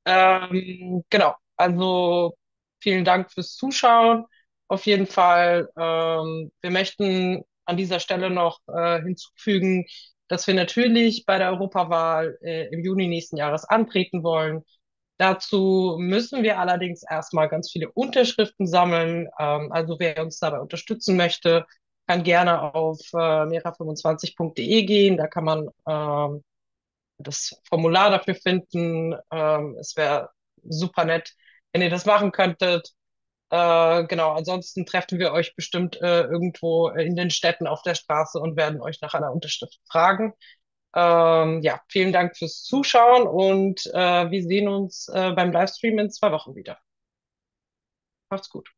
Ähm, 0.06 1.04
genau, 1.10 1.36
also 1.58 2.38
vielen 2.82 3.06
Dank 3.06 3.32
fürs 3.32 3.56
Zuschauen. 3.56 4.26
Auf 4.68 4.86
jeden 4.86 5.08
Fall, 5.08 5.70
ähm, 5.78 6.52
wir 6.62 6.72
möchten 6.72 7.44
an 7.66 7.78
dieser 7.78 8.00
Stelle 8.00 8.30
noch 8.30 8.60
äh, 8.68 9.02
hinzufügen, 9.02 9.86
dass 10.28 10.48
wir 10.48 10.54
natürlich 10.54 11.26
bei 11.26 11.38
der 11.38 11.52
Europawahl 11.52 12.38
äh, 12.42 12.68
im 12.74 12.84
Juni 12.84 13.08
nächsten 13.08 13.38
Jahres 13.38 13.66
antreten 13.66 14.24
wollen. 14.24 14.64
Dazu 15.18 15.96
müssen 16.00 16.44
wir 16.44 16.60
allerdings 16.60 17.04
erstmal 17.10 17.48
ganz 17.50 17.72
viele 17.72 17.90
Unterschriften 17.92 18.68
sammeln. 18.68 19.30
Ähm, 19.40 19.72
also 19.72 19.98
wer 20.00 20.22
uns 20.24 20.40
dabei 20.40 20.60
unterstützen 20.60 21.16
möchte, 21.18 21.66
kann 22.08 22.24
gerne 22.24 22.62
auf 22.74 23.00
äh, 23.14 23.18
mera25.de 23.18 24.84
gehen. 24.84 25.18
Da 25.18 25.28
kann 25.28 25.46
man 25.46 25.70
ähm, 25.88 26.44
das 27.18 27.60
Formular 27.70 28.10
dafür 28.12 28.36
finden. 28.36 29.16
Ähm, 29.32 29.78
es 29.80 29.96
wäre 29.96 30.30
super 30.64 31.06
nett, 31.06 31.34
wenn 31.74 31.82
ihr 31.82 31.90
das 31.90 32.06
machen 32.06 32.32
könntet. 32.32 32.92
Äh, 33.50 34.06
genau, 34.08 34.32
ansonsten 34.34 34.86
treffen 34.86 35.20
wir 35.20 35.32
euch 35.32 35.56
bestimmt 35.56 36.02
äh, 36.02 36.24
irgendwo 36.24 36.90
in 36.90 37.16
den 37.16 37.30
Städten 37.30 37.68
auf 37.68 37.82
der 37.84 37.96
Straße 37.96 38.40
und 38.40 38.58
werden 38.58 38.82
euch 38.82 39.02
nach 39.02 39.14
einer 39.14 39.32
Unterschrift 39.32 39.80
fragen. 39.90 40.34
Ähm, 40.96 41.62
ja, 41.62 41.82
vielen 41.90 42.14
Dank 42.14 42.38
fürs 42.38 42.64
Zuschauen 42.64 43.28
und 43.28 43.86
äh, 43.94 44.32
wir 44.32 44.44
sehen 44.44 44.68
uns 44.70 45.08
äh, 45.10 45.34
beim 45.34 45.52
Livestream 45.52 46.00
in 46.00 46.10
zwei 46.12 46.32
Wochen 46.32 46.56
wieder. 46.56 46.80
Macht's 48.30 48.50
gut. 48.50 48.70